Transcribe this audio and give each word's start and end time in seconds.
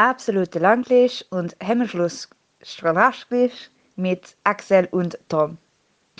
absolute 0.00 0.58
Landlich 0.58 1.26
und 1.28 1.54
Hemmschluss 1.60 2.30
Stranaschlich 2.62 3.70
mit 3.96 4.34
Axel 4.44 4.88
und 4.90 5.18
Tom. 5.28 5.58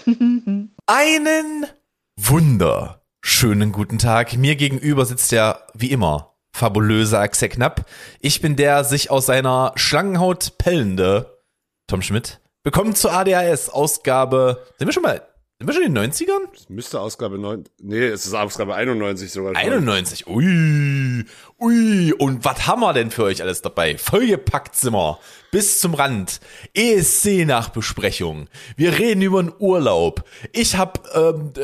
Einen 0.87 1.67
wunderschönen 2.17 3.73
guten 3.73 3.97
Tag. 3.97 4.37
Mir 4.37 4.57
gegenüber 4.57 5.07
sitzt 5.07 5.33
ja 5.33 5.61
wie 5.73 5.91
immer 5.91 6.35
fabulöse 6.53 7.19
Axel 7.19 7.49
Knapp. 7.49 7.87
Ich 8.21 8.43
bin 8.43 8.55
der 8.55 8.85
sich 8.85 9.11
aus 9.11 9.25
seiner 9.25 9.73
Schlangenhaut 9.77 10.59
pellende 10.59 11.39
Tom 11.87 12.03
Schmidt. 12.03 12.39
Willkommen 12.63 12.95
zur 12.95 13.13
ADHS 13.13 13.71
Ausgabe. 13.71 14.63
Sind 14.77 14.89
wir 14.89 14.93
schon 14.93 15.05
mal 15.05 15.23
sind 15.61 15.67
wir 15.67 15.75
schon 15.75 15.83
in 15.83 15.95
den 15.95 16.11
90ern? 16.11 16.49
Das 16.55 16.71
müsste 16.71 17.01
Ausgabe 17.01 17.39
9. 17.39 17.65
Nee, 17.83 18.07
es 18.07 18.25
ist 18.25 18.33
Ausgabe 18.33 18.75
91 18.75 19.31
sogar. 19.31 19.55
Schon. 19.55 19.63
91. 19.63 20.27
Ui. 20.27 21.27
Ui. 21.61 22.13
Und 22.15 22.47
was 22.47 22.67
haben 22.67 22.81
wir 22.81 22.95
denn 22.95 23.11
für 23.11 23.25
euch 23.25 23.43
alles 23.43 23.61
dabei? 23.61 23.99
Vollgepackt 23.99 24.75
wir. 24.75 25.21
Bis 25.51 25.79
zum 25.79 25.93
Rand. 25.93 26.41
ESC-Nachbesprechung. 26.73 28.49
Wir 28.77 28.99
reden 28.99 29.21
über 29.21 29.43
den 29.43 29.53
Urlaub. 29.59 30.25
Ich 30.53 30.79
hab 30.79 31.07
ähm, 31.15 31.53
äh, 31.55 31.61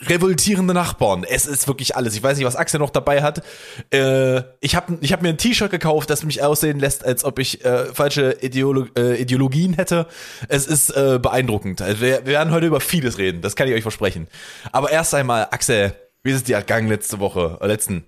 revoltierende 0.00 0.74
Nachbarn. 0.74 1.24
Es 1.24 1.46
ist 1.46 1.68
wirklich 1.68 1.96
alles. 1.96 2.14
Ich 2.14 2.22
weiß 2.22 2.36
nicht, 2.36 2.46
was 2.46 2.56
Axel 2.56 2.80
noch 2.80 2.90
dabei 2.90 3.22
hat. 3.22 3.42
Äh, 3.90 4.42
ich 4.60 4.76
habe 4.76 4.98
ich 5.00 5.12
hab 5.12 5.22
mir 5.22 5.30
ein 5.30 5.38
T-Shirt 5.38 5.70
gekauft, 5.70 6.10
das 6.10 6.22
mich 6.22 6.42
aussehen 6.42 6.78
lässt, 6.78 7.04
als 7.04 7.24
ob 7.24 7.38
ich 7.38 7.64
äh, 7.64 7.86
falsche 7.86 8.36
Ideolo 8.42 8.86
äh, 8.96 9.20
Ideologien 9.20 9.74
hätte. 9.74 10.06
Es 10.48 10.66
ist 10.66 10.90
äh, 10.90 11.18
beeindruckend. 11.20 11.80
Also 11.80 12.00
wir, 12.02 12.26
wir 12.26 12.32
werden 12.34 12.52
heute 12.52 12.66
über 12.66 12.80
vieles 12.80 13.16
reden, 13.16 13.40
das 13.40 13.56
kann 13.56 13.68
ich 13.68 13.74
euch 13.74 13.82
versprechen. 13.82 14.28
Aber 14.70 14.90
erst 14.90 15.14
einmal, 15.14 15.48
Axel, 15.50 15.94
wie 16.22 16.30
ist 16.30 16.36
es 16.36 16.44
dir 16.44 16.56
ergangen 16.56 16.88
letzte 16.88 17.18
Woche, 17.18 17.58
äh, 17.62 17.66
letzten 17.66 18.04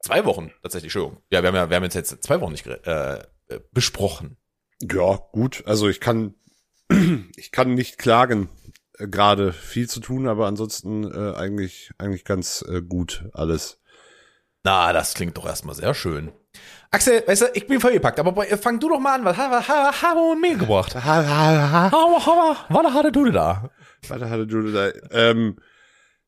zwei 0.00 0.24
Wochen 0.26 0.50
tatsächlich, 0.62 0.94
Entschuldigung. 0.94 1.22
Ja, 1.30 1.42
wir 1.42 1.48
haben 1.48 1.56
ja, 1.56 1.70
wir 1.70 1.76
haben 1.76 1.84
jetzt, 1.84 2.22
zwei 2.22 2.40
Wochen 2.40 2.52
nicht 2.52 2.66
äh, 2.66 3.14
äh, 3.14 3.24
besprochen. 3.72 4.36
Ja, 4.80 5.18
gut. 5.32 5.62
Also 5.66 5.88
ich 5.88 6.00
kann, 6.00 6.34
ich 7.36 7.52
kann 7.52 7.74
nicht 7.74 7.98
klagen 7.98 8.48
gerade 8.98 9.52
viel 9.52 9.88
zu 9.88 10.00
tun, 10.00 10.28
aber 10.28 10.46
ansonsten 10.46 11.04
äh, 11.04 11.36
eigentlich, 11.36 11.90
eigentlich 11.98 12.24
ganz 12.24 12.64
äh, 12.68 12.82
gut 12.82 13.24
alles. 13.32 13.78
Na, 14.64 14.92
das 14.92 15.14
klingt 15.14 15.36
doch 15.36 15.46
erstmal 15.46 15.74
sehr 15.74 15.94
schön. 15.94 16.32
Axel, 16.90 17.22
weißt 17.26 17.42
du, 17.42 17.46
ich 17.54 17.66
bin 17.66 17.80
vollgepackt, 17.80 18.18
aber 18.18 18.44
fang 18.58 18.80
du 18.80 18.88
doch 18.88 18.98
mal 18.98 19.14
an, 19.14 19.24
was 19.24 19.36
haben 19.36 20.18
wir 20.18 20.36
mit 20.36 20.52
mir 20.52 20.58
gebracht? 20.58 20.94
Was 20.94 21.04
hatte 22.94 23.12
du 23.12 23.30
da? 23.30 23.70
Was 24.08 24.22
hatte 24.22 24.46
du 24.46 24.72
da? 24.72 24.90
Ähm, 25.10 25.58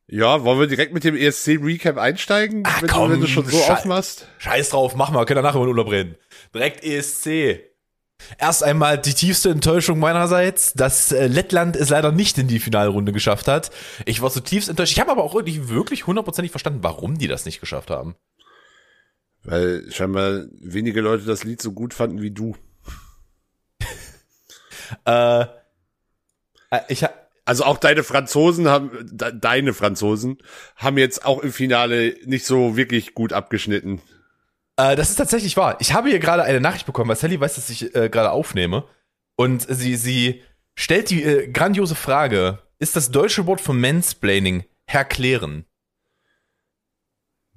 ja, 0.06 0.44
wollen 0.44 0.58
wir 0.58 0.66
direkt 0.66 0.92
mit 0.92 1.04
dem 1.04 1.16
ESC-Recap 1.16 1.96
einsteigen, 1.96 2.64
Ach, 2.66 2.82
wenn, 2.82 2.90
komm, 2.90 3.08
du, 3.08 3.14
wenn 3.14 3.20
du 3.20 3.28
schon 3.28 3.46
so 3.46 3.56
Schei 3.56 3.72
aufmachst? 3.72 4.26
Scheiß 4.38 4.70
drauf, 4.70 4.96
mach 4.96 5.10
mal, 5.10 5.24
können 5.24 5.38
wir 5.38 5.42
nachher 5.42 5.58
über 5.58 5.66
den 5.66 5.70
Urlaub 5.70 5.90
reden. 5.90 6.16
Direkt 6.52 6.84
ESC. 6.84 7.69
Erst 8.38 8.62
einmal 8.62 8.98
die 8.98 9.14
tiefste 9.14 9.50
Enttäuschung 9.50 9.98
meinerseits, 9.98 10.72
dass 10.74 11.12
äh, 11.12 11.26
Lettland 11.26 11.76
es 11.76 11.90
leider 11.90 12.12
nicht 12.12 12.38
in 12.38 12.48
die 12.48 12.60
Finalrunde 12.60 13.12
geschafft 13.12 13.48
hat. 13.48 13.70
Ich 14.06 14.22
war 14.22 14.30
zutiefst 14.30 14.68
enttäuscht. 14.68 14.92
Ich 14.92 15.00
habe 15.00 15.10
aber 15.10 15.24
auch 15.24 15.34
wirklich, 15.34 15.68
wirklich 15.68 16.06
hundertprozentig 16.06 16.50
verstanden, 16.50 16.82
warum 16.82 17.18
die 17.18 17.28
das 17.28 17.44
nicht 17.44 17.60
geschafft 17.60 17.90
haben. 17.90 18.16
Weil 19.42 19.90
scheinbar 19.90 20.44
wenige 20.60 21.00
Leute 21.00 21.24
das 21.24 21.44
Lied 21.44 21.62
so 21.62 21.72
gut 21.72 21.94
fanden 21.94 22.20
wie 22.20 22.30
du. 22.30 22.56
äh, 25.06 25.42
äh 25.42 25.46
ich 26.88 27.04
ha 27.04 27.10
also 27.46 27.64
auch 27.64 27.78
deine 27.78 28.04
Franzosen 28.04 28.68
haben, 28.68 28.90
de 29.10 29.32
deine 29.34 29.74
Franzosen 29.74 30.38
haben 30.76 30.98
jetzt 30.98 31.24
auch 31.24 31.42
im 31.42 31.52
Finale 31.52 32.14
nicht 32.24 32.46
so 32.46 32.76
wirklich 32.76 33.12
gut 33.14 33.32
abgeschnitten. 33.32 34.00
Äh, 34.76 34.96
das 34.96 35.10
ist 35.10 35.16
tatsächlich 35.16 35.56
wahr. 35.56 35.76
Ich 35.80 35.92
habe 35.92 36.08
hier 36.08 36.18
gerade 36.18 36.42
eine 36.42 36.60
Nachricht 36.60 36.86
bekommen, 36.86 37.08
weil 37.08 37.16
Sally 37.16 37.40
weiß, 37.40 37.54
dass 37.56 37.70
ich 37.70 37.94
äh, 37.94 38.08
gerade 38.08 38.30
aufnehme. 38.30 38.84
Und 39.36 39.66
sie, 39.68 39.96
sie 39.96 40.42
stellt 40.74 41.10
die 41.10 41.22
äh, 41.22 41.48
grandiose 41.48 41.94
Frage: 41.94 42.58
Ist 42.78 42.96
das 42.96 43.10
deutsche 43.10 43.46
Wort 43.46 43.60
für 43.60 43.72
Mansplaining 43.72 44.64
Herklären? 44.86 45.64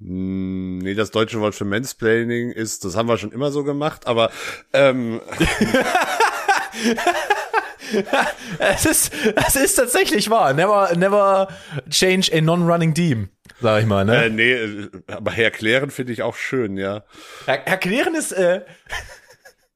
Hm, 0.00 0.78
nee, 0.78 0.94
das 0.94 1.10
deutsche 1.10 1.40
Wort 1.40 1.54
für 1.54 1.64
Mansplaining 1.64 2.50
ist, 2.50 2.84
das 2.84 2.96
haben 2.96 3.08
wir 3.08 3.16
schon 3.16 3.32
immer 3.32 3.50
so 3.52 3.64
gemacht, 3.64 4.06
aber 4.06 4.30
ähm, 4.72 5.20
es 8.58 8.86
ist, 8.86 9.12
es 9.14 9.56
ist 9.56 9.74
tatsächlich 9.76 10.30
wahr. 10.30 10.52
Never, 10.52 10.94
never 10.96 11.48
change 11.90 12.30
a 12.32 12.40
non-running 12.40 12.94
team, 12.94 13.28
sag 13.60 13.82
ich 13.82 13.86
mal, 13.86 14.04
ne? 14.04 14.24
Äh, 14.24 14.30
nee, 14.30 14.88
aber 15.06 15.36
erklären 15.36 15.90
finde 15.90 16.12
ich 16.12 16.22
auch 16.22 16.36
schön, 16.36 16.76
ja. 16.76 17.04
Er, 17.46 17.66
erklären 17.66 18.14
ist, 18.14 18.32
äh, 18.32 18.62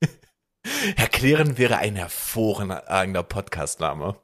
erklären 0.97 1.59
wäre 1.59 1.79
ein 1.79 1.97
hervorragender 1.97 3.23
Podcastname. 3.23 4.17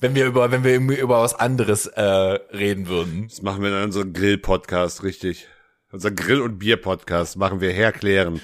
Wenn 0.00 0.14
wir 0.14 0.24
über, 0.24 0.50
wenn 0.50 0.64
wir 0.64 0.76
über 0.76 1.20
was 1.20 1.34
anderes 1.34 1.86
äh, 1.86 2.02
reden 2.02 2.88
würden. 2.88 3.28
Das 3.28 3.42
machen 3.42 3.62
wir 3.62 3.68
in 3.68 3.84
unserem 3.84 4.14
Grill-Podcast, 4.14 5.02
richtig. 5.02 5.46
Unser 5.92 6.10
Grill- 6.10 6.40
und 6.40 6.58
Bier-Podcast 6.58 7.36
machen 7.36 7.60
wir 7.60 7.70
herklären. 7.70 8.40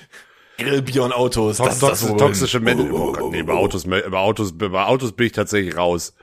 Grillbier 0.59 1.05
und 1.05 1.13
Autos. 1.13 1.59
Das, 1.59 1.79
das, 1.79 2.01
das 2.01 2.17
toxische 2.17 2.61
Männer. 2.61 2.89
Oh 2.93 3.13
Gott, 3.13 3.33
nee, 3.33 3.41
über 3.41 3.55
Autos, 3.55 3.85
über 3.85 4.21
Autos, 4.21 4.53
über 4.53 4.89
Autos 4.89 5.13
bin 5.13 5.27
ich 5.27 5.33
tatsächlich 5.33 5.77
raus. 5.77 6.15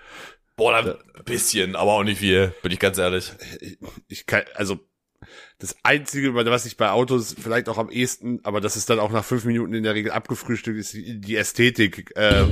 Boah, 0.56 0.76
ein 0.76 1.24
bisschen, 1.26 1.76
aber 1.76 1.94
auch 1.94 2.04
nicht 2.04 2.20
viel, 2.20 2.54
bin 2.62 2.72
ich 2.72 2.80
ganz 2.80 2.98
ehrlich. 2.98 3.32
Ich, 3.60 3.78
ich 4.08 4.26
kann, 4.26 4.44
also, 4.56 4.80
das 5.60 5.76
einzige, 5.84 6.36
was 6.36 6.66
ich 6.66 6.78
bei 6.78 6.92
Autos 6.92 7.36
vielleicht 7.42 7.70
auch 7.70 7.78
am 7.78 7.90
ehesten, 7.90 8.40
aber 8.44 8.62
das 8.62 8.76
ist 8.76 8.90
dann 8.90 9.00
auch 9.00 9.12
nach 9.12 9.24
fünf 9.24 9.46
Minuten 9.46 9.74
in 9.74 9.84
der 9.84 9.96
Regel 9.96 10.12
abgefrühstückt, 10.12 10.78
ist 10.78 10.94
die 10.94 11.36
Ästhetik. 11.36 12.12
Äh, 12.16 12.46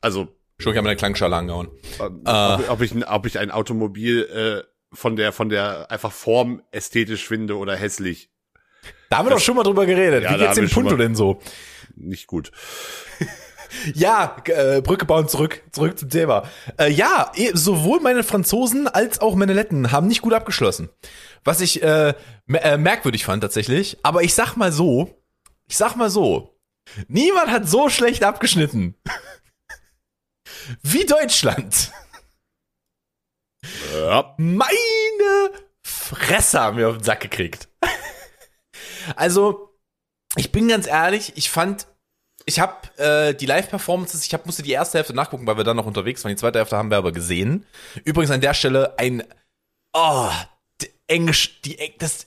also. 0.00 0.28
Schon, 0.58 0.72
ich 0.72 0.76
habe 0.76 0.86
meine 0.86 0.96
Klangschale 0.96 1.36
angehauen. 1.36 1.68
Ob, 1.98 2.28
äh. 2.28 2.68
ob, 2.68 2.80
ich, 2.82 3.08
ob 3.08 3.26
ich 3.26 3.38
ein 3.38 3.50
Automobil 3.50 4.22
äh, 4.24 4.68
von 4.92 5.16
der, 5.16 5.32
von 5.32 5.48
der 5.48 5.90
einfach 5.90 6.12
Form 6.12 6.62
ästhetisch 6.70 7.26
finde 7.26 7.56
oder 7.56 7.76
hässlich. 7.76 8.31
Da 9.08 9.18
haben 9.18 9.26
wir 9.26 9.30
das, 9.30 9.40
doch 9.40 9.44
schon 9.44 9.56
mal 9.56 9.62
drüber 9.62 9.86
geredet. 9.86 10.24
Ja, 10.24 10.34
Wie 10.34 10.38
geht's 10.38 10.54
dem 10.54 10.70
Punto 10.70 10.96
denn 10.96 11.14
so? 11.14 11.40
Nicht 11.96 12.26
gut. 12.26 12.50
ja, 13.94 14.36
äh, 14.46 14.80
Brücke 14.80 15.04
bauen 15.04 15.28
zurück, 15.28 15.62
zurück 15.72 15.98
zum 15.98 16.10
Thema. 16.10 16.48
Äh, 16.78 16.90
ja, 16.90 17.30
eh, 17.34 17.50
sowohl 17.54 18.00
meine 18.00 18.24
Franzosen 18.24 18.88
als 18.88 19.20
auch 19.20 19.34
meine 19.34 19.52
Letten 19.52 19.92
haben 19.92 20.06
nicht 20.06 20.22
gut 20.22 20.32
abgeschlossen. 20.32 20.88
Was 21.44 21.60
ich 21.60 21.82
äh, 21.82 22.14
äh, 22.48 22.76
merkwürdig 22.76 23.24
fand 23.24 23.42
tatsächlich. 23.42 23.98
Aber 24.02 24.22
ich 24.22 24.34
sag 24.34 24.56
mal 24.56 24.72
so, 24.72 25.22
ich 25.68 25.76
sag 25.76 25.96
mal 25.96 26.10
so, 26.10 26.58
niemand 27.08 27.50
hat 27.50 27.68
so 27.68 27.88
schlecht 27.88 28.24
abgeschnitten. 28.24 28.94
Wie 30.82 31.04
Deutschland. 31.04 31.92
Ja. 33.94 34.34
Meine 34.38 35.50
Fresse 35.82 36.60
haben 36.60 36.76
wir 36.76 36.88
auf 36.88 36.98
den 36.98 37.04
Sack 37.04 37.20
gekriegt. 37.20 37.68
Also, 39.16 39.76
ich 40.36 40.52
bin 40.52 40.68
ganz 40.68 40.86
ehrlich, 40.86 41.32
ich 41.36 41.50
fand, 41.50 41.86
ich 42.46 42.60
habe 42.60 42.74
äh, 42.98 43.34
die 43.34 43.46
Live-Performances, 43.46 44.24
ich 44.26 44.34
hab, 44.34 44.46
musste 44.46 44.62
die 44.62 44.72
erste 44.72 44.98
Hälfte 44.98 45.14
nachgucken, 45.14 45.46
weil 45.46 45.56
wir 45.56 45.64
dann 45.64 45.76
noch 45.76 45.86
unterwegs 45.86 46.24
waren. 46.24 46.30
Die 46.30 46.36
zweite 46.36 46.58
Hälfte 46.58 46.76
haben 46.76 46.90
wir 46.90 46.98
aber 46.98 47.12
gesehen. 47.12 47.66
Übrigens 48.04 48.30
an 48.30 48.40
der 48.40 48.54
Stelle 48.54 48.98
ein, 48.98 49.22
oh, 49.92 50.30
Englisch, 51.06 51.60
die, 51.62 51.76
das, 51.98 52.26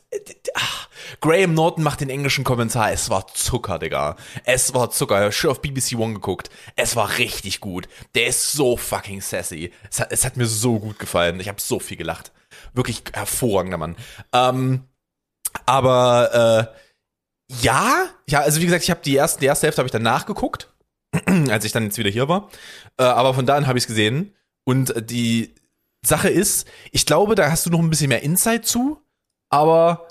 ach, 0.53 0.89
Graham 1.19 1.53
Norton 1.53 1.83
macht 1.83 2.01
den 2.01 2.09
englischen 2.09 2.43
Kommentar. 2.43 2.91
Es 2.91 3.09
war 3.09 3.27
Zucker, 3.27 3.79
Digga. 3.79 4.15
Es 4.43 4.73
war 4.73 4.91
Zucker. 4.91 5.27
Ich 5.27 5.43
habe 5.43 5.51
auf 5.51 5.61
BBC 5.61 5.95
One 5.97 6.13
geguckt. 6.13 6.49
Es 6.75 6.95
war 6.95 7.17
richtig 7.17 7.59
gut. 7.59 7.87
Der 8.13 8.27
ist 8.27 8.51
so 8.51 8.77
fucking 8.77 9.21
sassy. 9.21 9.71
Es 9.89 9.99
hat, 9.99 10.11
es 10.11 10.23
hat 10.23 10.37
mir 10.37 10.45
so 10.45 10.79
gut 10.79 10.99
gefallen. 10.99 11.39
Ich 11.39 11.47
habe 11.47 11.59
so 11.59 11.79
viel 11.79 11.97
gelacht. 11.97 12.31
Wirklich 12.73 13.03
hervorragender 13.13 13.77
Mann. 13.77 13.95
Ähm, 14.33 14.83
aber 15.65 16.71
äh, 16.71 17.55
ja, 17.61 18.09
ja, 18.27 18.41
also 18.41 18.59
wie 18.61 18.65
gesagt, 18.65 18.83
ich 18.83 18.89
habe 18.89 19.01
die 19.03 19.15
erste, 19.15 19.39
die 19.39 19.45
erste 19.45 19.67
Hälfte 19.67 19.79
habe 19.79 19.87
ich 19.87 19.91
dann 19.91 20.03
nachgeguckt, 20.03 20.73
als 21.49 21.65
ich 21.65 21.71
dann 21.71 21.83
jetzt 21.83 21.97
wieder 21.97 22.09
hier 22.09 22.27
war. 22.27 22.49
Äh, 22.97 23.03
aber 23.03 23.33
von 23.33 23.45
da 23.45 23.55
an 23.55 23.67
habe 23.67 23.77
ich 23.77 23.83
es 23.83 23.87
gesehen. 23.87 24.33
Und 24.63 25.09
die 25.11 25.53
Sache 26.03 26.29
ist, 26.29 26.67
ich 26.91 27.05
glaube, 27.05 27.35
da 27.35 27.51
hast 27.51 27.65
du 27.65 27.69
noch 27.69 27.79
ein 27.79 27.89
bisschen 27.89 28.09
mehr 28.09 28.23
Insight 28.23 28.65
zu, 28.65 29.01
aber 29.49 30.07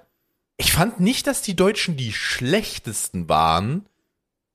ich 0.57 0.73
fand 0.73 1.01
nicht, 1.01 1.27
dass 1.27 1.43
die 1.43 1.57
Deutschen 1.57 1.97
die 1.97 2.13
schlechtesten 2.13 3.29
waren, 3.29 3.87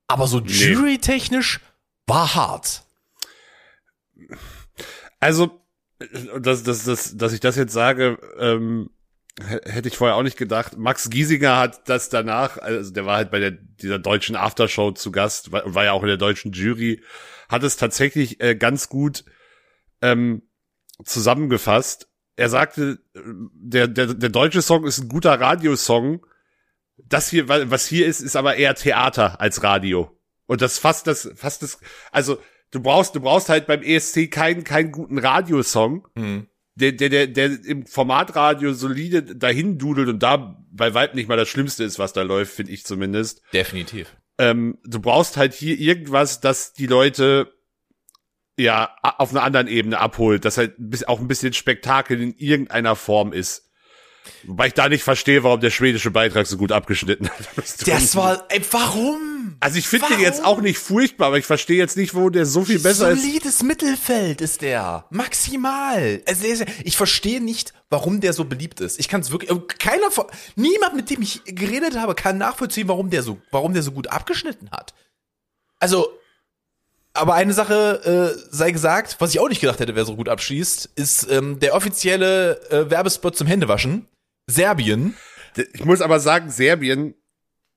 aber 0.08 0.28
so 0.28 0.40
nee. 0.40 0.50
jurytechnisch 0.50 1.60
war 2.08 2.36
hart. 2.36 2.84
Also, 5.20 5.62
dass, 6.40 6.64
dass, 6.64 6.86
dass, 6.86 7.18
dass 7.18 7.34
ich 7.34 7.42
das 7.42 7.58
jetzt 7.58 7.74
sage, 7.74 8.18
ähm, 8.40 8.90
hätte 9.42 9.88
ich 9.88 9.98
vorher 9.98 10.16
auch 10.16 10.24
nicht 10.24 10.38
gedacht. 10.38 10.78
Max 10.78 11.10
Giesinger 11.10 11.58
hat 11.58 11.88
das 11.90 12.10
danach, 12.10 12.58
also 12.58 12.92
der 12.92 13.06
war 13.06 13.18
halt 13.18 13.32
bei 13.32 13.40
der, 13.40 13.52
dieser 13.52 14.00
deutschen 14.00 14.36
Aftershow 14.36 14.92
zu 14.92 15.12
Gast, 15.12 15.52
war, 15.52 15.64
war 15.74 15.86
ja 15.86 15.92
auch 15.94 16.02
in 16.04 16.08
der 16.08 16.18
deutschen 16.18 16.52
Jury, 16.52 17.02
hat 17.48 17.64
es 17.64 17.78
tatsächlich 17.78 18.42
äh, 18.42 18.56
ganz 18.56 18.90
gut 18.90 19.24
ähm, 20.02 20.44
zusammengefasst. 21.04 22.08
Er 22.36 22.50
sagte, 22.50 23.00
der, 23.14 23.88
der, 23.88 24.14
der 24.14 24.30
deutsche 24.30 24.62
Song 24.62 24.86
ist 24.86 25.00
ein 25.00 25.10
guter 25.10 25.40
Radiosong, 25.40 26.26
Das 26.98 27.30
hier, 27.30 27.48
wa- 27.50 27.70
was 27.70 27.86
hier 27.88 28.06
ist, 28.08 28.22
ist 28.22 28.36
aber 28.36 28.56
eher 28.56 28.76
Theater 28.76 29.42
als 29.42 29.64
Radio. 29.64 30.18
Und 30.46 30.62
das 30.62 30.80
fast 30.80 31.08
das, 31.08 31.30
fast 31.36 31.64
das, 31.64 31.80
also 32.12 32.40
du 32.72 32.82
brauchst, 32.82 33.16
du 33.16 33.20
brauchst 33.22 33.50
halt 33.50 33.68
beim 33.68 33.82
ESC 33.84 34.30
keinen, 34.32 34.64
keinen 34.64 34.92
guten 34.92 35.18
Radiosong, 35.18 36.08
Hm. 36.16 36.48
Der, 36.76 36.94
der, 36.94 37.10
der, 37.10 37.28
der 37.28 37.66
im 37.66 37.86
Formatradio 37.86 38.74
solide 38.74 39.24
dahin 39.24 39.78
dudelt 39.78 40.08
und 40.08 40.24
da 40.24 40.64
bei 40.72 40.94
Weib 40.94 41.16
nicht 41.16 41.28
mal 41.28 41.38
das 41.38 41.50
Schlimmste 41.50 41.84
ist, 41.84 42.00
was 42.00 42.14
da 42.14 42.22
läuft, 42.22 42.54
finde 42.54 42.72
ich 42.72 42.86
zumindest. 42.86 43.42
Definitiv. 43.54 44.16
Ähm, 44.38 44.78
du 44.86 45.00
brauchst 45.02 45.36
halt 45.36 45.54
hier 45.54 45.78
irgendwas, 45.78 46.40
das 46.40 46.74
die 46.74 46.88
Leute 46.88 47.54
ja 48.58 48.96
auf 49.02 49.32
einer 49.32 49.44
anderen 49.44 49.68
Ebene 49.68 50.00
abholt, 50.00 50.46
das 50.46 50.58
halt 50.58 50.76
auch 51.08 51.20
ein 51.20 51.28
bisschen 51.28 51.54
Spektakel 51.54 52.22
in 52.22 52.34
irgendeiner 52.38 52.96
Form 52.96 53.34
ist. 53.34 53.69
Wobei 54.44 54.68
ich 54.68 54.74
da 54.74 54.90
nicht 54.90 55.04
verstehe, 55.04 55.44
warum 55.44 55.60
der 55.60 55.70
schwedische 55.70 56.12
Beitrag 56.12 56.48
so 56.48 56.58
gut 56.58 56.72
abgeschnitten 56.72 57.30
hat. 57.30 57.50
Das 57.86 58.16
war, 58.16 58.46
ey, 58.50 58.62
warum? 58.72 59.56
Also 59.60 59.78
ich 59.78 59.88
finde 59.88 60.08
den 60.08 60.20
jetzt 60.20 60.44
auch 60.44 60.62
nicht 60.62 60.78
furchtbar, 60.78 61.28
aber 61.28 61.38
ich 61.38 61.46
verstehe 61.46 61.78
jetzt 61.78 61.98
nicht, 61.98 62.14
wo 62.14 62.30
der 62.30 62.46
so 62.46 62.64
viel 62.64 62.80
besser 62.80 63.12
ist. 63.12 63.22
Solides 63.22 63.64
Mittelfeld 63.64 64.42
ist 64.42 64.62
der. 64.62 65.06
Maximal. 65.10 66.22
Also 66.28 66.66
ich 66.84 66.98
verstehe 66.98 67.42
nicht, 67.42 67.74
warum 67.90 68.22
der 68.22 68.34
so 68.34 68.46
beliebt 68.46 68.80
ist. 68.82 69.00
Ich 69.00 69.08
kann 69.08 69.22
es 69.22 69.32
wirklich, 69.32 69.52
keiner 69.80 70.12
von, 70.12 70.26
niemand, 70.56 70.96
mit 70.96 71.10
dem 71.10 71.22
ich 71.22 71.44
geredet 71.46 71.98
habe, 71.98 72.16
kann 72.16 72.38
nachvollziehen, 72.38 72.88
warum 72.88 73.10
der 73.10 73.24
so, 73.24 73.40
warum 73.52 73.74
der 73.74 73.84
so 73.84 73.92
gut 73.92 74.08
abgeschnitten 74.08 74.70
hat. 74.72 74.94
Also, 75.80 76.10
aber 77.14 77.34
eine 77.34 77.54
Sache 77.54 78.36
äh, 78.36 78.48
sei 78.52 78.72
gesagt, 78.72 79.18
was 79.20 79.32
ich 79.32 79.40
auch 79.40 79.50
nicht 79.50 79.62
gedacht 79.62 79.80
hätte, 79.80 79.96
wer 79.96 80.06
so 80.06 80.16
gut 80.16 80.30
abschließt, 80.30 80.92
ist 80.96 81.30
ähm, 81.30 81.60
der 81.60 81.76
offizielle 81.76 82.62
äh, 82.70 82.90
Werbespot 82.90 83.36
zum 83.36 83.48
Händewaschen. 83.48 84.08
Serbien. 84.50 85.16
Ich 85.74 85.86
muss 85.86 86.02
aber 86.02 86.20
sagen, 86.20 86.50
Serbien, 86.50 87.16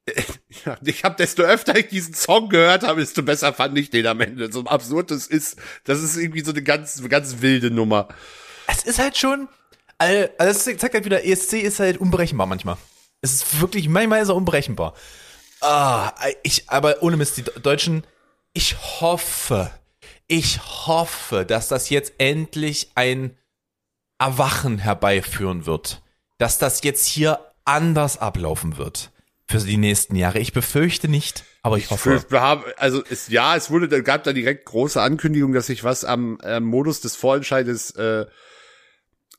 ich 0.85 1.05
habe 1.05 1.17
desto 1.17 1.43
öfter 1.43 1.77
ich 1.77 1.89
diesen 1.89 2.15
Song 2.15 2.49
gehört 2.49 2.83
habe, 2.83 3.01
desto 3.01 3.23
besser 3.23 3.53
fand 3.53 3.79
ich 3.79 3.91
den 3.91 4.07
am 4.07 4.21
Ende. 4.21 4.51
So 4.51 4.65
absurd 4.65 5.11
das 5.11 5.27
ist, 5.27 5.57
das 5.85 6.03
ist 6.03 6.17
irgendwie 6.17 6.45
so 6.45 6.51
eine 6.51 6.63
ganz, 6.63 7.03
ganz 7.09 7.41
wilde 7.41 7.71
Nummer. 7.71 8.09
Es 8.67 8.85
ist 8.85 8.99
halt 8.99 9.17
schon, 9.17 9.49
also 9.99 10.29
das 10.39 10.65
zeigt 10.65 10.95
halt 10.95 11.05
wieder, 11.05 11.25
ESC 11.25 11.55
ist 11.55 11.79
halt 11.79 11.99
unberechenbar 11.99 12.47
manchmal. 12.47 12.77
Es 13.21 13.35
ist 13.35 13.61
wirklich, 13.61 13.89
manchmal 13.89 14.23
ist 14.23 14.29
er 14.29 14.37
unberechenbar. 14.37 14.95
Ah, 15.61 16.13
ich, 16.43 16.69
aber 16.69 17.03
ohne 17.03 17.17
Mist, 17.17 17.37
die 17.37 17.45
Deutschen, 17.63 18.05
ich 18.53 18.77
hoffe, 19.01 19.71
ich 20.27 20.61
hoffe, 20.87 21.45
dass 21.47 21.69
das 21.69 21.89
jetzt 21.91 22.15
endlich 22.19 22.91
ein 22.97 23.37
Erwachen 24.19 24.79
herbeiführen 24.79 25.67
wird. 25.67 26.02
Dass 26.43 26.59
das 26.59 26.83
jetzt 26.83 27.07
hier 27.07 27.39
anders 27.65 28.19
ablaufen 28.19 28.77
wird. 28.77 29.13
Für 29.47 29.59
die 29.59 29.77
nächsten 29.77 30.17
Jahre. 30.17 30.41
Ich 30.41 30.53
befürchte 30.53 31.07
nicht, 31.07 31.45
aber 31.63 31.79
ich 31.79 31.89
hoffe. 31.89 32.25
Wir 32.31 32.41
haben, 32.41 32.65
also 32.79 33.01
es, 33.09 33.29
ja, 33.29 33.55
es 33.55 33.71
wurde, 33.71 33.87
da 33.87 34.01
gab 34.01 34.25
da 34.25 34.33
direkt 34.33 34.65
große 34.65 35.01
Ankündigung, 35.01 35.53
dass 35.53 35.67
sich 35.67 35.85
was 35.85 36.05
am 36.05 36.41
äh, 36.43 36.59
Modus 36.59 37.01
des 37.01 37.15
Vorentscheides 37.15 37.93
äh, 37.93 38.27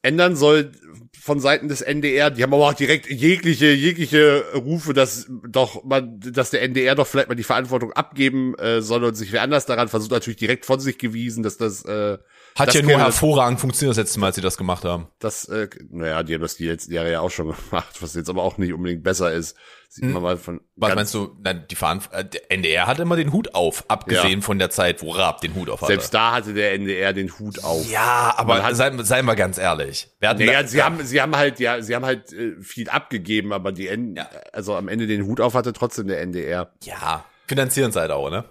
ändern 0.02 0.38
soll 0.38 0.72
von 1.20 1.42
Seiten 1.42 1.68
des 1.68 1.82
NDR. 1.82 2.32
Die 2.32 2.42
haben 2.42 2.54
aber 2.54 2.70
auch 2.70 2.74
direkt 2.74 3.10
jegliche, 3.10 3.74
jegliche 3.74 4.54
Rufe, 4.56 4.94
dass 4.94 5.28
doch 5.46 5.84
man, 5.84 6.22
dass 6.22 6.52
der 6.52 6.62
NDR 6.62 6.96
doch 6.96 7.08
vielleicht 7.08 7.28
mal 7.28 7.36
die 7.36 7.44
Verantwortung 7.44 7.92
abgeben 7.92 8.56
äh, 8.56 8.82
soll 8.82 9.04
und 9.04 9.16
sich 9.16 9.34
wer 9.34 9.42
anders 9.42 9.66
daran 9.66 9.90
versucht, 9.90 10.12
natürlich 10.12 10.40
direkt 10.40 10.66
von 10.66 10.80
sich 10.80 10.98
gewiesen, 10.98 11.44
dass 11.44 11.58
das 11.58 11.84
äh, 11.84 12.18
Hat 12.56 12.68
das 12.68 12.76
ja 12.76 12.82
nur 12.84 13.00
hervorragend 13.00 13.60
funktioniert 13.60 13.98
das 13.98 14.04
letzte 14.04 14.20
Mal, 14.20 14.28
als 14.28 14.36
sie 14.36 14.42
das 14.42 14.58
gemacht 14.58 14.86
haben. 14.86 15.08
Das, 15.20 15.46
äh, 15.50 15.68
naja, 15.90 16.22
die 16.24 16.36
haben 16.36 16.42
das 16.42 16.56
die 16.56 16.68
letzten 16.68 16.94
Jahre 16.94 17.12
ja 17.12 17.20
auch 17.22 17.32
schon 17.32 17.48
gemacht, 17.70 18.02
was 18.02 18.14
jetzt 18.14 18.30
aber 18.30 18.44
auch 18.44 18.58
nicht 18.58 18.74
unbedingt 18.74 19.04
besser 19.04 19.32
ist. 19.32 19.56
Sieht 19.90 20.06
man 20.06 20.24
mal 20.24 20.38
von. 20.38 20.60
Was 20.76 20.96
meinst 20.96 21.14
du? 21.14 21.36
Na, 21.44 21.54
die 21.54 21.76
Veran 21.76 22.02
äh, 22.12 22.26
der 22.26 22.52
NDR 22.52 22.88
hat 22.88 23.00
immer 23.00 23.16
den 23.16 23.32
Hut 23.32 23.54
auf, 23.54 23.84
abgesehen 23.90 24.42
von 24.42 24.58
der 24.58 24.72
Zeit, 24.72 25.04
wo 25.04 25.12
Raab 25.12 25.42
den 25.42 25.54
Hut 25.54 25.70
auf 25.70 25.82
hatte. 25.82 25.92
Selbst 25.94 26.14
da 26.16 26.32
hatte 26.32 26.54
der 26.56 26.74
NDR 26.74 27.14
den 27.14 27.30
Hut 27.38 27.64
auf. 27.64 27.88
ja, 27.92 28.34
aber 28.38 28.56
Man 28.56 28.64
hat- 28.64 28.76
seien, 28.76 29.04
seien 29.04 29.26
wir 29.26 29.36
ganz 29.36 29.60
ehrlich. 29.60 30.10
Wir 30.20 30.30
hatten 30.30 30.46
Naja, 30.46 30.64
da- 30.64 30.68
sie 30.68 30.82
haben, 30.82 31.04
sie 31.06 31.22
haben 31.22 31.36
halt, 31.36 31.60
ja, 31.60 31.80
sie 31.84 31.94
haben 31.96 32.06
halt 32.06 32.34
äh, 32.34 32.60
viel 32.60 32.90
abgegeben, 32.90 33.54
aber 33.54 33.72
die 33.72 33.88
N 33.88 34.16
Ja. 34.16 34.28
also 34.52 34.76
am 34.76 34.88
Ende 34.88 35.06
den 35.06 35.26
Hut 35.26 35.40
auf 35.40 35.54
hatte 35.54 35.74
trotzdem 35.74 36.08
der 36.08 36.22
NDR. 36.22 36.74
ja, 36.84 37.24
finanzieren 37.48 37.92
seid 37.92 38.10
auch, 38.10 38.32
ne? 38.32 38.46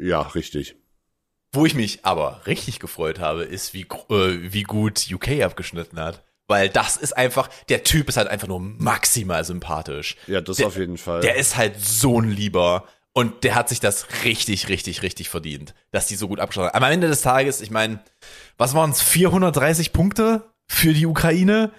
Ja, 0.00 0.22
richtig. 0.22 0.74
Wo 1.56 1.66
ich 1.66 1.74
mich 1.74 2.04
aber 2.04 2.42
richtig 2.46 2.80
gefreut 2.80 3.18
habe, 3.18 3.44
ist, 3.44 3.72
wie, 3.72 3.82
äh, 4.10 4.52
wie 4.52 4.62
gut 4.62 5.06
UK 5.10 5.42
abgeschnitten 5.42 5.98
hat. 5.98 6.22
Weil 6.48 6.68
das 6.68 6.96
ist 6.96 7.16
einfach, 7.16 7.48
der 7.68 7.82
Typ 7.82 8.08
ist 8.08 8.16
halt 8.16 8.28
einfach 8.28 8.46
nur 8.46 8.60
maximal 8.60 9.42
sympathisch. 9.44 10.16
Ja, 10.26 10.40
das 10.40 10.58
der, 10.58 10.66
auf 10.68 10.76
jeden 10.76 10.98
Fall. 10.98 11.22
Der 11.22 11.36
ist 11.36 11.56
halt 11.56 11.80
so 11.80 12.20
ein 12.20 12.30
Lieber. 12.30 12.84
Und 13.12 13.44
der 13.44 13.54
hat 13.54 13.70
sich 13.70 13.80
das 13.80 14.06
richtig, 14.24 14.68
richtig, 14.68 15.02
richtig 15.02 15.30
verdient, 15.30 15.74
dass 15.90 16.06
die 16.06 16.16
so 16.16 16.28
gut 16.28 16.38
abgeschlossen 16.38 16.74
haben. 16.74 16.84
Am 16.84 16.92
Ende 16.92 17.08
des 17.08 17.22
Tages, 17.22 17.62
ich 17.62 17.70
meine, 17.70 18.00
was 18.58 18.74
waren 18.74 18.90
es? 18.90 19.00
430 19.00 19.94
Punkte 19.94 20.52
für 20.66 20.92
die 20.92 21.06
Ukraine? 21.06 21.72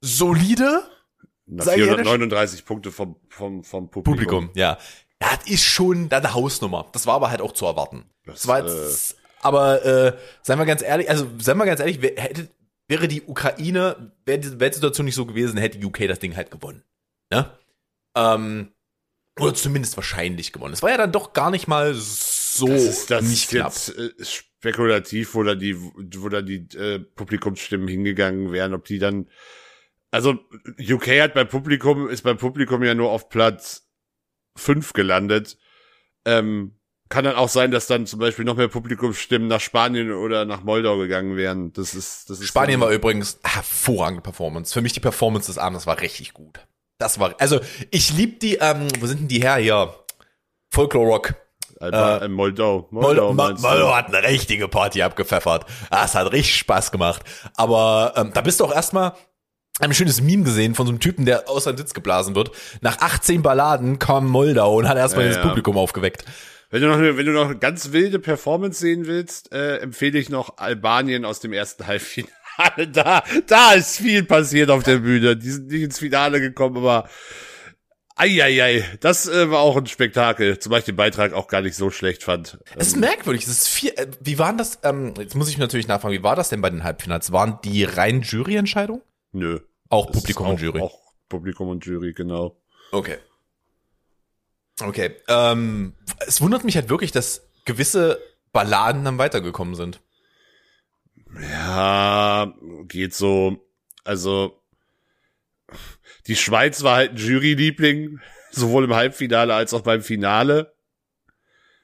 Solide? 0.00 0.82
Na, 1.46 1.64
sag 1.64 1.74
ich 1.74 1.80
ehrlich? 1.80 2.06
439 2.08 2.64
Punkte 2.64 2.90
vom, 2.90 3.16
vom, 3.28 3.62
vom 3.62 3.90
Publikum. 3.90 4.14
Publikum, 4.14 4.50
ja. 4.54 4.78
Ja, 5.24 5.36
das 5.36 5.46
ist 5.48 5.64
schon 5.64 6.08
dann 6.08 6.24
eine 6.24 6.34
Hausnummer. 6.34 6.86
Das 6.92 7.06
war 7.06 7.14
aber 7.14 7.30
halt 7.30 7.40
auch 7.40 7.52
zu 7.52 7.66
erwarten. 7.66 8.04
Das, 8.24 8.42
Das, 8.42 8.48
war 8.48 8.66
jetzt, 8.66 9.16
aber 9.40 9.84
äh, 9.84 10.16
seien 10.42 10.58
wir 10.58 10.66
ganz 10.66 10.82
ehrlich, 10.82 11.08
also 11.08 11.26
seien 11.38 11.56
wir 11.56 11.66
ganz 11.66 11.80
ehrlich, 11.80 12.00
hätte, 12.00 12.48
wäre 12.88 13.08
die 13.08 13.22
Ukraine, 13.22 14.12
wäre 14.24 14.38
die 14.38 14.60
Weltsituation 14.60 15.06
nicht 15.06 15.14
so 15.14 15.26
gewesen, 15.26 15.56
hätte 15.56 15.84
UK 15.84 16.08
das 16.08 16.18
Ding 16.18 16.36
halt 16.36 16.50
gewonnen. 16.50 16.82
Ne? 17.30 17.50
Ähm, 18.14 18.72
oder 19.40 19.54
zumindest 19.54 19.96
wahrscheinlich 19.96 20.52
gewonnen. 20.52 20.74
Es 20.74 20.82
war 20.82 20.90
ja 20.90 20.96
dann 20.96 21.12
doch 21.12 21.32
gar 21.32 21.50
nicht 21.50 21.68
mal 21.68 21.94
so 21.94 22.68
Das 22.68 22.82
ist, 22.84 23.10
das 23.10 23.22
nicht 23.24 23.44
ist 23.44 23.50
knapp. 23.50 23.72
jetzt 23.72 23.96
äh, 23.98 24.24
spekulativ, 24.24 25.34
wo 25.34 25.42
da 25.42 25.54
die, 25.54 25.76
wo 25.80 26.28
da 26.28 26.42
die 26.42 26.68
äh, 26.76 27.00
Publikumsstimmen 27.00 27.88
hingegangen 27.88 28.52
wären, 28.52 28.74
ob 28.74 28.84
die 28.84 28.98
dann, 28.98 29.28
also 30.10 30.38
UK 30.78 31.08
hat 31.20 31.34
bei 31.34 31.44
Publikum, 31.44 32.08
ist 32.08 32.22
beim 32.22 32.36
Publikum 32.36 32.82
ja 32.84 32.94
nur 32.94 33.10
auf 33.10 33.28
Platz 33.28 33.83
fünf 34.56 34.92
gelandet. 34.92 35.58
Ähm, 36.24 36.76
kann 37.10 37.24
dann 37.24 37.36
auch 37.36 37.48
sein, 37.50 37.70
dass 37.70 37.86
dann 37.86 38.06
zum 38.06 38.18
Beispiel 38.18 38.44
noch 38.44 38.56
mehr 38.56 38.68
Publikumsstimmen 38.68 39.46
nach 39.46 39.60
Spanien 39.60 40.10
oder 40.12 40.44
nach 40.46 40.62
Moldau 40.64 40.96
gegangen 40.96 41.36
wären. 41.36 41.72
Das 41.72 41.94
ist, 41.94 42.30
das 42.30 42.40
ist 42.40 42.48
Spanien 42.48 42.80
dann- 42.80 42.88
war 42.88 42.94
übrigens 42.94 43.38
hervorragende 43.44 44.22
Performance. 44.22 44.72
Für 44.72 44.80
mich 44.80 44.94
die 44.94 45.00
Performance 45.00 45.46
des 45.46 45.58
Abends 45.58 45.86
war 45.86 46.00
richtig 46.00 46.32
gut. 46.32 46.60
Das 46.98 47.20
war, 47.20 47.34
also 47.38 47.60
ich 47.90 48.12
lieb 48.12 48.40
die, 48.40 48.54
ähm, 48.56 48.88
wo 49.00 49.06
sind 49.06 49.20
denn 49.20 49.28
die 49.28 49.42
her 49.42 49.56
hier? 49.56 49.94
Folklore 50.72 51.06
Rock. 51.06 51.34
Äh, 51.80 51.88
äh, 51.88 52.28
Moldau. 52.28 52.88
Moldau, 52.90 53.32
Moldau? 53.34 53.60
Moldau 53.60 53.94
hat 53.94 54.06
eine 54.12 54.26
richtige 54.26 54.68
Party 54.68 55.02
abgepfeffert. 55.02 55.66
Ah, 55.90 56.04
es 56.04 56.14
hat 56.14 56.32
richtig 56.32 56.56
Spaß 56.56 56.90
gemacht. 56.92 57.22
Aber 57.56 58.14
ähm, 58.16 58.30
da 58.32 58.40
bist 58.40 58.60
du 58.60 58.64
auch 58.64 58.72
erstmal 58.74 59.12
ein 59.80 59.92
schönes 59.92 60.20
Meme 60.20 60.44
gesehen 60.44 60.74
von 60.74 60.86
so 60.86 60.92
einem 60.92 61.00
Typen, 61.00 61.26
der 61.26 61.48
aus 61.48 61.64
seinem 61.64 61.78
Sitz 61.78 61.94
geblasen 61.94 62.34
wird. 62.34 62.52
Nach 62.80 62.98
18 63.00 63.42
Balladen 63.42 63.98
kam 63.98 64.28
Moldau 64.28 64.76
und 64.76 64.88
hat 64.88 64.96
erstmal 64.96 65.24
Ja, 65.24 65.32
das 65.32 65.38
ja. 65.38 65.48
Publikum 65.48 65.76
aufgeweckt. 65.76 66.24
Wenn 66.70 66.82
du 66.82 66.88
noch 66.88 66.96
eine, 66.96 67.16
wenn 67.16 67.26
du 67.26 67.32
noch 67.32 67.46
eine 67.46 67.58
ganz 67.58 67.92
wilde 67.92 68.18
Performance 68.18 68.80
sehen 68.80 69.06
willst, 69.06 69.52
äh, 69.52 69.78
empfehle 69.78 70.18
ich 70.18 70.28
noch 70.28 70.58
Albanien 70.58 71.24
aus 71.24 71.40
dem 71.40 71.52
ersten 71.52 71.86
Halbfinale. 71.86 72.32
Da, 72.92 73.24
da 73.48 73.72
ist 73.72 73.96
viel 73.96 74.22
passiert 74.22 74.70
auf 74.70 74.84
der 74.84 74.98
Bühne. 74.98 75.36
Die 75.36 75.50
sind 75.50 75.72
nicht 75.72 75.82
ins 75.82 75.98
Finale 75.98 76.40
gekommen, 76.40 76.76
aber 76.76 77.08
Eieiei, 78.14 78.84
das 79.00 79.26
äh, 79.28 79.50
war 79.50 79.58
auch 79.58 79.76
ein 79.76 79.86
Spektakel, 79.86 80.60
zumal 80.60 80.78
ich 80.78 80.84
den 80.84 80.94
Beitrag 80.94 81.32
auch 81.32 81.48
gar 81.48 81.62
nicht 81.62 81.74
so 81.74 81.90
schlecht 81.90 82.22
fand. 82.22 82.58
Es 82.76 82.88
ist 82.88 82.96
merkwürdig. 82.96 83.42
Es 83.42 83.48
ist 83.48 83.68
viel, 83.68 83.90
äh, 83.96 84.06
wie 84.20 84.38
waren 84.38 84.56
das, 84.56 84.78
ähm, 84.84 85.14
jetzt 85.18 85.34
muss 85.34 85.48
ich 85.48 85.58
natürlich 85.58 85.88
nachfragen, 85.88 86.14
wie 86.14 86.22
war 86.22 86.36
das 86.36 86.48
denn 86.48 86.60
bei 86.60 86.70
den 86.70 86.84
Halbfinals? 86.84 87.32
Waren 87.32 87.58
die 87.64 87.82
rein 87.82 88.22
Juryentscheidung? 88.22 89.02
Nö. 89.34 89.60
Auch 89.88 90.06
Das 90.06 90.22
Publikum 90.22 90.46
auch, 90.46 90.50
und 90.50 90.60
Jury. 90.60 90.80
Auch 90.80 90.98
Publikum 91.28 91.68
und 91.68 91.84
Jury, 91.84 92.12
genau. 92.12 92.56
Okay. 92.92 93.18
Okay. 94.80 95.16
Ähm, 95.28 95.94
es 96.26 96.40
wundert 96.40 96.64
mich 96.64 96.76
halt 96.76 96.88
wirklich, 96.88 97.12
dass 97.12 97.48
gewisse 97.64 98.20
Balladen 98.52 99.04
dann 99.04 99.18
weitergekommen 99.18 99.74
sind. 99.74 100.00
Ja, 101.40 102.54
geht 102.84 103.14
so. 103.14 103.66
Also, 104.04 104.62
die 106.26 106.36
Schweiz 106.36 106.82
war 106.82 106.96
halt 106.96 107.12
ein 107.12 107.16
Juryliebling, 107.16 108.20
sowohl 108.50 108.84
im 108.84 108.94
Halbfinale 108.94 109.54
als 109.54 109.74
auch 109.74 109.82
beim 109.82 110.02
Finale. 110.02 110.74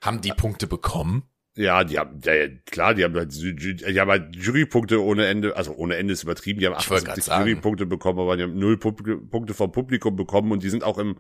Haben 0.01 0.21
die 0.21 0.33
Punkte 0.33 0.67
bekommen? 0.67 1.30
Ja, 1.61 1.85
die 1.85 1.99
haben, 1.99 2.21
ja, 2.25 2.33
klar, 2.67 2.95
die 2.95 3.05
haben 3.05 3.15
halt, 3.15 3.35
die 3.35 4.01
haben 4.01 4.11
halt 4.11 4.35
Jurypunkte 4.35 5.03
ohne 5.03 5.27
Ende, 5.27 5.57
also 5.57 5.75
ohne 5.75 5.97
Ende 5.97 6.15
ist 6.15 6.23
übertrieben, 6.23 6.59
die 6.61 6.67
haben 6.67 6.77
Ich 6.79 6.89
wollte 6.89 7.05
grad 7.05 7.19
78 7.19 7.25
sagen. 7.25 7.47
Jurypunkte 7.49 7.87
bekommen, 7.87 8.19
aber 8.19 8.37
die 8.37 8.45
haben 8.45 8.59
null 8.59 8.79
Punkte 8.79 9.53
vom 9.53 9.71
Publikum 9.71 10.17
bekommen 10.17 10.53
und 10.53 10.63
die 10.63 10.71
sind 10.71 10.85
auch 10.85 10.97
im, 10.97 11.19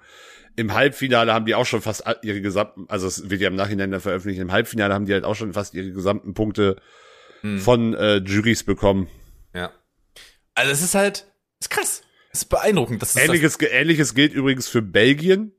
im 0.56 0.72
Halbfinale 0.72 1.34
haben 1.34 1.44
die 1.44 1.54
auch 1.54 1.66
schon 1.66 1.82
fast 1.82 2.04
ihre 2.22 2.40
gesamten, 2.40 2.86
also 2.88 3.06
es 3.06 3.28
wird 3.28 3.40
ja 3.40 3.48
im 3.48 3.54
Nachhinein 3.54 3.90
dann 3.90 4.00
veröffentlicht, 4.00 4.40
im 4.40 4.50
Halbfinale 4.50 4.94
haben 4.94 5.04
die 5.04 5.12
halt 5.12 5.24
auch 5.24 5.34
schon 5.34 5.52
fast 5.52 5.74
ihre 5.74 5.90
gesamten 5.92 6.32
Punkte 6.34 6.76
Hm. 7.42 7.58
von 7.58 7.94
äh, 7.94 8.16
Juries 8.18 8.64
bekommen. 8.64 9.08
Ja. 9.54 9.72
Also 10.54 10.72
es 10.72 10.82
ist 10.82 10.94
halt, 10.94 11.26
ist 11.58 11.70
krass. 11.70 12.02
Das 12.32 12.42
ist 12.42 12.48
beeindruckend. 12.48 13.02
Das 13.02 13.16
ist 13.16 13.22
Ähnliches, 13.22 13.58
ähnliches 13.60 14.14
gilt 14.14 14.32
übrigens 14.34 14.68
für 14.68 14.82
Belgien 14.82 15.52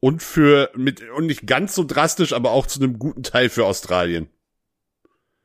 und 0.00 0.22
für 0.22 0.70
mit 0.74 1.02
und 1.10 1.26
nicht 1.26 1.46
ganz 1.46 1.74
so 1.74 1.84
drastisch, 1.84 2.32
aber 2.32 2.50
auch 2.50 2.66
zu 2.66 2.80
einem 2.80 2.98
guten 2.98 3.22
Teil 3.22 3.48
für 3.48 3.66
Australien. 3.66 4.28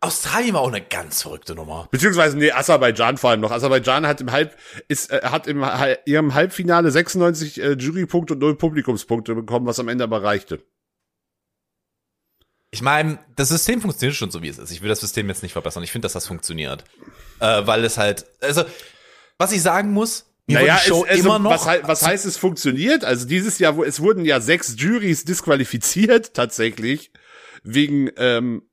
Australien 0.02 0.54
war 0.54 0.62
auch 0.62 0.68
eine 0.68 0.82
ganz 0.82 1.22
verrückte 1.22 1.56
Nummer. 1.56 1.88
Beziehungsweise 1.92 2.38
nee, 2.38 2.52
Aserbaidschan 2.52 3.18
vor 3.18 3.32
allem 3.32 3.42
noch. 3.42 3.52
Aserbaidschan 3.52 4.06
hat 4.06 4.22
im 4.22 4.32
Halb 4.32 4.56
ist 4.88 5.12
äh, 5.12 5.22
hat 5.24 5.48
im 5.48 5.66
ihrem 6.06 6.34
Halbfinale 6.34 6.92
96 6.92 7.62
äh, 7.62 7.72
Jurypunkte 7.74 8.34
und 8.34 8.40
0 8.40 8.56
Publikumspunkte 8.56 9.36
bekommen, 9.36 9.66
was 9.66 9.80
am 9.80 9.88
Ende 9.88 10.04
aber 10.04 10.24
reichte. 10.24 10.64
Ich 12.72 12.82
meine, 12.82 13.20
das 13.36 13.50
System 13.50 13.82
funktioniert 13.82 14.18
schon 14.18 14.32
so, 14.32 14.42
wie 14.42 14.50
es 14.50 14.58
ist. 14.58 14.72
Ich 14.72 14.82
will 14.82 14.90
das 14.90 15.00
System 15.00 15.30
jetzt 15.30 15.44
nicht 15.44 15.54
verbessern. 15.54 15.84
Ich 15.84 15.92
finde, 15.92 16.06
dass 16.06 16.14
das 16.14 16.28
funktioniert. 16.28 16.84
Äh, 17.40 17.66
weil 17.66 17.84
es 17.86 17.98
halt, 17.98 18.26
also, 18.42 18.64
was 19.38 19.54
ich 19.54 19.62
sagen 19.62 19.94
muss, 19.94 20.35
mir 20.48 20.60
Naja, 20.60 20.80
es, 20.84 20.92
also, 20.92 21.06
immer 21.06 21.40
noch. 21.40 21.66
was, 21.66 21.84
was 21.84 22.06
heißt 22.06 22.26
es 22.26 22.38
funktioniert? 22.38 23.04
Also 23.04 23.28
dieses 23.28 23.60
Jahr, 23.60 23.76
wo 23.78 23.84
es 23.84 24.00
wurden 24.00 24.26
ja 24.26 24.40
sechs 24.40 24.76
Juries 24.78 25.26
disqualifiziert 25.26 26.34
tatsächlich 26.34 27.12
wegen, 27.64 28.12
ähm, 28.18 28.64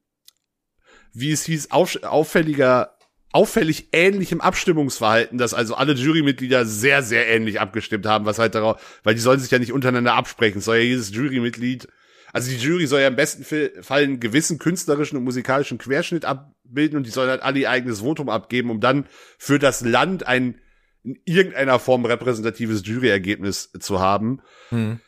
wie 1.12 1.33
es 1.33 1.45
hieß, 1.45 1.71
auf, 1.71 2.02
auffälliger, 2.02 2.97
auffällig 3.33 3.88
ähnlichem 3.93 4.41
Abstimmungsverhalten, 4.41 5.38
dass 5.38 5.55
also 5.55 5.75
alle 5.75 5.95
Jurymitglieder 5.95 6.67
sehr, 6.67 7.02
sehr 7.02 7.29
ähnlich 7.29 7.61
abgestimmt 7.61 8.07
haben, 8.07 8.26
was 8.26 8.38
halt 8.38 8.55
darauf, 8.55 9.00
weil 9.02 9.14
die 9.14 9.21
sollen 9.21 9.41
sich 9.41 9.50
ja 9.50 9.59
nicht 9.59 9.73
untereinander 9.73 10.14
absprechen, 10.14 10.61
soll 10.61 10.76
ja 10.76 10.83
jedes 10.83 11.14
Jurymitglied, 11.14 11.88
also 12.33 12.50
die 12.50 12.57
Jury 12.57 12.87
soll 12.87 13.00
ja 13.00 13.09
im 13.09 13.17
besten 13.17 13.45
Fall 13.83 14.02
einen 14.02 14.21
gewissen 14.21 14.59
künstlerischen 14.59 15.19
und 15.19 15.25
musikalischen 15.25 15.79
Querschnitt 15.79 16.25
abbilden 16.25 16.97
und 16.97 17.07
die 17.07 17.11
sollen 17.11 17.29
halt 17.29 17.43
alle 17.43 17.61
ihr 17.61 17.71
eigenes 17.71 18.00
Votum 18.00 18.31
abgeben, 18.31 18.71
um 18.71 18.81
dann 18.81 19.07
für 19.38 19.59
das 19.59 19.83
Land 19.83 20.26
ein 20.26 20.59
in 21.04 21.18
irgendeiner 21.25 21.78
Form 21.78 22.04
repräsentatives 22.04 22.82
Juryergebnis 22.87 23.71
zu 23.80 24.00
haben. 24.00 24.40
Hm. 24.71 25.00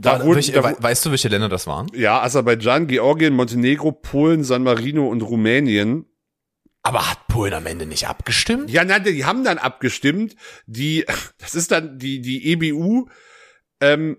Da 0.00 0.20
wurden, 0.22 0.36
welche, 0.36 0.52
da, 0.52 0.64
we- 0.64 0.76
weißt 0.78 1.04
du, 1.06 1.10
welche 1.10 1.28
Länder 1.28 1.48
das 1.48 1.66
waren? 1.66 1.88
ja, 1.94 2.22
Aserbaidschan, 2.22 2.86
Georgien, 2.86 3.34
Montenegro, 3.34 3.92
Polen, 3.92 4.42
San 4.44 4.62
Marino 4.62 5.06
und 5.08 5.22
Rumänien. 5.22 6.06
Aber 6.82 7.10
hat 7.10 7.26
Polen 7.28 7.52
am 7.52 7.66
Ende 7.66 7.84
nicht 7.84 8.06
abgestimmt? 8.08 8.70
Ja, 8.70 8.84
nein, 8.84 9.02
die 9.04 9.24
haben 9.24 9.44
dann 9.44 9.58
abgestimmt. 9.58 10.36
Die, 10.66 11.04
das 11.38 11.54
ist 11.54 11.72
dann 11.72 11.98
die 11.98 12.20
die 12.20 12.46
EBU 12.52 13.08
ähm, 13.80 14.16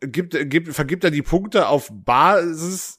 gibt 0.00 0.36
gibt 0.50 0.74
vergibt 0.74 1.04
dann 1.04 1.12
die 1.12 1.22
Punkte 1.22 1.68
auf 1.68 1.88
Basis. 1.92 2.98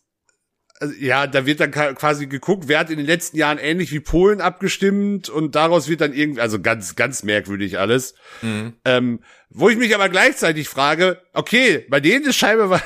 Also, 0.80 0.94
Ja, 1.00 1.28
da 1.28 1.46
wird 1.46 1.60
dann 1.60 1.72
quasi 1.72 2.28
geguckt, 2.28 2.68
wer 2.68 2.80
hat 2.80 2.90
in 2.90 2.98
den 2.98 3.06
letzten 3.06 3.38
Jahren 3.38 3.58
ähnlich 3.58 3.92
wie 3.92 4.00
Polen 4.00 4.42
abgestimmt 4.42 5.30
und 5.30 5.56
daraus 5.56 5.88
wird 5.88 6.02
dann 6.02 6.14
irgendwie, 6.14 6.42
also 6.42 6.60
ganz, 6.62 6.96
ganz 6.96 7.24
merkwürdig 7.24 7.80
alles. 7.80 8.14
Mhm. 8.42 8.74
Ähm, 8.86 9.20
wo 9.50 9.70
ich 9.70 9.78
mich 9.78 9.96
aber 9.96 10.10
gleichzeitig 10.10 10.68
frage, 10.70 11.22
okay, 11.34 11.86
bei 11.90 12.00
denen 12.00 12.26
ist 12.26 12.36
scheinbar 12.36 12.70
wa- 12.70 12.82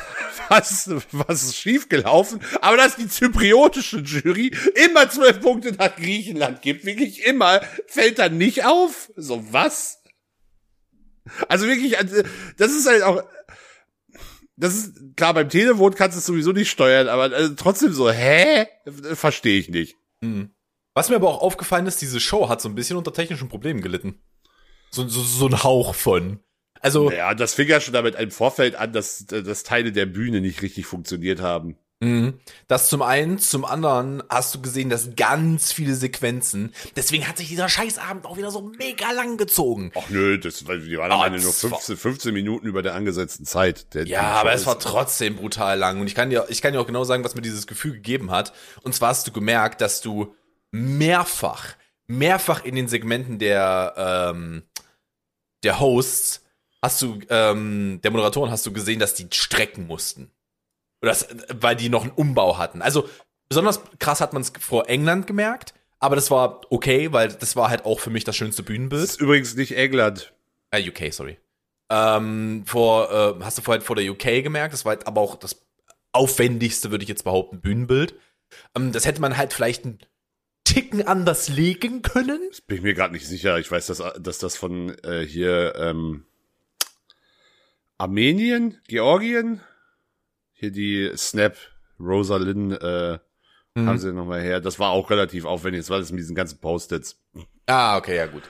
was, 0.49 0.89
was 1.11 1.43
ist 1.43 1.57
schiefgelaufen, 1.57 2.39
aber 2.61 2.77
dass 2.77 2.95
die 2.97 3.07
zypriotische 3.07 3.99
Jury 3.99 4.51
immer 4.75 5.09
zwölf 5.09 5.39
Punkte 5.41 5.71
nach 5.73 5.95
Griechenland 5.95 6.61
gibt, 6.61 6.85
wirklich 6.85 7.25
immer, 7.25 7.61
fällt 7.87 8.19
dann 8.19 8.37
nicht 8.37 8.65
auf. 8.65 9.11
So, 9.15 9.45
was? 9.51 9.99
Also 11.47 11.67
wirklich, 11.67 11.97
also, 11.97 12.21
das 12.57 12.71
ist 12.71 12.87
halt 12.87 13.03
auch, 13.03 13.23
das 14.61 14.75
ist, 14.75 15.17
klar, 15.17 15.33
beim 15.33 15.49
Telefon 15.49 15.95
kannst 15.95 16.15
du 16.15 16.19
es 16.19 16.25
sowieso 16.25 16.51
nicht 16.51 16.69
steuern, 16.69 17.07
aber 17.07 17.35
also, 17.35 17.55
trotzdem 17.55 17.93
so, 17.93 18.11
hä? 18.11 18.67
Verstehe 19.13 19.59
ich 19.59 19.69
nicht. 19.69 19.97
Mhm. 20.21 20.51
Was 20.93 21.09
mir 21.09 21.15
aber 21.15 21.29
auch 21.29 21.41
aufgefallen 21.41 21.87
ist, 21.87 22.01
diese 22.01 22.19
Show 22.19 22.47
hat 22.47 22.61
so 22.61 22.69
ein 22.69 22.75
bisschen 22.75 22.95
unter 22.95 23.11
technischen 23.11 23.49
Problemen 23.49 23.81
gelitten. 23.81 24.21
So, 24.91 25.07
so, 25.07 25.21
so 25.21 25.47
ein 25.47 25.63
Hauch 25.63 25.95
von. 25.95 26.41
Also, 26.79 27.11
Ja, 27.11 27.33
das 27.33 27.55
fing 27.55 27.69
ja 27.69 27.81
schon 27.81 27.93
damit 27.93 28.15
im 28.15 28.29
Vorfeld 28.29 28.75
an, 28.75 28.93
dass, 28.93 29.25
dass 29.25 29.63
Teile 29.63 29.91
der 29.91 30.05
Bühne 30.05 30.41
nicht 30.41 30.61
richtig 30.61 30.85
funktioniert 30.85 31.41
haben. 31.41 31.77
Mhm. 32.03 32.39
Das 32.67 32.89
zum 32.89 33.03
einen, 33.03 33.37
zum 33.37 33.63
anderen 33.63 34.23
hast 34.27 34.55
du 34.55 34.61
gesehen, 34.61 34.89
dass 34.89 35.15
ganz 35.15 35.71
viele 35.71 35.93
Sequenzen, 35.93 36.73
deswegen 36.95 37.27
hat 37.27 37.37
sich 37.37 37.47
dieser 37.47 37.69
Scheißabend 37.69 38.25
auch 38.25 38.37
wieder 38.37 38.49
so 38.49 38.61
mega 38.77 39.11
lang 39.11 39.37
gezogen. 39.37 39.91
Ach 39.95 40.09
nö, 40.09 40.39
das, 40.39 40.55
die 40.57 40.97
waren 40.97 41.11
am 41.11 41.25
Ende 41.27 41.39
nur 41.39 41.51
das 41.51 41.63
war- 41.65 41.77
15, 41.77 41.97
15 41.97 42.33
Minuten 42.33 42.65
über 42.65 42.81
der 42.81 42.95
angesetzten 42.95 43.45
Zeit. 43.45 43.93
Der, 43.93 44.07
Ja, 44.07 44.21
aber 44.33 44.51
es 44.53 44.65
war 44.65 44.79
trotzdem 44.79 45.35
brutal 45.35 45.77
lang 45.77 46.01
und 46.01 46.07
ich 46.07 46.15
kann 46.15 46.31
dir, 46.31 46.45
ich 46.49 46.63
kann 46.63 46.73
dir 46.73 46.81
auch 46.81 46.87
genau 46.87 47.03
sagen, 47.03 47.23
was 47.23 47.35
mir 47.35 47.41
dieses 47.43 47.67
Gefühl 47.67 47.93
gegeben 47.93 48.31
hat. 48.31 48.51
Und 48.81 48.95
zwar 48.95 49.09
hast 49.09 49.27
du 49.27 49.31
gemerkt, 49.31 49.79
dass 49.81 50.01
du 50.01 50.33
mehrfach, 50.71 51.75
mehrfach 52.07 52.63
in 52.65 52.75
den 52.75 52.87
Segmenten 52.87 53.37
der, 53.37 53.93
ähm, 54.33 54.63
der 55.63 55.79
Hosts 55.79 56.41
hast 56.81 56.99
du, 57.03 57.19
ähm, 57.29 57.99
der 58.03 58.09
Moderatoren 58.09 58.49
hast 58.49 58.65
du 58.65 58.73
gesehen, 58.73 58.99
dass 58.99 59.13
die 59.13 59.27
strecken 59.31 59.85
mussten. 59.85 60.31
Oder 61.01 61.11
das, 61.11 61.27
weil 61.53 61.75
die 61.75 61.89
noch 61.89 62.03
einen 62.03 62.11
Umbau 62.11 62.57
hatten. 62.57 62.81
Also 62.81 63.09
besonders 63.49 63.81
krass 63.99 64.21
hat 64.21 64.33
man 64.33 64.41
es 64.41 64.53
vor 64.59 64.87
England 64.89 65.27
gemerkt, 65.27 65.73
aber 65.99 66.15
das 66.15 66.31
war 66.31 66.61
okay, 66.69 67.11
weil 67.11 67.29
das 67.29 67.55
war 67.55 67.69
halt 67.69 67.85
auch 67.85 67.99
für 67.99 68.09
mich 68.09 68.23
das 68.23 68.35
schönste 68.35 68.61
Das 68.63 68.67
Bühnenbild. 68.67 69.03
ist 69.03 69.19
übrigens 69.21 69.55
nicht 69.55 69.75
England. 69.75 70.33
Äh, 70.71 70.87
UK, 70.87 71.13
sorry. 71.13 71.37
Ähm, 71.89 72.63
vor, 72.65 73.11
äh, 73.11 73.43
hast 73.43 73.57
du 73.57 73.61
vorhin 73.61 73.83
vor 73.83 73.95
der 73.95 74.09
UK 74.09 74.43
gemerkt, 74.43 74.73
das 74.73 74.85
war 74.85 74.91
halt 74.95 75.07
aber 75.07 75.19
auch 75.21 75.35
das 75.35 75.65
aufwendigste, 76.13 76.91
würde 76.91 77.03
ich 77.03 77.09
jetzt 77.09 77.23
behaupten, 77.23 77.61
Bühnenbild. 77.61 78.15
Ähm, 78.75 78.91
das 78.91 79.05
hätte 79.05 79.21
man 79.21 79.35
halt 79.37 79.53
vielleicht 79.53 79.83
einen 79.85 79.99
Ticken 80.63 81.05
anders 81.05 81.49
legen 81.49 82.01
können. 82.01 82.39
Das 82.49 82.61
bin 82.61 82.77
ich 82.77 82.83
mir 82.83 82.93
gerade 82.93 83.13
nicht 83.13 83.27
sicher. 83.27 83.57
Ich 83.59 83.69
weiß, 83.69 83.87
dass, 83.87 84.01
dass 84.19 84.37
das 84.37 84.55
von 84.55 84.95
äh, 85.03 85.25
hier 85.25 85.75
ähm, 85.75 86.25
Armenien, 87.97 88.79
Georgien, 88.87 89.61
hier 90.61 90.71
die 90.71 91.11
Snap, 91.17 91.57
Rosalind, 91.99 92.81
äh, 92.81 93.19
Mhm. 93.73 93.87
haben 93.87 93.97
sie 93.99 94.11
nochmal 94.11 94.41
her. 94.41 94.59
Das 94.59 94.79
war 94.79 94.89
auch 94.89 95.09
relativ 95.09 95.45
aufwendig. 95.45 95.81
Das 95.81 95.89
war 95.89 95.99
das 95.99 96.11
mit 96.11 96.19
diesen 96.19 96.35
ganzen 96.35 96.59
Post-its. 96.59 97.17
Ah, 97.67 97.95
okay, 97.97 98.17
ja 98.17 98.25
gut. 98.25 98.43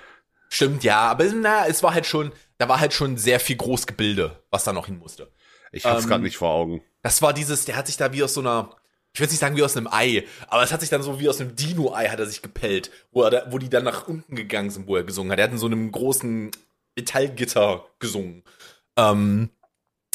Stimmt, 0.49 0.83
ja, 0.83 0.99
aber 1.01 1.25
na, 1.25 1.67
es 1.67 1.83
war 1.83 1.93
halt 1.93 2.07
schon, 2.07 2.31
da 2.57 2.67
war 2.67 2.79
halt 2.79 2.91
schon 2.93 3.17
sehr 3.17 3.39
viel 3.39 3.55
Großgebilde, 3.55 4.41
was 4.49 4.63
da 4.63 4.73
noch 4.73 4.87
hin 4.87 4.97
musste. 4.97 5.31
Ich 5.71 5.85
hab's 5.85 6.03
Ähm, 6.05 6.09
grad 6.09 6.21
nicht 6.21 6.37
vor 6.37 6.49
Augen. 6.49 6.81
Das 7.03 7.21
war 7.21 7.33
dieses, 7.33 7.65
der 7.65 7.75
hat 7.75 7.85
sich 7.87 7.97
da 7.97 8.11
wie 8.13 8.23
aus 8.23 8.33
so 8.33 8.39
einer, 8.41 8.75
ich 9.13 9.19
will 9.19 9.27
nicht 9.27 9.37
sagen 9.37 9.55
wie 9.55 9.61
aus 9.63 9.77
einem 9.77 9.87
Ei, 9.91 10.25
aber 10.47 10.63
es 10.63 10.71
hat 10.73 10.81
sich 10.81 10.89
dann 10.89 11.03
so 11.03 11.19
wie 11.19 11.29
aus 11.29 11.39
einem 11.39 11.55
Dino-Ei 11.55 12.07
hat 12.09 12.19
er 12.19 12.25
sich 12.25 12.41
gepellt, 12.41 12.89
wo, 13.11 13.21
er 13.21 13.29
da, 13.29 13.45
wo 13.51 13.59
die 13.59 13.69
dann 13.69 13.83
nach 13.83 14.07
unten 14.07 14.35
gegangen 14.35 14.71
sind, 14.71 14.87
wo 14.87 14.95
er 14.95 15.03
gesungen 15.03 15.31
hat. 15.31 15.37
Er 15.37 15.43
hat 15.45 15.51
in 15.51 15.57
so 15.59 15.67
einem 15.67 15.91
großen 15.91 16.49
Metallgitter 16.97 17.85
gesungen. 17.99 18.43
Ähm, 18.97 19.49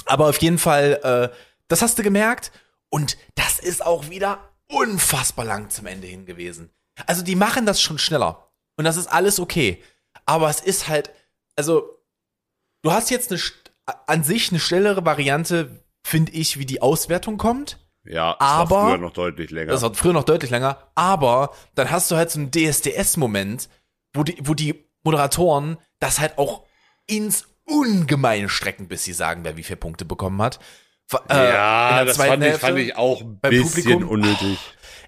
aber 0.04 0.28
auf 0.28 0.38
jeden 0.38 0.58
Fall, 0.58 1.00
äh, 1.32 1.36
das 1.68 1.82
hast 1.82 1.98
du 1.98 2.02
gemerkt 2.02 2.52
und 2.90 3.16
das 3.34 3.58
ist 3.58 3.84
auch 3.84 4.08
wieder 4.10 4.38
unfassbar 4.68 5.44
lang 5.44 5.70
zum 5.70 5.86
Ende 5.86 6.06
hin 6.06 6.26
gewesen. 6.26 6.70
Also 7.06 7.22
die 7.22 7.36
machen 7.36 7.66
das 7.66 7.80
schon 7.80 7.98
schneller 7.98 8.50
und 8.76 8.84
das 8.84 8.96
ist 8.96 9.06
alles 9.08 9.38
okay. 9.40 9.82
Aber 10.24 10.48
es 10.50 10.60
ist 10.60 10.88
halt, 10.88 11.10
also 11.56 12.00
du 12.82 12.92
hast 12.92 13.10
jetzt 13.10 13.30
eine, 13.30 13.40
an 14.06 14.24
sich 14.24 14.50
eine 14.50 14.60
schnellere 14.60 15.04
Variante, 15.04 15.84
finde 16.06 16.32
ich, 16.32 16.58
wie 16.58 16.66
die 16.66 16.82
Auswertung 16.82 17.36
kommt. 17.38 17.78
Ja, 18.04 18.32
es 18.32 18.36
aber- 18.40 18.70
war 18.76 18.88
früher 18.90 18.98
noch 18.98 19.12
deutlich 19.12 19.50
länger. 19.50 19.72
Das 19.72 19.82
war 19.82 19.92
früher 19.94 20.12
noch 20.12 20.24
deutlich 20.24 20.50
länger. 20.50 20.90
Aber 20.94 21.52
dann 21.74 21.90
hast 21.90 22.10
du 22.10 22.16
halt 22.16 22.30
so 22.30 22.38
einen 22.38 22.50
DSDS-Moment, 22.52 23.68
wo 24.14 24.22
die, 24.22 24.36
wo 24.40 24.54
die 24.54 24.88
Moderatoren 25.04 25.76
das 25.98 26.18
halt 26.20 26.38
auch 26.38 26.64
ins 27.06 27.46
Ungemeine 27.64 28.48
strecken, 28.48 28.86
bis 28.88 29.04
sie 29.04 29.12
sagen, 29.12 29.42
wer 29.44 29.56
wie 29.56 29.64
viele 29.64 29.76
Punkte 29.76 30.04
bekommen 30.04 30.40
hat. 30.40 30.60
Äh, 31.28 31.34
ja, 31.34 32.04
das 32.04 32.16
fand 32.16 32.44
ich, 32.44 32.54
fand 32.56 32.78
ich 32.78 32.96
auch 32.96 33.20
ein 33.20 33.38
bisschen 33.40 33.68
Publikum. 33.68 34.08
unnötig. 34.08 34.58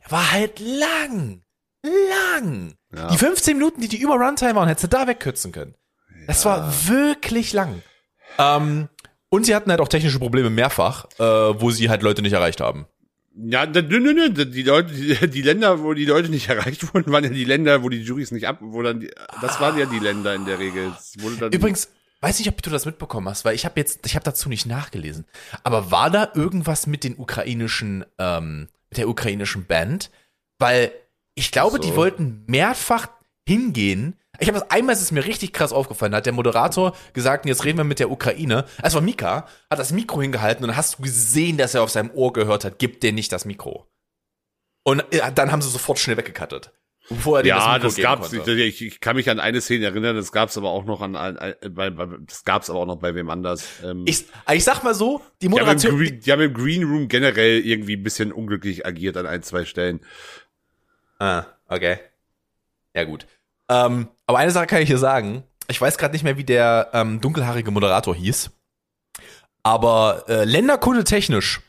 War 0.09 0.33
halt 0.33 0.61
lang. 0.61 1.43
Lang. 1.83 2.75
Ja. 2.95 3.09
Die 3.09 3.19
15 3.19 3.57
Minuten, 3.57 3.81
die 3.81 3.89
die 3.89 4.01
über 4.01 4.15
Runtime 4.15 4.55
waren, 4.55 4.69
hättest 4.69 4.85
du 4.93 4.97
da 4.97 5.07
wegkürzen 5.07 5.53
können. 5.53 5.75
Das 6.27 6.45
war 6.45 6.73
wirklich 6.89 7.53
lang. 7.53 7.83
Ähm, 8.39 8.89
und 9.31 9.45
sie 9.47 9.55
hatten 9.55 9.71
halt 9.71 9.81
auch 9.81 9.89
technische 9.89 10.19
Probleme 10.19 10.51
mehrfach, 10.51 11.07
äh, 11.19 11.23
wo 11.23 11.71
sie 11.71 11.89
halt 11.91 12.03
Leute 12.03 12.23
nicht 12.23 12.33
erreicht 12.33 12.61
haben. 12.61 12.87
Ja, 13.35 13.67
nö, 13.67 13.83
nö, 13.83 14.13
nö, 14.15 14.31
die 14.31 14.63
Leute, 14.63 14.93
die, 14.93 15.31
die 15.31 15.43
Länder, 15.43 15.83
wo 15.83 15.95
die 15.95 16.07
Leute 16.07 16.29
nicht 16.29 16.49
erreicht 16.49 16.93
wurden, 16.93 17.13
waren 17.13 17.25
ja 17.25 17.31
die 17.31 17.45
Länder, 17.45 17.83
wo 17.83 17.89
die 17.89 18.03
Juries 18.03 18.31
nicht 18.31 18.49
ab, 18.49 18.59
wo 18.61 18.83
dann, 18.83 19.01
die, 19.01 19.11
das 19.41 19.61
waren 19.61 19.79
ja 19.79 19.87
die 19.87 20.01
Länder 20.01 20.35
in 20.35 20.45
der 20.45 20.59
Regel. 20.59 20.93
Übrigens, 21.53 21.89
weiß 22.21 22.39
nicht, 22.39 22.49
ob 22.49 22.63
du 22.63 22.71
das 22.71 22.85
mitbekommen 22.87 23.29
hast, 23.29 23.45
weil 23.45 23.55
ich 23.55 23.65
habe 23.65 23.79
jetzt, 23.79 24.07
ich 24.07 24.15
habe 24.15 24.25
dazu 24.25 24.49
nicht 24.49 24.67
nachgelesen. 24.67 25.27
Aber 25.63 25.91
war 25.91 26.11
da 26.11 26.31
irgendwas 26.35 26.87
mit 26.87 27.05
den 27.05 27.17
ukrainischen, 27.19 28.05
ähm, 28.19 28.69
mit 28.91 28.99
der 28.99 29.09
ukrainischen 29.09 29.67
Band? 29.67 30.11
Weil 30.59 30.93
ich 31.35 31.53
glaube, 31.53 31.77
so. 31.77 31.83
die 31.83 31.95
wollten 31.95 32.45
mehrfach 32.47 33.09
hingehen. 33.47 34.17
Ich 34.41 34.49
habe 34.49 34.59
das 34.59 34.71
einmal 34.71 34.95
ist 34.95 35.03
es 35.03 35.13
mir 35.13 35.25
richtig 35.25 35.53
krass 35.53 35.73
aufgefallen. 35.73 36.13
Da 36.13 36.19
hat 36.19 36.27
der 36.27 36.33
Moderator 36.33 36.95
gesagt, 37.13 37.47
jetzt 37.47 37.65
reden 37.65 37.79
wir 37.79 37.85
mit 37.85 38.01
der 38.01 38.11
Ukraine. 38.11 38.65
Es 38.83 38.95
war 38.95 39.01
Mika, 39.01 39.47
hat 39.71 39.79
das 39.79 39.93
Mikro 39.93 40.21
hingehalten 40.21 40.65
und 40.65 40.69
dann 40.69 40.77
hast 40.77 40.99
du 40.99 41.03
gesehen, 41.03 41.57
dass 41.57 41.75
er 41.75 41.83
auf 41.83 41.91
seinem 41.91 42.11
Ohr 42.11 42.33
gehört 42.33 42.65
hat, 42.65 42.79
gib 42.79 43.01
dir 43.01 43.13
nicht 43.13 43.33
das 43.33 43.45
Mikro. 43.45 43.89
Und 44.85 45.01
äh, 45.13 45.33
dann 45.33 45.53
haben 45.53 45.63
sie 45.63 45.71
sofort 45.71 45.99
schnell 45.99 46.17
weggekattet. 46.17 46.73
Bevor 47.09 47.39
er 47.39 47.43
dir 47.43 47.49
Ja, 47.51 47.79
das 47.79 47.95
geben 47.97 48.05
gab's. 48.05 48.31
konnte. 48.31 48.53
Ich, 48.53 48.83
ich 48.83 49.01
kann 49.01 49.17
mich 49.17 49.31
an 49.31 49.41
eine 49.41 49.61
Szene 49.61 49.87
erinnern, 49.87 50.15
das 50.17 50.31
gab's 50.31 50.59
aber 50.59 50.69
auch 50.71 50.85
noch 50.85 51.01
an, 51.01 51.17
an, 51.17 51.39
an 51.39 51.55
bei, 51.71 51.89
bei, 51.91 52.07
das 52.27 52.45
gab's 52.45 52.69
aber 52.69 52.81
auch 52.81 52.87
noch 52.87 52.99
bei 52.99 53.15
wem 53.15 53.31
anders. 53.31 53.65
Ähm, 53.83 54.05
Ich, 54.07 54.27
ich 54.53 54.65
sag 54.65 54.83
mal 54.85 54.95
so, 54.95 55.23
die 55.41 55.49
die, 55.49 55.55
haben 55.55 55.61
Moderation, 55.61 55.97
Green, 55.97 56.21
die 56.21 56.33
haben 56.33 56.43
im 56.43 56.53
Green 56.53 56.85
Room 56.85 57.09
generell 57.09 57.61
irgendwie 57.61 57.97
ein 57.97 58.03
bisschen 58.03 58.31
unglücklich 58.33 58.85
agiert 58.85 59.17
an 59.17 59.27
ein, 59.27 59.43
zwei 59.43 59.65
Stellen. 59.65 60.01
Ah, 61.19 61.45
okay. 61.69 61.99
Ja, 62.95 63.05
gut. 63.05 63.27
Ähm, 63.71 64.09
aber 64.27 64.39
eine 64.39 64.51
Sache 64.51 64.67
kann 64.67 64.83
ich 64.83 64.89
hier 64.89 64.99
sagen. 64.99 65.45
Ich 65.69 65.81
weiß 65.81 65.99
gerade 65.99 66.13
nicht 66.13 66.25
mehr, 66.25 66.37
wie 66.39 66.45
der 66.45 66.91
ähm, 66.93 67.21
dunkelhaarige 67.21 67.71
Moderator 67.71 68.15
hieß. 68.15 68.51
Aber 69.63 70.25
äh, 70.29 70.45
länderkunde 70.45 71.05
technisch 71.05 71.61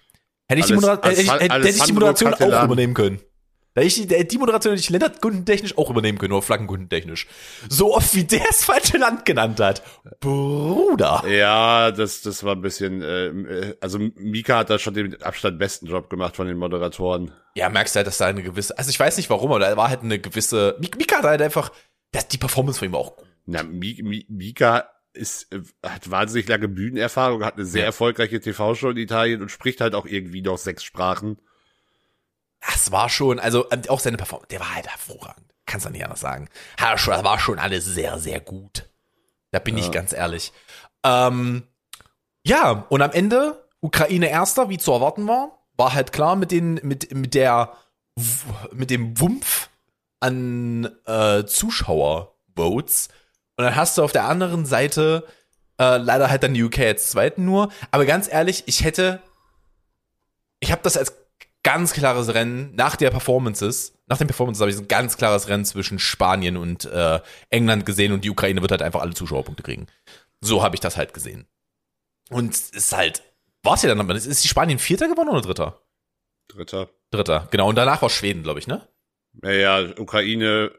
hätte 0.47 0.59
ich, 0.61 0.67
die, 0.67 0.73
Alles- 0.73 0.81
Modera 0.85 1.07
äh, 1.07 1.11
hätte 1.11 1.21
ich, 1.21 1.31
hätte, 1.31 1.69
ich 1.69 1.83
die 1.83 1.93
Moderation 1.93 2.33
auch 2.33 2.63
übernehmen 2.63 2.93
können. 2.93 3.19
Da 3.79 3.85
ich 3.85 3.95
die, 3.95 4.27
die 4.27 4.37
Moderation 4.37 4.71
hätte 4.73 4.81
ich 4.81 4.89
länderkundentechnisch 4.89 5.77
auch 5.77 5.89
übernehmen 5.89 6.17
können, 6.17 6.33
oder 6.33 6.41
flaggenkundentechnisch. 6.41 7.27
So 7.69 7.95
oft 7.95 8.13
wie 8.13 8.25
der 8.25 8.43
das 8.45 8.65
falsche 8.65 8.97
Land 8.97 9.23
genannt 9.23 9.61
hat. 9.61 9.81
Bruder. 10.19 11.23
Ja, 11.29 11.91
das, 11.91 12.21
das 12.21 12.43
war 12.43 12.55
ein 12.55 12.61
bisschen, 12.61 13.01
äh, 13.01 13.75
also 13.79 13.97
Mika 14.15 14.57
hat 14.57 14.69
da 14.69 14.79
schon 14.79 14.93
den 14.95 15.21
Abstand 15.23 15.59
besten 15.59 15.85
Job 15.87 16.09
gemacht 16.09 16.35
von 16.35 16.45
den 16.47 16.57
Moderatoren. 16.57 17.31
Ja, 17.55 17.69
merkst 17.69 17.95
du 17.95 17.97
halt, 17.99 18.07
dass 18.07 18.17
da 18.17 18.25
eine 18.25 18.43
gewisse, 18.43 18.77
also 18.77 18.89
ich 18.89 18.99
weiß 18.99 19.15
nicht 19.15 19.29
warum, 19.29 19.49
aber 19.51 19.59
da 19.59 19.77
war 19.77 19.89
halt 19.89 20.01
eine 20.01 20.19
gewisse, 20.19 20.75
Mik- 20.81 20.97
Mika 20.97 21.19
hat 21.19 21.23
halt 21.23 21.41
einfach, 21.41 21.71
das, 22.11 22.27
die 22.27 22.37
Performance 22.37 22.79
von 22.79 22.87
ihm 22.89 22.91
war 22.91 22.99
auch 22.99 23.15
gut. 23.15 23.27
Na, 23.45 23.63
Mi, 23.63 23.99
Mi, 24.03 24.25
Mika 24.29 24.89
ist, 25.13 25.51
äh, 25.53 25.61
hat 25.87 26.11
wahnsinnig 26.11 26.47
lange 26.47 26.67
Bühnenerfahrung, 26.67 27.43
hat 27.45 27.55
eine 27.55 27.65
sehr 27.65 27.81
Ja. 27.81 27.85
erfolgreiche 27.87 28.39
TV-Show 28.39 28.89
in 28.89 28.97
Italien 28.97 29.41
und 29.41 29.49
spricht 29.49 29.81
halt 29.81 29.95
auch 29.95 30.05
irgendwie 30.05 30.41
noch 30.41 30.57
sechs 30.57 30.83
Sprachen. 30.83 31.37
Das 32.61 32.91
war 32.91 33.09
schon, 33.09 33.39
also 33.39 33.69
auch 33.87 33.99
seine 33.99 34.17
Performance, 34.17 34.49
der 34.49 34.59
war 34.59 34.75
halt 34.75 34.87
hervorragend. 34.87 35.45
Kannst 35.65 35.85
du 35.85 35.89
nicht 35.89 36.03
anders 36.03 36.19
sagen. 36.19 36.49
Das 36.77 37.07
war 37.07 37.39
schon 37.39 37.59
alles 37.59 37.85
sehr, 37.85 38.17
sehr 38.19 38.39
gut. 38.39 38.89
Da 39.51 39.59
bin 39.59 39.77
ich 39.77 39.91
ganz 39.91 40.13
ehrlich. 40.13 40.51
Ähm, 41.03 41.63
ja, 42.43 42.85
und 42.89 43.01
am 43.01 43.11
Ende, 43.11 43.67
Ukraine 43.79 44.29
erster, 44.29 44.69
wie 44.69 44.77
zu 44.77 44.91
erwarten 44.91 45.27
war, 45.27 45.59
war 45.77 45.93
halt 45.93 46.11
klar 46.11 46.35
mit 46.35 46.51
den, 46.51 46.75
mit, 46.83 47.13
mit 47.13 47.33
der, 47.33 47.73
mit 48.71 48.89
dem 48.89 49.19
Wumpf 49.19 49.69
an 50.19 50.89
äh, 51.05 51.45
Zuschauervotes. 51.45 53.09
Und 53.55 53.63
dann 53.63 53.75
hast 53.75 53.97
du 53.97 54.03
auf 54.03 54.11
der 54.11 54.25
anderen 54.25 54.65
Seite 54.65 55.25
äh, 55.79 55.97
leider 55.97 56.29
halt 56.29 56.43
dann 56.43 56.53
die 56.53 56.63
UK 56.63 56.79
als 56.79 57.09
zweiten 57.09 57.45
nur. 57.45 57.71
Aber 57.91 58.05
ganz 58.05 58.31
ehrlich, 58.31 58.63
ich 58.67 58.83
hätte, 58.83 59.21
ich 60.59 60.71
habe 60.71 60.81
das 60.83 60.97
als 60.97 61.13
ganz 61.63 61.93
klares 61.93 62.33
Rennen 62.33 62.73
nach 62.75 62.95
der 62.95 63.11
Performances, 63.11 63.93
nach 64.07 64.17
den 64.17 64.27
Performances 64.27 64.61
habe 64.61 64.71
ich 64.71 64.77
ein 64.77 64.87
ganz 64.87 65.17
klares 65.17 65.47
Rennen 65.47 65.65
zwischen 65.65 65.99
Spanien 65.99 66.57
und 66.57 66.85
äh, 66.85 67.19
England 67.49 67.85
gesehen 67.85 68.11
und 68.11 68.23
die 68.23 68.29
Ukraine 68.29 68.61
wird 68.61 68.71
halt 68.71 68.81
einfach 68.81 69.01
alle 69.01 69.13
Zuschauerpunkte 69.13 69.63
kriegen. 69.63 69.87
So 70.41 70.63
habe 70.63 70.75
ich 70.75 70.79
das 70.79 70.97
halt 70.97 71.13
gesehen. 71.13 71.47
Und 72.29 72.53
es 72.53 72.69
ist 72.69 72.95
halt, 72.95 73.23
warte 73.63 73.87
dann 73.87 73.99
aber, 73.99 74.15
ist 74.15 74.25
ist 74.25 74.43
die 74.43 74.47
Spanien 74.47 74.79
Vierter 74.79 75.07
geworden 75.07 75.29
oder 75.29 75.41
Dritter? 75.41 75.81
Dritter. 76.47 76.89
Dritter, 77.11 77.47
genau. 77.51 77.69
Und 77.69 77.75
danach 77.75 78.01
war 78.01 78.09
Schweden, 78.09 78.43
glaube 78.43 78.59
ich, 78.59 78.67
ne? 78.67 78.87
Naja, 79.33 79.93
Ukraine, 79.97 80.71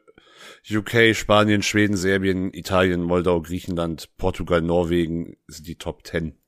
UK, 0.68 1.14
Spanien, 1.14 1.62
Schweden, 1.62 1.96
Serbien, 1.96 2.52
Italien, 2.52 3.02
Moldau, 3.02 3.40
Griechenland, 3.42 4.16
Portugal, 4.16 4.62
Norwegen 4.62 5.36
sind 5.46 5.66
die 5.66 5.76
Top 5.76 6.04
Ten. 6.04 6.38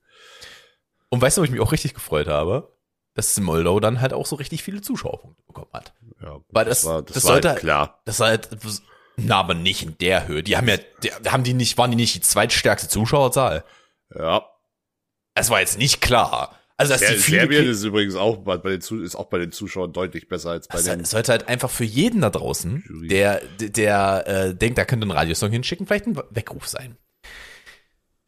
Und 1.08 1.20
weißt 1.20 1.36
du, 1.36 1.40
wo 1.42 1.44
ich 1.44 1.50
mich 1.50 1.60
auch 1.60 1.72
richtig 1.72 1.94
gefreut 1.94 2.26
habe? 2.26 2.76
Dass 3.14 3.38
Moldau 3.40 3.78
dann 3.80 4.00
halt 4.00 4.12
auch 4.14 4.24
so 4.26 4.36
richtig 4.36 4.62
viele 4.62 4.80
Zuschauerpunkte 4.80 5.42
bekommen 5.46 5.70
hat. 5.72 5.92
Ja, 6.22 6.38
Weil 6.48 6.64
das- 6.64 6.84
war, 6.84 7.02
das 7.02 7.14
das 7.14 7.24
war 7.24 7.32
sollte- 7.32 7.48
halt 7.50 7.60
klar. 7.60 8.00
Das 8.06 8.20
war 8.20 8.28
halt, 8.28 8.48
na, 9.16 9.36
aber 9.40 9.54
nicht 9.54 9.82
in 9.82 9.98
der 9.98 10.26
Höhe. 10.28 10.42
Die 10.42 10.56
haben 10.56 10.68
ja, 10.68 10.76
die, 11.02 11.10
haben 11.30 11.44
die 11.44 11.52
nicht, 11.52 11.76
waren 11.76 11.90
die 11.90 11.96
nicht 11.96 12.14
die 12.14 12.20
zweitstärkste 12.20 12.88
Zuschauerzahl? 12.88 13.64
Ja. 14.14 14.46
Es 15.34 15.50
war 15.50 15.60
jetzt 15.60 15.76
nicht 15.78 16.00
klar. 16.00 16.58
Also, 16.78 16.92
dass 16.94 17.00
Der, 17.00 17.10
die 17.12 17.18
viele 17.18 17.40
Serbien 17.40 17.66
ist 17.68 17.82
übrigens 17.84 18.14
auch 18.16 18.38
bei, 18.38 18.56
den, 18.56 18.80
ist 18.80 19.14
auch 19.14 19.26
bei 19.26 19.38
den 19.38 19.52
Zuschauern 19.52 19.92
deutlich 19.92 20.28
besser 20.28 20.50
als 20.50 20.66
bei 20.68 20.78
Es 20.78 20.84
den. 20.84 21.00
es 21.00 21.10
sollte 21.10 21.30
halt 21.32 21.48
einfach 21.48 21.70
für 21.70 21.84
jeden 21.84 22.22
da 22.22 22.30
draußen, 22.30 22.82
Jury. 22.88 23.08
der, 23.08 23.42
der 23.60 24.26
äh, 24.26 24.54
denkt, 24.54 24.78
da 24.78 24.84
könnte 24.86 25.06
ein 25.06 25.10
Radiosong 25.10 25.50
hinschicken, 25.52 25.86
vielleicht 25.86 26.06
ein 26.06 26.16
Weckruf 26.30 26.66
sein. 26.66 26.96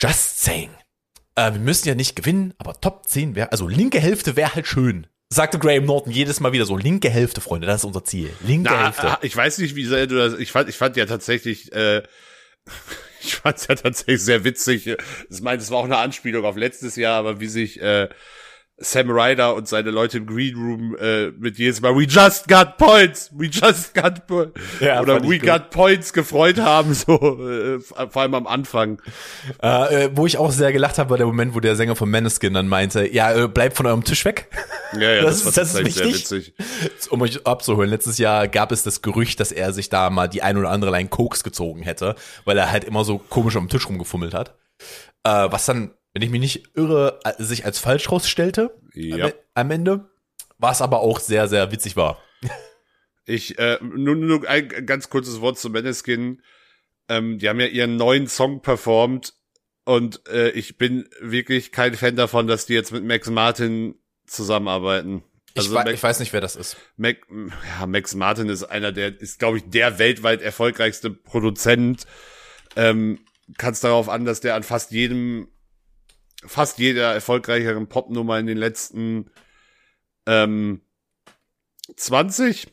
Just 0.00 0.42
saying. 0.42 0.70
Äh, 1.36 1.52
wir 1.52 1.60
müssen 1.60 1.88
ja 1.88 1.94
nicht 1.94 2.16
gewinnen, 2.16 2.54
aber 2.58 2.80
Top 2.80 3.08
10 3.08 3.34
wäre, 3.34 3.52
also 3.52 3.68
linke 3.68 4.00
Hälfte 4.00 4.36
wäre 4.36 4.54
halt 4.54 4.66
schön. 4.66 5.06
Sagte 5.30 5.58
Graham 5.58 5.84
Norton 5.86 6.12
jedes 6.12 6.38
Mal 6.40 6.52
wieder 6.52 6.66
so, 6.66 6.76
linke 6.76 7.10
Hälfte, 7.10 7.40
Freunde, 7.40 7.66
das 7.66 7.80
ist 7.80 7.84
unser 7.84 8.04
Ziel. 8.04 8.30
Linke 8.46 8.70
Na, 8.70 8.84
Hälfte. 8.84 9.08
ah, 9.08 9.18
ich 9.22 9.36
weiß 9.36 9.58
nicht, 9.58 9.74
wie 9.74 9.84
sehr 9.84 10.06
du 10.06 10.16
das. 10.16 10.38
Ich 10.38 10.52
fand, 10.52 10.68
ich 10.68 10.76
fand 10.76 10.96
ja 10.96 11.06
tatsächlich, 11.06 11.72
äh, 11.72 12.02
ich 13.20 13.36
fand 13.36 13.56
es 13.56 13.66
ja 13.66 13.74
tatsächlich 13.74 14.22
sehr 14.22 14.44
witzig. 14.44 14.86
Ich 14.86 15.40
meine, 15.40 15.60
es 15.60 15.70
war 15.70 15.78
auch 15.78 15.84
eine 15.84 15.96
Anspielung 15.96 16.44
auf 16.44 16.56
letztes 16.56 16.94
Jahr, 16.96 17.18
aber 17.18 17.40
wie 17.40 17.48
sich 17.48 17.80
äh, 17.82 18.08
Sam 18.76 19.08
Ryder 19.08 19.54
und 19.54 19.68
seine 19.68 19.92
Leute 19.92 20.18
im 20.18 20.26
Green 20.26 20.56
Room 20.56 20.96
äh, 21.00 21.30
mit 21.30 21.58
jedes 21.58 21.80
Mal 21.80 21.94
We 21.94 22.04
just 22.08 22.48
got 22.48 22.76
points, 22.76 23.30
we 23.32 23.46
just 23.46 23.94
got 23.94 24.26
points 24.26 24.58
Ja, 24.80 25.00
oder 25.00 25.22
We 25.22 25.38
gut. 25.38 25.46
got 25.46 25.70
points 25.70 26.12
gefreut 26.12 26.58
haben, 26.58 26.92
so 26.92 27.14
äh, 27.48 27.78
vor 27.78 28.22
allem 28.22 28.34
am 28.34 28.48
Anfang. 28.48 29.00
Äh, 29.62 30.06
äh, 30.06 30.10
wo 30.14 30.26
ich 30.26 30.38
auch 30.38 30.50
sehr 30.50 30.72
gelacht 30.72 30.98
habe, 30.98 31.10
war 31.10 31.16
der 31.18 31.26
Moment, 31.26 31.54
wo 31.54 31.60
der 31.60 31.76
Sänger 31.76 31.94
von 31.94 32.10
Maneskin 32.10 32.52
dann 32.52 32.66
meinte, 32.66 33.06
ja, 33.06 33.32
äh, 33.44 33.46
bleibt 33.46 33.76
von 33.76 33.86
eurem 33.86 34.02
Tisch 34.02 34.24
weg. 34.24 34.48
Ja, 34.94 35.10
ja, 35.12 35.22
Das 35.22 35.44
das, 35.44 35.54
das 35.54 35.74
ist 35.74 35.84
wichtig. 35.84 36.14
witzig. 36.14 36.54
Um 37.10 37.22
euch 37.22 37.46
abzuholen, 37.46 37.88
letztes 37.90 38.18
Jahr 38.18 38.48
gab 38.48 38.72
es 38.72 38.82
das 38.82 39.02
Gerücht, 39.02 39.38
dass 39.38 39.52
er 39.52 39.72
sich 39.72 39.88
da 39.88 40.10
mal 40.10 40.26
die 40.28 40.42
ein 40.42 40.56
oder 40.56 40.70
andere 40.70 40.90
Line 40.90 41.08
Koks 41.08 41.44
gezogen 41.44 41.82
hätte, 41.82 42.16
weil 42.44 42.58
er 42.58 42.72
halt 42.72 42.82
immer 42.82 43.04
so 43.04 43.18
komisch 43.18 43.54
am 43.56 43.68
Tisch 43.68 43.88
rumgefummelt 43.88 44.34
hat. 44.34 44.56
Äh, 45.22 45.46
was 45.50 45.64
dann, 45.66 45.92
wenn 46.14 46.22
ich 46.22 46.30
mich 46.30 46.40
nicht 46.40 46.76
irre, 46.76 47.20
sich 47.38 47.64
als 47.66 47.78
falsch 47.78 48.10
rausstellte 48.10 48.74
Ja. 48.94 49.26
am, 49.26 49.32
am 49.54 49.70
Ende, 49.70 50.08
was 50.58 50.80
aber 50.80 51.00
auch 51.00 51.20
sehr, 51.20 51.48
sehr 51.48 51.70
witzig 51.72 51.96
war. 51.96 52.18
Ich, 53.26 53.58
äh, 53.58 53.78
nur, 53.82 54.14
nur 54.16 54.48
ein 54.48 54.68
ganz 54.86 55.08
kurzes 55.10 55.40
Wort 55.40 55.58
zu 55.58 55.70
Maneskin. 55.70 56.42
Ähm, 57.08 57.38
die 57.38 57.48
haben 57.48 57.60
ja 57.60 57.66
ihren 57.66 57.96
neuen 57.96 58.26
Song 58.28 58.62
performt 58.62 59.34
und 59.84 60.26
äh, 60.28 60.50
ich 60.50 60.78
bin 60.78 61.08
wirklich 61.20 61.72
kein 61.72 61.94
Fan 61.94 62.16
davon, 62.16 62.46
dass 62.46 62.64
die 62.66 62.74
jetzt 62.74 62.92
mit 62.92 63.04
Max 63.04 63.28
Martin 63.28 63.96
zusammenarbeiten. 64.26 65.22
Ich, 65.54 65.58
Also 65.64 65.74
wei- 65.74 65.84
Mac, 65.84 65.92
ich 65.94 66.02
weiß 66.02 66.20
nicht, 66.20 66.32
wer 66.32 66.40
das 66.40 66.56
ist. 66.56 66.76
Mac, 66.96 67.16
ja, 67.80 67.86
Max 67.86 68.14
Martin 68.14 68.48
ist 68.48 68.64
einer 68.64 68.92
der, 68.92 69.20
ist 69.20 69.38
glaube 69.38 69.58
ich 69.58 69.64
der 69.68 69.98
weltweit 69.98 70.40
erfolgreichste 70.42 71.10
Produzent. 71.10 72.06
Ähm, 72.76 73.20
Kannst 73.58 73.84
darauf 73.84 74.08
an, 74.08 74.24
dass 74.24 74.40
der 74.40 74.54
an 74.54 74.62
fast 74.62 74.90
jedem, 74.90 75.48
fast 76.46 76.78
jeder 76.78 77.12
erfolgreicheren 77.12 77.88
Popnummer 77.88 78.38
in 78.38 78.46
den 78.46 78.58
letzten 78.58 79.30
ähm, 80.26 80.80
20, 81.96 82.68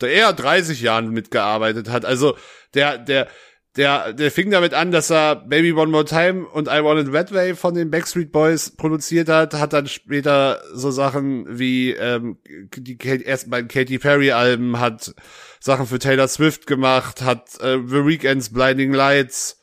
der 0.00 0.10
eher 0.10 0.32
30 0.32 0.80
Jahren 0.80 1.10
mitgearbeitet 1.10 1.88
hat. 1.88 2.04
Also 2.04 2.36
der, 2.74 2.98
der, 2.98 3.28
der, 3.76 4.12
der 4.12 4.30
fing 4.30 4.50
damit 4.50 4.74
an, 4.74 4.90
dass 4.90 5.10
er 5.10 5.36
Baby 5.36 5.72
One 5.72 5.92
More 5.92 6.04
Time 6.04 6.46
und 6.46 6.66
I 6.66 6.82
Want 6.82 7.06
It 7.06 7.12
That 7.12 7.32
Way 7.32 7.54
von 7.54 7.74
den 7.74 7.90
Backstreet 7.90 8.32
Boys 8.32 8.70
produziert 8.70 9.28
hat, 9.28 9.54
hat 9.54 9.72
dann 9.72 9.86
später 9.86 10.60
so 10.72 10.90
Sachen 10.90 11.46
wie 11.58 11.92
ähm, 11.92 12.38
die 12.44 12.98
ersten 13.24 13.50
beiden 13.50 13.68
Katy 13.68 13.98
Perry 13.98 14.32
Alben, 14.32 14.80
hat 14.80 15.14
Sachen 15.60 15.86
für 15.86 15.98
Taylor 15.98 16.26
Swift 16.26 16.66
gemacht, 16.66 17.22
hat 17.22 17.60
äh, 17.60 17.78
The 17.86 18.06
Weekends 18.06 18.52
Blinding 18.52 18.92
Lights 18.92 19.59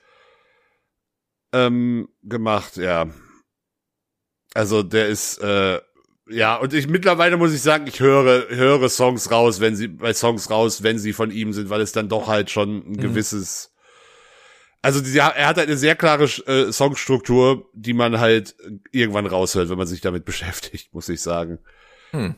ähm, 1.65 2.09
gemacht, 2.23 2.77
ja. 2.77 3.07
Also 4.53 4.83
der 4.83 5.07
ist 5.07 5.37
äh, 5.39 5.79
ja, 6.29 6.55
und 6.57 6.73
ich 6.73 6.87
mittlerweile 6.87 7.37
muss 7.37 7.53
ich 7.53 7.61
sagen, 7.61 7.87
ich 7.87 7.99
höre, 7.99 8.49
höre 8.49 8.89
Songs 8.89 9.31
raus, 9.31 9.59
wenn 9.61 9.75
sie, 9.75 9.87
bei 9.87 10.13
Songs 10.13 10.49
raus, 10.49 10.83
wenn 10.83 10.99
sie 10.99 11.13
von 11.13 11.31
ihm 11.31 11.53
sind, 11.53 11.69
weil 11.69 11.81
es 11.81 11.93
dann 11.93 12.09
doch 12.09 12.27
halt 12.27 12.49
schon 12.51 12.79
ein 12.85 12.97
gewisses, 12.97 13.73
also 14.81 14.99
die, 14.99 15.17
er 15.17 15.47
hat 15.47 15.57
halt 15.57 15.69
eine 15.69 15.77
sehr 15.77 15.95
klare 15.95 16.25
äh, 16.25 16.71
Songstruktur, 16.71 17.69
die 17.73 17.93
man 17.93 18.19
halt 18.19 18.55
irgendwann 18.91 19.25
raushört, 19.25 19.69
wenn 19.69 19.77
man 19.77 19.87
sich 19.87 20.01
damit 20.01 20.25
beschäftigt, 20.25 20.93
muss 20.93 21.07
ich 21.09 21.21
sagen. 21.21 21.59
Hm. 22.11 22.35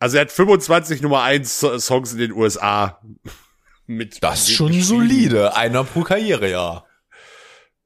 Also 0.00 0.16
er 0.16 0.22
hat 0.22 0.32
25 0.32 1.00
Nummer 1.02 1.22
1 1.22 1.60
So- 1.60 1.78
Songs 1.78 2.12
in 2.12 2.18
den 2.18 2.32
USA 2.32 3.00
mit. 3.86 4.20
Das 4.22 4.48
ist 4.48 4.52
schon 4.52 4.72
solide. 4.82 5.54
Einer 5.54 5.84
pro 5.84 6.02
Karrierejahr. 6.02 6.86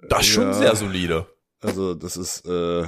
Das 0.09 0.21
ist 0.23 0.29
schon 0.29 0.45
Ja. 0.49 0.53
sehr 0.53 0.77
solide. 0.77 1.27
Also 1.61 1.95
das 1.95 2.17
ist, 2.17 2.45
äh, 2.47 2.87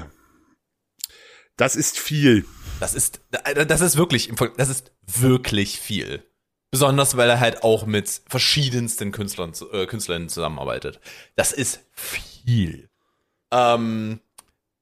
das 1.56 1.76
ist 1.76 1.98
viel. 1.98 2.44
Das 2.80 2.94
ist, 2.94 3.20
das 3.66 3.80
ist 3.80 3.96
wirklich, 3.96 4.30
das 4.56 4.68
ist 4.68 4.92
wirklich 5.06 5.80
viel. 5.80 6.22
Besonders, 6.70 7.16
weil 7.16 7.30
er 7.30 7.40
halt 7.40 7.62
auch 7.62 7.86
mit 7.86 8.20
verschiedensten 8.28 9.10
Künstlern, 9.10 9.52
äh, 9.72 9.86
Künstlern 9.86 10.28
zusammenarbeitet. 10.28 11.00
Das 11.34 11.52
ist 11.52 11.80
viel. 11.92 12.90
Ähm, 13.50 14.20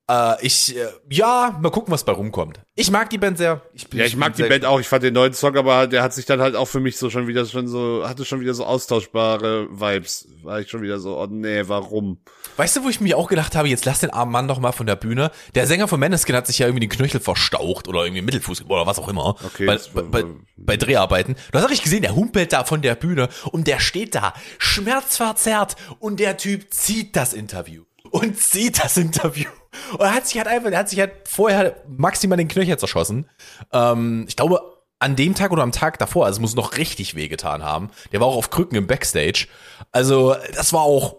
Äh, 0.09 0.47
ich, 0.47 0.77
äh, 0.77 0.87
ja, 1.11 1.59
mal 1.61 1.71
gucken, 1.71 1.93
was 1.93 2.05
bei 2.05 2.13
rumkommt. 2.13 2.61
Ich 2.77 2.93
mag 2.93 3.11
die 3.11 3.19
Band 3.19 3.39
sehr. 3.39 3.63
Ich, 3.75 3.89
Ja, 3.93 4.05
ich 4.05 4.17
mag 4.17 4.37
die 4.37 4.45
Band 4.45 4.65
auch. 4.65 4.79
Ich 4.79 4.87
fand 4.87 5.03
den 5.03 5.15
neuen 5.15 5.33
Song, 5.33 5.57
aber 5.57 5.89
der 5.89 6.03
hat 6.03 6.15
sich 6.15 6.27
dann 6.27 6.41
halt 6.41 6.55
auch 6.55 6.67
für 6.67 6.79
mich 6.79 6.97
so 6.97 7.11
schon 7.11 7.27
wieder 7.27 7.45
schon 7.45 7.67
so, 7.67 8.07
hatte 8.07 8.25
schon 8.25 8.41
wieder 8.41 8.55
so 8.55 8.65
austauschbare 8.65 9.69
Vibes. 9.71 10.29
War 10.43 10.61
ich 10.61 10.71
schon 10.71 10.83
wieder 10.83 11.01
so, 11.01 11.19
oh 11.19 11.27
nee, 11.29 11.63
warum? 11.67 12.19
Weißt 12.57 12.77
du, 12.77 12.85
wo 12.85 12.89
ich 12.89 13.01
mir 13.01 13.19
auch 13.19 13.29
gedacht 13.29 13.57
habe, 13.57 13.69
jetzt 13.69 13.85
lass 13.85 13.99
den 13.99 14.11
armen 14.11 14.31
Mann 14.31 14.47
doch 14.47 14.61
mal 14.61 14.73
von 14.73 14.87
der 14.87 14.97
Bühne. 14.97 15.33
Der 15.57 15.67
Sänger 15.67 15.89
von 15.89 15.99
Maneskin 15.99 16.37
hat 16.37 16.47
sich 16.47 16.61
ja 16.61 16.67
irgendwie 16.67 16.87
den 16.87 16.91
Knöchel 16.91 17.21
verstaucht 17.21 17.89
oder 17.89 18.05
irgendwie 18.05 18.23
Mittelfuß 18.23 18.65
oder 18.69 18.87
was 18.87 19.01
auch 19.01 19.09
immer. 19.09 19.35
Okay, 19.45 19.67
bei, 19.67 19.79
bei, 19.93 20.03
bei, 20.03 20.25
bei 20.57 20.77
Dreharbeiten. 20.77 21.35
Du 21.51 21.59
hast 21.59 21.69
richtig 21.69 21.85
gesehen, 21.85 22.03
der 22.03 22.15
humpelt 22.15 22.53
da 22.53 22.63
von 22.63 22.81
der 22.81 22.95
Bühne 22.95 23.29
und 23.51 23.67
der 23.67 23.81
steht 23.81 24.15
da, 24.15 24.35
schmerzverzerrt 24.59 25.75
und 25.99 26.21
der 26.21 26.37
Typ 26.37 26.73
zieht 26.73 27.17
das 27.17 27.33
Interview. 27.33 27.83
Und 28.21 28.39
zieht 28.39 28.83
das 28.83 28.97
Interview. 28.97 29.49
Und 29.93 30.01
er 30.01 30.15
hat 30.15 30.27
sich 30.27 30.39
halt 30.39 30.49
einfach, 30.49 30.71
er 30.71 30.79
hat 30.79 30.89
sich 30.89 31.01
halt 31.01 31.29
vorher 31.29 31.83
maximal 31.87 32.39
den 32.39 32.49
Knöchel 32.49 32.79
zerschossen. 32.79 33.29
Ähm, 33.73 34.25
ich 34.29 34.37
glaube, 34.37 34.61
an 34.99 35.17
dem 35.17 35.35
Tag 35.35 35.51
oder 35.51 35.63
am 35.63 35.73
Tag 35.73 35.99
davor, 35.99 36.25
also 36.25 36.39
es 36.39 36.41
muss 36.41 36.55
noch 36.55 36.79
richtig 36.79 37.15
wehgetan 37.15 37.63
haben. 37.63 37.91
Der 38.13 38.21
war 38.21 38.29
auch 38.29 38.37
auf 38.37 38.51
Krücken 38.51 38.77
im 38.77 38.87
Backstage. 38.87 39.49
Also, 39.93 40.35
das 40.55 40.73
war 40.73 40.81
auch 40.81 41.17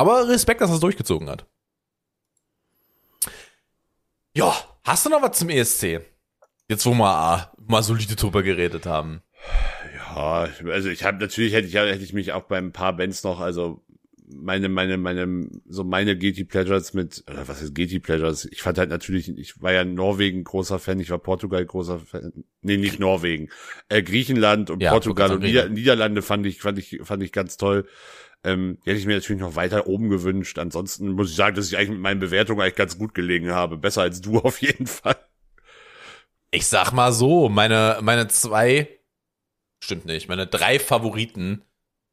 aber 0.00 0.28
Respekt, 0.28 0.62
dass 0.62 0.70
er 0.70 0.76
es 0.76 0.80
durchgezogen 0.80 1.28
hat. 1.28 1.44
Ja, 4.34 4.54
hast 4.82 5.04
du 5.04 5.10
noch 5.10 5.20
was 5.20 5.38
zum 5.38 5.50
ESC? 5.50 6.00
Jetzt, 6.68 6.86
wo 6.86 6.94
wir 6.94 7.52
äh, 7.58 7.62
mal 7.70 7.82
solide 7.82 8.16
drüber 8.16 8.42
geredet 8.42 8.86
haben. 8.86 9.20
Ja, 9.94 10.48
also 10.70 10.88
ich 10.88 11.04
habe 11.04 11.18
natürlich 11.18 11.52
hätte 11.52 11.68
ich 11.68 11.74
hätte 11.74 12.02
ich 12.02 12.14
mich 12.14 12.32
auch 12.32 12.44
bei 12.44 12.56
ein 12.56 12.72
paar 12.72 12.94
Bands 12.94 13.24
noch, 13.24 13.40
also 13.40 13.84
meine 14.34 14.68
meine 14.68 14.96
meine 14.96 15.48
so 15.68 15.84
meine 15.84 16.16
Guilty 16.16 16.44
Pleasures 16.44 16.94
mit 16.94 17.24
oder 17.28 17.48
was 17.48 17.62
ist 17.62 17.74
Guilty 17.74 18.00
Pleasures? 18.00 18.46
Ich 18.46 18.62
fand 18.62 18.78
halt 18.78 18.90
natürlich, 18.90 19.28
ich 19.36 19.60
war 19.62 19.72
ja 19.72 19.82
in 19.82 19.94
Norwegen 19.94 20.44
großer 20.44 20.78
Fan, 20.78 21.00
ich 21.00 21.10
war 21.10 21.18
Portugal 21.18 21.64
großer 21.64 21.98
Fan. 21.98 22.44
Nee, 22.62 22.76
nicht 22.76 23.00
Norwegen. 23.00 23.48
Äh, 23.88 24.02
Griechenland 24.02 24.70
und 24.70 24.82
Ja, 24.82 24.92
Portugal 24.92 25.32
und. 25.32 25.42
Nieder 25.42 25.68
Niederlande 25.68 26.22
fand 26.22 26.46
ich 26.46 26.60
fand 26.60 26.78
ich 26.78 27.00
fand 27.02 27.22
ich 27.22 27.32
ganz 27.32 27.56
toll. 27.56 27.86
Ähm, 28.42 28.78
die 28.84 28.90
hätte 28.90 29.00
ich 29.00 29.06
mir 29.06 29.16
natürlich 29.16 29.42
noch 29.42 29.56
weiter 29.56 29.86
oben 29.86 30.08
gewünscht. 30.08 30.58
Ansonsten 30.58 31.10
muss 31.10 31.30
ich 31.30 31.36
sagen, 31.36 31.56
dass 31.56 31.68
ich 31.68 31.76
eigentlich 31.76 31.90
mit 31.90 32.00
meinen 32.00 32.20
Bewertungen 32.20 32.60
eigentlich 32.60 32.76
ganz 32.76 32.96
gut 32.98 33.14
gelegen 33.14 33.50
habe. 33.50 33.76
Besser 33.76 34.02
als 34.02 34.20
du 34.20 34.38
auf 34.40 34.62
jeden 34.62 34.86
Fall. 34.86 35.16
Ich 36.50 36.66
sag 36.66 36.92
mal 36.92 37.12
so, 37.12 37.48
meine, 37.48 37.98
meine 38.02 38.28
zwei, 38.28 38.88
stimmt 39.82 40.06
nicht, 40.06 40.28
meine 40.28 40.46
drei 40.46 40.78
Favoriten 40.78 41.62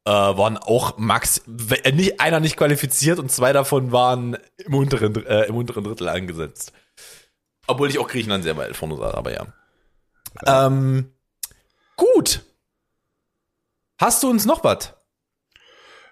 äh, 0.04 0.10
waren 0.10 0.56
auch 0.56 0.98
max, 0.98 1.42
nicht, 1.46 2.20
einer 2.20 2.40
nicht 2.40 2.56
qualifiziert 2.56 3.18
und 3.18 3.30
zwei 3.30 3.52
davon 3.52 3.92
waren 3.92 4.36
im 4.56 4.74
unteren, 4.74 5.26
äh, 5.26 5.44
im 5.44 5.56
unteren 5.56 5.84
Drittel 5.84 6.08
angesetzt. 6.08 6.72
Obwohl 7.66 7.90
ich 7.90 7.98
auch 7.98 8.08
Griechenland 8.08 8.44
sehr 8.44 8.56
weit 8.56 8.76
vorne 8.76 8.96
sah, 8.96 9.14
aber 9.14 9.32
ja. 9.32 9.46
Ähm, 10.46 11.12
gut. 11.96 12.42
Hast 14.00 14.22
du 14.22 14.30
uns 14.30 14.46
noch 14.46 14.64
was? 14.64 14.94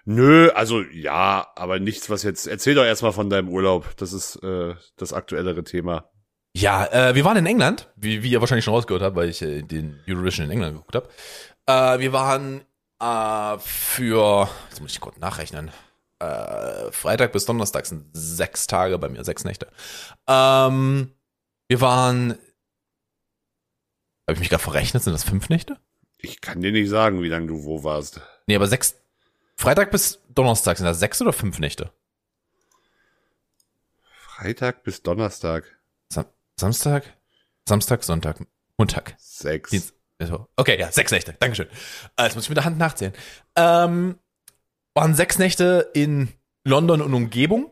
Nö, 0.05 0.49
also 0.51 0.83
ja, 0.83 1.47
aber 1.55 1.79
nichts, 1.79 2.09
was 2.09 2.23
jetzt. 2.23 2.47
Erzähl 2.47 2.75
doch 2.75 2.85
erstmal 2.85 3.11
von 3.11 3.29
deinem 3.29 3.49
Urlaub. 3.49 3.97
Das 3.97 4.13
ist 4.13 4.37
äh, 4.43 4.75
das 4.95 5.11
aktuellere 5.11 5.63
Thema. 5.63 6.09
Ja, 6.55 6.85
äh, 6.85 7.13
wir 7.13 7.25
waren 7.25 7.37
in 7.37 7.45
England, 7.45 7.89
wie, 7.97 8.23
wie 8.23 8.31
ihr 8.31 8.39
wahrscheinlich 8.39 8.63
schon 8.63 8.73
rausgehört 8.73 9.03
habt, 9.03 9.15
weil 9.15 9.29
ich 9.29 9.41
äh, 9.41 9.63
den 9.63 9.99
Eurovision 10.07 10.45
in 10.45 10.51
England 10.51 10.75
geguckt 10.75 10.95
habe. 10.95 11.09
Äh, 11.65 11.99
wir 11.99 12.13
waren 12.13 12.61
äh, 12.99 13.59
für, 13.59 14.49
jetzt 14.69 14.81
muss 14.81 14.91
ich 14.91 14.99
kurz 14.99 15.17
nachrechnen, 15.17 15.71
äh, 16.19 16.91
Freitag 16.91 17.31
bis 17.31 17.45
Donnerstag 17.45 17.85
sind 17.85 18.05
sechs 18.13 18.67
Tage 18.67 18.97
bei 18.97 19.09
mir, 19.09 19.23
sechs 19.23 19.43
Nächte. 19.43 19.67
Ähm, 20.27 21.13
wir 21.67 21.81
waren, 21.81 22.31
habe 24.25 24.33
ich 24.33 24.39
mich 24.39 24.49
gerade 24.49 24.63
verrechnet, 24.63 25.03
sind 25.03 25.13
das 25.13 25.23
fünf 25.23 25.49
Nächte? 25.49 25.77
Ich 26.17 26.41
kann 26.41 26.61
dir 26.61 26.71
nicht 26.71 26.89
sagen, 26.89 27.21
wie 27.21 27.29
lange 27.29 27.47
du 27.47 27.63
wo 27.63 27.83
warst. 27.83 28.21
Nee, 28.47 28.55
aber 28.55 28.67
sechs, 28.67 28.95
Freitag 29.55 29.91
bis 29.91 30.19
Donnerstag 30.29 30.77
sind 30.77 30.85
das 30.85 30.99
sechs 30.99 31.21
oder 31.21 31.33
fünf 31.33 31.59
Nächte? 31.59 31.91
Freitag 34.01 34.83
bis 34.83 35.03
Donnerstag. 35.03 35.79
Sam 36.09 36.25
Samstag? 36.59 37.15
Samstag, 37.67 38.03
Sonntag, 38.03 38.39
Montag. 38.77 39.15
Sechs. 39.17 39.71
Dienst 39.71 39.96
Okay, 40.55 40.79
ja, 40.79 40.91
sechs 40.91 41.11
Nächte. 41.11 41.35
Dankeschön. 41.39 41.67
Äh, 42.17 42.23
Jetzt 42.23 42.35
muss 42.35 42.45
ich 42.45 42.49
mit 42.49 42.57
der 42.57 42.65
Hand 42.65 42.77
nachzählen. 42.77 43.13
Ähm, 43.55 44.17
waren 44.95 45.13
sechs 45.15 45.37
Nächte 45.37 45.91
in 45.93 46.29
London 46.63 47.01
und 47.01 47.13
Umgebung. 47.13 47.71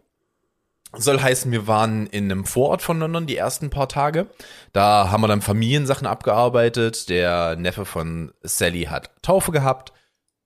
Soll 0.98 1.20
heißen, 1.20 1.52
wir 1.52 1.68
waren 1.68 2.08
in 2.08 2.32
einem 2.32 2.46
Vorort 2.46 2.82
von 2.82 3.00
London 3.00 3.26
die 3.26 3.36
ersten 3.36 3.70
paar 3.70 3.90
Tage. 3.90 4.28
Da 4.72 5.10
haben 5.10 5.22
wir 5.22 5.28
dann 5.28 5.42
Familiensachen 5.42 6.08
abgearbeitet. 6.08 7.10
Der 7.10 7.56
Neffe 7.56 7.84
von 7.84 8.32
Sally 8.44 8.84
hat 8.84 9.12
Taufe 9.22 9.52
gehabt. 9.52 9.92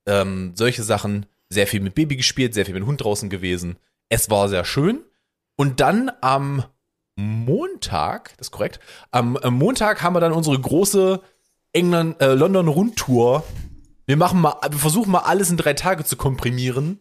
Ähm, 0.06 0.52
solche 0.56 0.82
Sachen. 0.82 1.26
Sehr 1.52 1.66
viel 1.66 1.80
mit 1.80 1.96
Baby 1.96 2.16
gespielt, 2.16 2.54
sehr 2.54 2.64
viel 2.64 2.74
mit 2.74 2.86
Hund 2.86 3.02
draußen 3.02 3.28
gewesen. 3.28 3.76
Es 4.08 4.30
war 4.30 4.48
sehr 4.48 4.64
schön. 4.64 5.04
Und 5.56 5.80
dann 5.80 6.10
am 6.20 6.64
Montag, 7.16 8.36
das 8.38 8.46
ist 8.46 8.50
korrekt, 8.52 8.78
am, 9.10 9.36
am 9.36 9.54
Montag 9.54 10.02
haben 10.02 10.14
wir 10.14 10.20
dann 10.20 10.32
unsere 10.32 10.58
große 10.58 11.20
England, 11.72 12.20
äh, 12.20 12.34
London 12.34 12.68
Rundtour. 12.68 13.44
Wir 14.06 14.16
machen 14.16 14.40
mal, 14.40 14.56
wir 14.68 14.78
versuchen 14.78 15.10
mal 15.10 15.20
alles 15.20 15.50
in 15.50 15.56
drei 15.56 15.74
Tage 15.74 16.04
zu 16.04 16.16
komprimieren. 16.16 17.00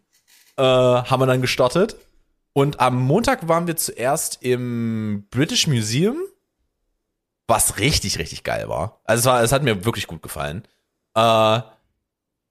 Äh, 0.58 0.62
haben 0.64 1.22
wir 1.22 1.26
dann 1.26 1.42
gestartet. 1.42 1.96
Und 2.54 2.80
am 2.80 3.02
Montag 3.02 3.48
waren 3.48 3.68
wir 3.68 3.78
zuerst 3.78 4.40
im 4.42 5.26
British 5.32 5.68
Museum, 5.68 6.18
was 7.48 7.80
richtig, 7.80 8.20
richtig 8.20 8.44
geil 8.44 8.68
war. 8.70 9.02
Also 9.06 9.22
es 9.22 9.26
war, 9.26 9.44
es 9.44 9.52
hat 9.52 9.64
mir 9.64 9.86
wirklich 9.86 10.08
gut 10.08 10.22
gefallen. 10.22 10.64
Äh, 11.16 11.62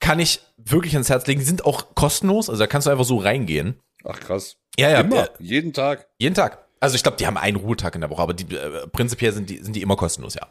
kann 0.01 0.19
ich 0.19 0.41
wirklich 0.57 0.95
ans 0.95 1.09
Herz 1.09 1.27
legen. 1.27 1.41
Die 1.41 1.47
sind 1.47 1.65
auch 1.65 1.95
kostenlos, 1.95 2.49
also 2.49 2.59
da 2.61 2.67
kannst 2.67 2.87
du 2.87 2.91
einfach 2.91 3.05
so 3.05 3.19
reingehen. 3.19 3.81
Ach 4.05 4.19
krass. 4.19 4.57
Ja, 4.79 4.91
ja, 4.91 5.01
Immer. 5.01 5.17
ja. 5.17 5.29
Jeden 5.39 5.73
Tag. 5.73 6.07
Jeden 6.19 6.35
Tag. 6.35 6.65
Also 6.81 6.95
ich 6.95 7.03
glaube, 7.03 7.17
die 7.17 7.27
haben 7.27 7.37
einen 7.37 7.57
Ruhetag 7.57 7.95
in 7.97 8.01
der 8.01 8.11
Woche, 8.11 8.23
aber 8.23 8.35
die, 8.35 8.55
äh, 8.55 8.87
prinzipiell 8.87 9.33
sind 9.33 9.51
die, 9.51 9.59
sind 9.59 9.75
die 9.75 9.83
immer 9.83 9.97
kostenlos, 9.97 10.35
ja. 10.35 10.47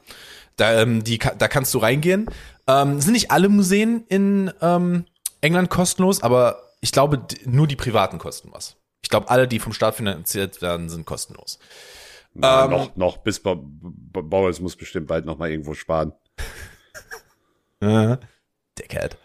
Da, 0.58 0.82
ähm, 0.82 1.04
die, 1.04 1.18
da 1.20 1.48
kannst 1.48 1.74
du 1.74 1.78
reingehen. 1.78 2.30
Ähm, 2.68 3.00
sind 3.00 3.14
nicht 3.14 3.32
alle 3.32 3.48
Museen 3.50 4.04
in 4.10 4.52
ähm, 4.62 5.06
England 5.42 5.70
kostenlos, 5.70 6.22
aber 6.22 6.62
ich 6.82 6.92
glaube, 6.92 7.22
nur 7.46 7.68
die 7.68 7.76
privaten 7.76 8.18
kosten 8.18 8.50
was. 8.52 8.76
Ich 9.02 9.10
glaube, 9.10 9.30
alle, 9.30 9.48
die 9.48 9.60
vom 9.60 9.72
Staat 9.74 9.96
finanziert 9.96 10.62
werden, 10.62 10.90
sind 10.90 11.06
kostenlos. 11.06 11.60
Na, 12.34 12.66
Ähm, 12.66 12.72
noch, 12.72 12.96
noch, 12.96 13.18
bis 13.18 13.40
Ba- 13.40 13.56
Ba- 13.58 14.22
Bowles 14.22 14.60
muss 14.60 14.76
bestimmt 14.76 15.08
bald 15.08 15.26
noch 15.26 15.38
mal 15.38 15.50
irgendwo 15.50 15.74
sparen. 15.74 16.12
Dickhead. 18.80 19.18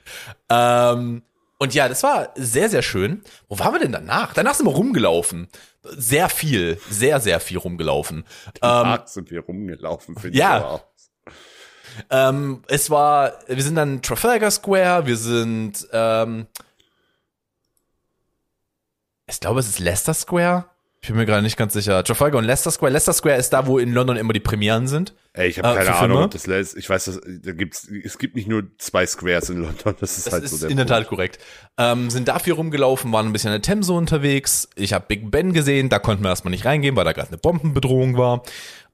Ähm, 0.49 1.23
und 1.59 1.75
ja, 1.75 1.89
das 1.89 2.03
war 2.03 2.31
sehr, 2.37 2.69
sehr 2.69 2.83
schön. 2.83 3.23
Wo 3.49 3.59
waren 3.59 3.73
wir 3.73 3.81
denn 3.81 3.93
danach? 3.93 4.35
Danach 4.35 4.55
sind 4.55 4.67
wir 4.67 4.73
rumgelaufen. 4.75 5.49
Sehr 5.83 6.29
viel, 6.29 6.79
sehr, 6.91 7.21
sehr 7.21 7.41
viel 7.41 7.59
rumgelaufen. 7.59 8.25
Ähm, 8.63 8.69
Markt 8.71 9.09
sind 9.09 9.31
wir 9.31 9.41
rumgelaufen, 9.41 10.17
finde 10.17 10.37
ja. 10.39 10.59
ich 10.59 10.65
auch. 10.65 10.85
Ähm, 12.11 12.63
es 12.69 12.91
war, 12.91 13.33
wir 13.47 13.63
sind 13.63 13.75
dann 13.77 14.03
Trafalgar 14.03 14.51
Square, 14.51 15.07
wir 15.07 15.17
sind, 15.17 15.87
ähm, 15.93 16.47
ich 19.27 19.41
glaube, 19.41 19.61
es 19.61 19.69
ist 19.69 19.79
Leicester 19.79 20.15
Square. 20.15 20.67
Ich 21.01 21.09
bin 21.09 21.17
mir 21.17 21.27
gerade 21.27 21.43
nicht 21.43 21.57
ganz 21.57 21.73
sicher. 21.73 22.05
Trafalgar 22.05 22.39
und 22.39 22.45
Leicester 22.45 22.71
Square. 22.71 22.93
Leicester 22.93 23.13
Square 23.13 23.37
ist 23.37 23.51
da, 23.51 23.67
wo 23.67 23.79
in 23.81 23.93
London 23.93 24.17
immer 24.17 24.33
die 24.33 24.39
Premieren 24.41 24.87
sind. 24.87 25.15
Ey, 25.33 25.49
ich 25.49 25.59
habe 25.59 25.69
Äh, 25.81 25.85
keine 25.85 25.97
Ahnung, 25.97 26.31
das 26.31 26.47
lässt. 26.47 26.77
Ich 26.77 26.89
weiß, 26.89 27.07
dass, 27.07 27.21
da 27.43 27.51
gibt's, 27.53 27.89
es 28.05 28.19
gibt 28.19 28.37
nicht 28.37 28.47
nur 28.47 28.65
zwei 28.79 29.05
Squares 29.05 29.51
in 29.51 29.63
London. 29.63 29.97
Das 29.99 30.17
ist 30.19 30.27
Das 30.27 30.35
halt 30.35 30.45
ist 30.45 30.53
so 30.53 30.59
der 30.59 30.71
in 30.71 30.77
der. 30.77 30.87
Tat 30.87 31.09
korrekt. 31.09 31.41
Ähm, 31.77 32.09
sind 32.09 32.29
dafür 32.29 32.55
rumgelaufen, 32.55 33.11
waren 33.13 33.27
ein 33.27 33.33
bisschen 33.33 33.49
an 33.49 33.55
der 33.55 33.63
Themse 33.63 33.93
unterwegs. 33.95 34.69
Ich 34.77 34.93
habe 34.93 35.07
Big 35.09 35.29
Ben 35.33 35.53
gesehen, 35.53 35.89
da 35.89 35.99
konnten 35.99 36.23
wir 36.23 36.29
erstmal 36.29 36.53
nicht 36.53 36.67
reingehen, 36.67 36.95
weil 36.95 37.05
da 37.05 37.13
gerade 37.13 37.29
eine 37.29 37.39
Bombenbedrohung 37.39 38.17
war. 38.17 38.43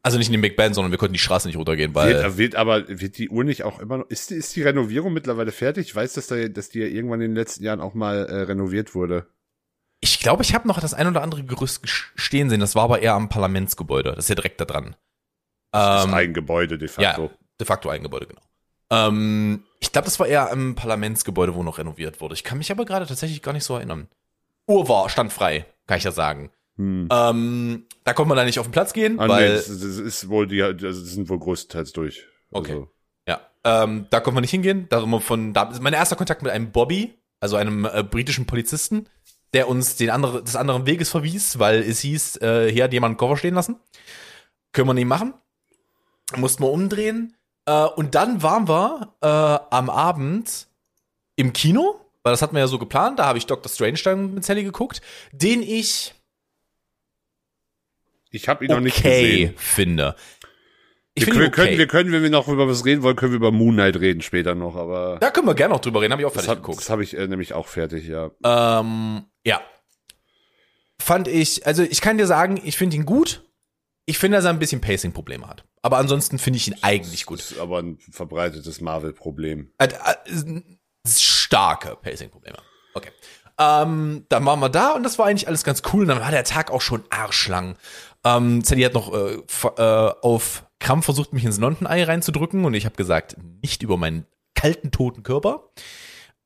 Also 0.09 0.19
nicht 0.19 0.29
in 0.29 0.33
den 0.33 0.41
Big 0.41 0.57
Ben, 0.57 0.75
sondern 0.75 0.91
wir 0.91 0.99
konnten 0.99 1.13
die 1.13 1.19
Straße 1.19 1.47
nicht 1.49 1.57
runtergehen, 1.57 1.95
weil 1.95 2.15
Wird, 2.23 2.37
wird 2.39 2.55
aber, 2.57 2.89
wird 2.89 3.19
die 3.19 3.29
Uhr 3.31 3.45
nicht 3.45 3.63
auch 3.63 3.79
immer 3.79 3.99
noch, 3.99 4.09
ist, 4.11 4.31
die- 4.31 4.35
ist 4.35 4.55
die 4.57 4.63
Renovierung 4.63 5.13
mittlerweile 5.13 5.53
fertig? 5.53 5.87
Ich 5.89 5.95
weiß, 5.95 6.15
dass, 6.15 6.27
da, 6.27 6.49
dass 6.49 6.69
die 6.71 6.81
ja 6.81 6.87
irgendwann 6.87 7.21
in 7.21 7.31
den 7.31 7.37
letzten 7.37 7.63
Jahren 7.65 7.81
auch 7.81 7.95
mal 7.95 8.27
äh, 8.27 8.43
renoviert 8.43 8.95
wurde. 8.95 9.27
ich 10.01 10.21
glaube, 10.21 10.43
ich 10.43 10.55
habe 10.55 10.67
noch 10.69 10.81
das 10.81 10.95
ein 10.95 11.07
oder 11.07 11.23
andere 11.23 11.45
Gerüst 11.45 11.83
stehen 11.89 12.51
sehen. 12.51 12.61
Das 12.61 12.75
war 12.75 12.85
aber 12.85 13.01
eher 13.01 13.15
am 13.15 13.29
Parlamentsgebäude. 13.29 14.11
Das 14.11 14.25
ist 14.25 14.29
ja 14.29 14.35
direkt 14.37 14.61
da 14.61 14.65
dran. 14.65 14.97
Das 15.73 16.05
Ähm, 16.05 16.11
ist 16.11 16.15
ein 16.17 16.35
Gebäude 16.35 16.79
de 16.79 16.89
Ja, 16.99 17.11
facto. 17.15 17.31
de 17.61 17.67
facto 17.67 17.89
ein 17.89 18.03
Gebäude, 18.03 18.27
genau. 18.27 18.41
Ähm, 18.91 19.65
ich 19.81 19.93
glaube, 19.93 20.07
das 20.07 20.19
war 20.19 20.27
eher 20.27 20.51
im 20.51 20.75
Parlamentsgebäude, 20.75 21.55
wo 21.55 21.63
noch 21.63 21.79
renoviert 21.79 22.21
wurde. 22.21 22.35
Ich 22.35 22.45
kann 22.45 22.59
mich 22.59 22.71
aber 22.73 22.85
gerade 22.85 23.07
tatsächlich 23.07 23.43
gar 23.43 23.53
nicht 23.53 23.65
so 23.65 23.75
erinnern. 23.77 24.09
Uhr 24.67 24.89
war, 24.89 25.09
stand 25.11 25.33
frei, 25.33 25.67
kann 25.87 25.99
ich 25.99 26.05
ja 26.05 26.13
sagen. 26.13 26.51
Hm. 26.79 27.09
Ähm, 27.11 27.87
da 28.05 28.13
konnte 28.13 28.29
man 28.29 28.37
da 28.37 28.45
nicht 28.45 28.59
auf 28.61 28.67
den 28.67 28.73
Platz 28.73 28.93
gehen, 28.93 29.19
Ah, 29.19 29.27
nee, 29.27 29.33
weil, 29.33 29.55
das, 29.55 29.67
das 29.67 29.99
ist 29.99 30.29
wohl 30.29 30.47
die, 30.47 30.63
also 30.63 30.87
das 30.87 30.97
sind 30.99 31.29
wohl 31.29 31.39
größtenteils 31.39 31.93
durch. 31.93 32.25
Okay. 32.53 32.73
Also, 32.73 32.89
ja, 33.27 33.41
ähm, 33.65 34.07
da 34.11 34.21
konnte 34.21 34.37
man 34.37 34.43
nicht 34.43 34.53
hingehen. 34.53 34.87
Da 34.89 35.05
wir 35.05 35.21
von, 35.21 35.53
da, 35.53 35.73
mein 35.81 35.93
erster 35.93 36.17
Kontakt 36.17 36.43
mit 36.43 36.53
einem 36.53 36.71
Bobby, 36.71 37.19
also 37.41 37.57
einem 37.57 37.85
äh, 37.85 38.05
britischen 38.05 38.47
Polizisten, 38.47 39.09
der 39.55 39.69
uns 39.69 39.97
den 39.97 40.11
andere, 40.11 40.43
des 40.43 40.55
anderen 40.55 40.87
Weges 40.87 41.11
verwies, 41.11 41.59
weil 41.59 41.83
es 41.83 42.01
hieß, 42.01 42.37
äh, 42.43 42.73
hier 42.73 42.85
hat 42.85 42.93
jemand 42.93 43.13
einen 43.13 43.19
Koffer 43.19 43.37
stehen 43.37 43.55
lassen. 43.55 43.77
Können 44.73 44.89
wir 44.89 44.95
nicht 44.95 45.07
machen. 45.07 45.35
Mussten 46.37 46.63
wir 46.63 46.71
umdrehen. 46.71 47.35
Äh, 47.67 47.85
und 47.87 48.15
dann 48.15 48.43
waren 48.43 48.69
wir 48.69 49.15
äh, 49.21 49.75
am 49.75 49.91
Abend 49.91 50.69
im 51.35 51.53
Kino, 51.53 52.01
weil 52.23 52.33
das 52.33 52.43
hatten 52.43 52.55
wir 52.55 52.61
ja 52.61 52.67
so 52.69 52.79
geplant. 52.79 53.19
Da 53.19 53.27
habe 53.27 53.39
ich 53.39 53.47
Dr. 53.47 53.71
Strange 53.71 53.99
dann 54.05 54.35
mit 54.35 54.45
Sally 54.45 54.63
geguckt, 54.63 55.01
den 55.33 55.63
ich 55.63 56.15
Ich 58.31 58.49
habe 58.49 58.65
ihn 58.65 58.71
noch 58.71 58.81
nicht 58.81 58.99
okay 58.99 59.31
gesehen. 59.31 59.55
finde. 59.57 60.17
Ich 61.15 61.27
Wir, 61.27 61.33
finde 61.33 61.41
wir, 61.41 61.47
ihn 61.47 61.53
können, 61.53 61.69
okay. 61.69 61.79
wir 61.79 61.87
können, 61.87 62.13
wenn 62.13 62.23
wir 62.23 62.31
noch 62.31 62.49
über 62.49 62.69
was 62.69 62.85
reden 62.85 63.03
wollen, 63.03 63.17
können 63.17 63.33
wir 63.33 63.37
über 63.37 63.51
Moon 63.51 63.75
Knight 63.75 63.97
reden 63.97 64.23
später 64.23 64.55
noch, 64.55 64.77
aber 64.77 65.19
da 65.21 65.31
können 65.31 65.47
wir 65.47 65.55
gerne 65.55 65.75
noch 65.75 65.81
drüber 65.81 66.01
reden, 66.01 66.13
habe 66.13 66.23
ich 66.23 66.27
auch 66.27 66.33
das 66.33 66.45
fertig 66.45 66.63
habe 66.63 66.73
geguckt. 66.73 66.91
hab 66.91 67.01
ich 67.01 67.17
äh, 67.17 67.27
nämlich 67.27 67.55
auch 67.55 67.67
fertig, 67.67 68.07
ja. 68.07 68.31
Ähm, 68.45 69.25
ja. 69.45 69.61
Fand 71.01 71.29
ich, 71.29 71.67
also 71.67 71.83
ich 71.83 72.01
kann 72.01 72.19
dir 72.19 72.27
sagen, 72.27 72.61
ich 72.63 72.77
finde 72.77 72.97
ihn 72.97 73.07
gut. 73.07 73.45
Ich 74.05 74.19
finde, 74.19 74.39
dass 74.39 74.47
er 74.47 74.51
ein 74.51 74.59
bisschen 74.59 74.81
Pacing-Probleme 74.81 75.47
hat. 75.47 75.65
Aber 75.83 75.99
ansonsten 75.99 76.39
finde 76.39 76.57
ich 76.57 76.67
ihn 76.67 76.77
eigentlich 76.81 77.27
gut. 77.27 77.41
Das 77.41 77.53
ist 77.53 77.59
aber 77.59 77.79
ein 77.79 77.99
verbreitetes 78.11 78.81
Marvel-Problem. 78.81 79.71
Äh, 79.77 79.89
starke 81.07 81.97
Pacing-Probleme. 82.01 82.57
Okay. 82.95 83.11
Ähm, 83.59 84.25
dann 84.29 84.47
waren 84.47 84.61
wir 84.61 84.69
da 84.69 84.93
und 84.93 85.03
das 85.03 85.19
war 85.19 85.27
eigentlich 85.27 85.49
alles 85.49 85.65
ganz 85.65 85.83
cool. 85.93 86.03
Und 86.03 86.09
dann 86.09 86.21
war 86.21 86.31
der 86.31 86.45
Tag 86.45 86.71
auch 86.71 86.81
schon 86.81 87.05
arschlang. 87.11 87.77
Ähm, 88.25 88.63
Sally 88.65 88.83
hat 88.83 88.95
noch 88.95 89.13
äh, 89.15 89.37
äh, 89.77 90.13
auf 90.23 90.65
Krampf 90.81 91.05
versucht, 91.07 91.33
mich 91.33 91.45
ins 91.45 91.59
Nontenei 91.59 92.05
reinzudrücken 92.05 92.65
und 92.65 92.75
ich 92.75 92.85
habe 92.85 92.97
gesagt, 92.97 93.37
nicht 93.63 93.83
über 93.83 93.97
meinen 93.97 94.27
kalten, 94.55 94.91
toten 94.91 95.23
Körper. 95.23 95.71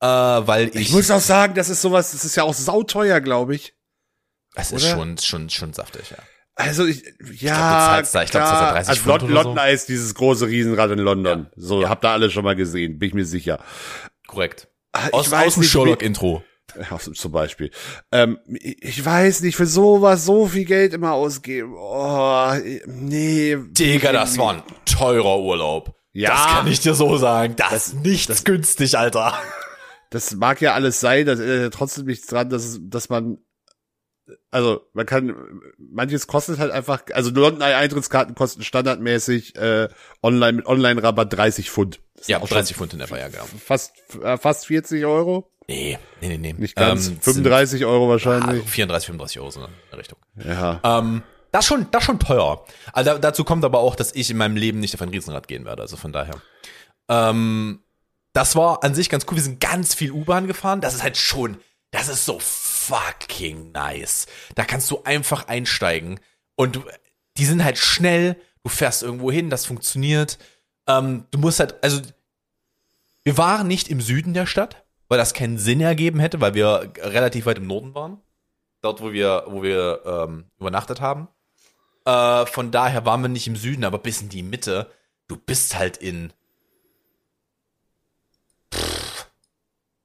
Äh, 0.00 0.06
weil 0.06 0.68
ich. 0.68 0.88
Ich 0.88 0.92
muss 0.92 1.10
auch 1.10 1.20
sagen, 1.20 1.54
das 1.54 1.68
ist 1.68 1.82
sowas, 1.82 2.12
das 2.12 2.24
ist 2.24 2.36
ja 2.36 2.42
auch 2.42 2.54
sauteuer, 2.54 3.20
glaube 3.20 3.54
ich. 3.54 3.74
es 4.54 4.72
ist 4.72 4.86
schon, 4.88 5.16
schon, 5.18 5.48
schon 5.50 5.72
saftig, 5.72 6.10
ja. 6.10 6.18
Also 6.54 6.84
ich, 6.84 7.02
ja, 7.40 7.98
ich 8.00 8.00
glaub, 8.00 8.02
du 8.02 8.10
zahlst 8.10 8.34
da 8.34 8.72
30 8.72 8.88
also 8.90 9.08
London, 9.08 9.28
so. 9.28 9.34
London 9.34 9.68
ist 9.68 9.88
dieses 9.88 10.14
große 10.14 10.46
Riesenrad 10.46 10.90
in 10.90 10.98
London. 10.98 11.50
So, 11.56 11.80
Ja. 11.82 11.88
habt 11.88 12.04
ihr 12.04 12.10
alle 12.10 12.30
schon 12.30 12.44
mal 12.44 12.54
gesehen, 12.54 12.98
bin 12.98 13.08
ich 13.08 13.14
mir 13.14 13.24
sicher. 13.24 13.58
Korrekt. 14.26 14.68
Ah, 14.92 15.06
Ich 15.08 15.14
Aus, 15.14 15.32
aus 15.32 15.54
dem 15.54 15.62
Sherlock-Intro. 15.62 16.44
Ja, 16.76 16.98
zum 17.14 17.32
Beispiel. 17.32 17.70
Ähm, 18.10 18.38
ich 18.46 19.04
weiß 19.04 19.42
nicht, 19.42 19.56
für 19.56 19.66
sowas 19.66 20.24
so 20.24 20.46
viel 20.46 20.64
Geld 20.64 20.94
immer 20.94 21.12
ausgeben. 21.12 21.74
Oh, 21.76 22.52
nee. 22.86 23.56
Digga, 23.70 24.12
das 24.12 24.38
war 24.38 24.54
ein 24.54 24.62
teurer 24.84 25.40
Urlaub. 25.40 25.94
Ja. 26.12 26.30
Das 26.30 26.46
kann 26.46 26.66
ich 26.66 26.80
dir 26.80 26.94
so 26.94 27.16
sagen. 27.16 27.54
Das, 27.56 27.72
ist 27.88 27.94
nichts 27.96 28.44
günstig, 28.44 28.98
Alter. 28.98 29.34
Das 30.10 30.34
mag 30.34 30.60
ja 30.60 30.74
alles 30.74 31.00
sein, 31.00 31.24
das 31.24 31.38
ist 31.38 31.62
ja 31.62 31.70
trotzdem 31.70 32.04
nichts 32.04 32.26
dran, 32.26 32.50
dass, 32.50 32.78
dass 32.82 33.08
man, 33.08 33.38
also 34.50 34.82
man 34.92 35.06
kann, 35.06 35.34
manches 35.78 36.26
kostet 36.26 36.58
halt 36.58 36.70
einfach, 36.70 37.04
also 37.14 37.30
London 37.30 37.62
Eye 37.62 37.76
Eintrittskarten 37.76 38.34
kosten 38.34 38.62
standardmäßig 38.62 39.56
äh, 39.56 39.88
online 40.22 40.52
mit 40.52 40.66
Online-Rabatt 40.66 41.32
30 41.32 41.70
Pfund. 41.70 42.00
Das 42.14 42.28
Ja, 42.28 42.36
sind 42.36 42.44
auch 42.44 42.48
schon 42.48 42.56
30 42.58 42.76
Pfund 42.76 42.92
in 42.92 42.98
der 42.98 43.08
Feier, 43.08 43.30
genau. 43.30 43.46
Fast, 43.64 43.92
fast 44.38 44.66
40 44.66 45.06
Euro. 45.06 45.51
Nee, 45.68 45.98
nee, 46.20 46.28
nee, 46.28 46.36
nee. 46.38 46.52
Nicht 46.52 46.76
ganz. 46.76 47.08
Ähm, 47.08 47.20
35 47.20 47.84
Euro 47.84 48.08
wahrscheinlich. 48.08 48.62
ah, 48.62 48.66
34, 48.68 49.06
35 49.06 49.40
Euro 49.40 49.50
so 49.50 49.64
in 49.64 49.70
der 49.90 49.98
Richtung. 49.98 50.18
ja. 50.36 50.80
Ähm, 50.82 51.22
das 51.52 51.66
schon, 51.66 51.86
das 51.90 52.02
schon 52.04 52.18
teuer. 52.18 52.64
Also 52.94 53.10
da, 53.12 53.18
dazu 53.18 53.44
kommt 53.44 53.64
aber 53.64 53.80
auch, 53.80 53.94
dass 53.94 54.14
ich 54.14 54.30
in 54.30 54.38
meinem 54.38 54.56
Leben 54.56 54.80
nicht 54.80 54.94
auf 54.94 55.02
ein 55.02 55.10
Riesenrad 55.10 55.48
gehen 55.48 55.66
werde. 55.66 55.82
Also 55.82 55.98
von 55.98 56.10
daher. 56.10 56.40
Ähm, 57.08 57.80
das 58.32 58.56
war 58.56 58.82
an 58.82 58.94
sich 58.94 59.10
ganz 59.10 59.26
cool. 59.28 59.36
Wir 59.36 59.42
sind 59.42 59.60
ganz 59.60 59.94
viel 59.94 60.12
U-Bahn 60.12 60.46
gefahren. 60.46 60.80
Das 60.80 60.94
ist 60.94 61.02
halt 61.02 61.18
schon, 61.18 61.58
das 61.90 62.08
ist 62.08 62.24
so 62.24 62.38
fucking 62.40 63.70
nice. 63.72 64.26
Da 64.54 64.64
kannst 64.64 64.90
du 64.90 65.02
einfach 65.04 65.46
einsteigen 65.46 66.18
und 66.56 66.80
die 67.36 67.44
sind 67.44 67.62
halt 67.62 67.78
schnell. 67.78 68.36
Du 68.64 68.70
fährst 68.70 69.02
irgendwo 69.02 69.30
hin, 69.30 69.50
das 69.50 69.66
funktioniert. 69.66 70.38
Ähm, 70.88 71.26
du 71.30 71.38
musst 71.38 71.60
halt, 71.60 71.74
also 71.82 72.00
wir 73.24 73.36
waren 73.36 73.68
nicht 73.68 73.88
im 73.88 74.00
Süden 74.00 74.32
der 74.34 74.46
Stadt, 74.46 74.84
weil 75.12 75.18
das 75.18 75.34
keinen 75.34 75.58
Sinn 75.58 75.82
ergeben 75.82 76.20
hätte, 76.20 76.40
weil 76.40 76.54
wir 76.54 76.90
relativ 76.96 77.44
weit 77.44 77.58
im 77.58 77.66
Norden 77.66 77.94
waren. 77.94 78.22
Dort, 78.80 79.02
wo 79.02 79.12
wir, 79.12 79.44
wo 79.46 79.62
wir 79.62 80.00
ähm, 80.06 80.46
übernachtet 80.58 81.02
haben. 81.02 81.28
Äh, 82.06 82.46
von 82.46 82.70
daher 82.70 83.04
waren 83.04 83.20
wir 83.20 83.28
nicht 83.28 83.46
im 83.46 83.56
Süden, 83.56 83.84
aber 83.84 83.98
bis 83.98 84.22
in 84.22 84.30
die 84.30 84.42
Mitte. 84.42 84.90
Du 85.28 85.36
bist 85.36 85.78
halt 85.78 85.98
in 85.98 86.32
pff, 88.74 89.26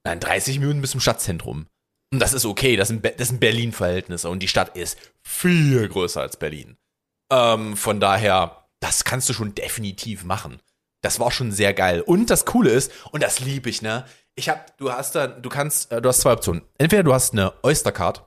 nein, 0.04 0.20
30 0.20 0.60
Minuten 0.60 0.82
bis 0.82 0.92
zum 0.92 1.00
Stadtzentrum. 1.00 1.68
Und 2.12 2.20
das 2.20 2.34
ist 2.34 2.44
okay, 2.44 2.76
das 2.76 2.90
sind, 2.90 3.06
das 3.06 3.30
sind 3.30 3.40
Berlin-Verhältnisse 3.40 4.30
und 4.30 4.44
die 4.44 4.50
Stadt 4.50 4.76
ist 4.76 4.98
viel 5.24 5.88
größer 5.88 6.20
als 6.20 6.36
Berlin. 6.36 6.76
Ähm, 7.32 7.78
von 7.78 8.02
daher, 8.02 8.66
das 8.82 9.06
kannst 9.06 9.30
du 9.30 9.34
schon 9.34 9.56
definitiv 9.56 10.26
machen. 10.26 10.60
Das 11.08 11.22
war 11.22 11.32
schon 11.32 11.54
sehr 11.54 11.74
geil. 11.74 12.02
Und 12.02 12.30
das 12.30 12.44
Coole 12.44 12.70
ist, 12.70 12.92
und 13.14 13.24
das 13.24 13.40
liebe 13.40 13.70
ich, 13.70 13.82
ne? 13.82 14.04
Ich 14.36 14.50
hab, 14.50 14.78
du 14.78 14.92
hast 14.92 15.16
da, 15.16 15.28
du 15.28 15.48
kannst, 15.48 15.90
äh, 15.90 16.02
du 16.02 16.10
hast 16.10 16.20
zwei 16.20 16.34
Optionen. 16.34 16.64
Entweder 16.78 17.04
du 17.04 17.14
hast 17.14 17.32
eine 17.32 17.54
Oystercard. 17.64 18.26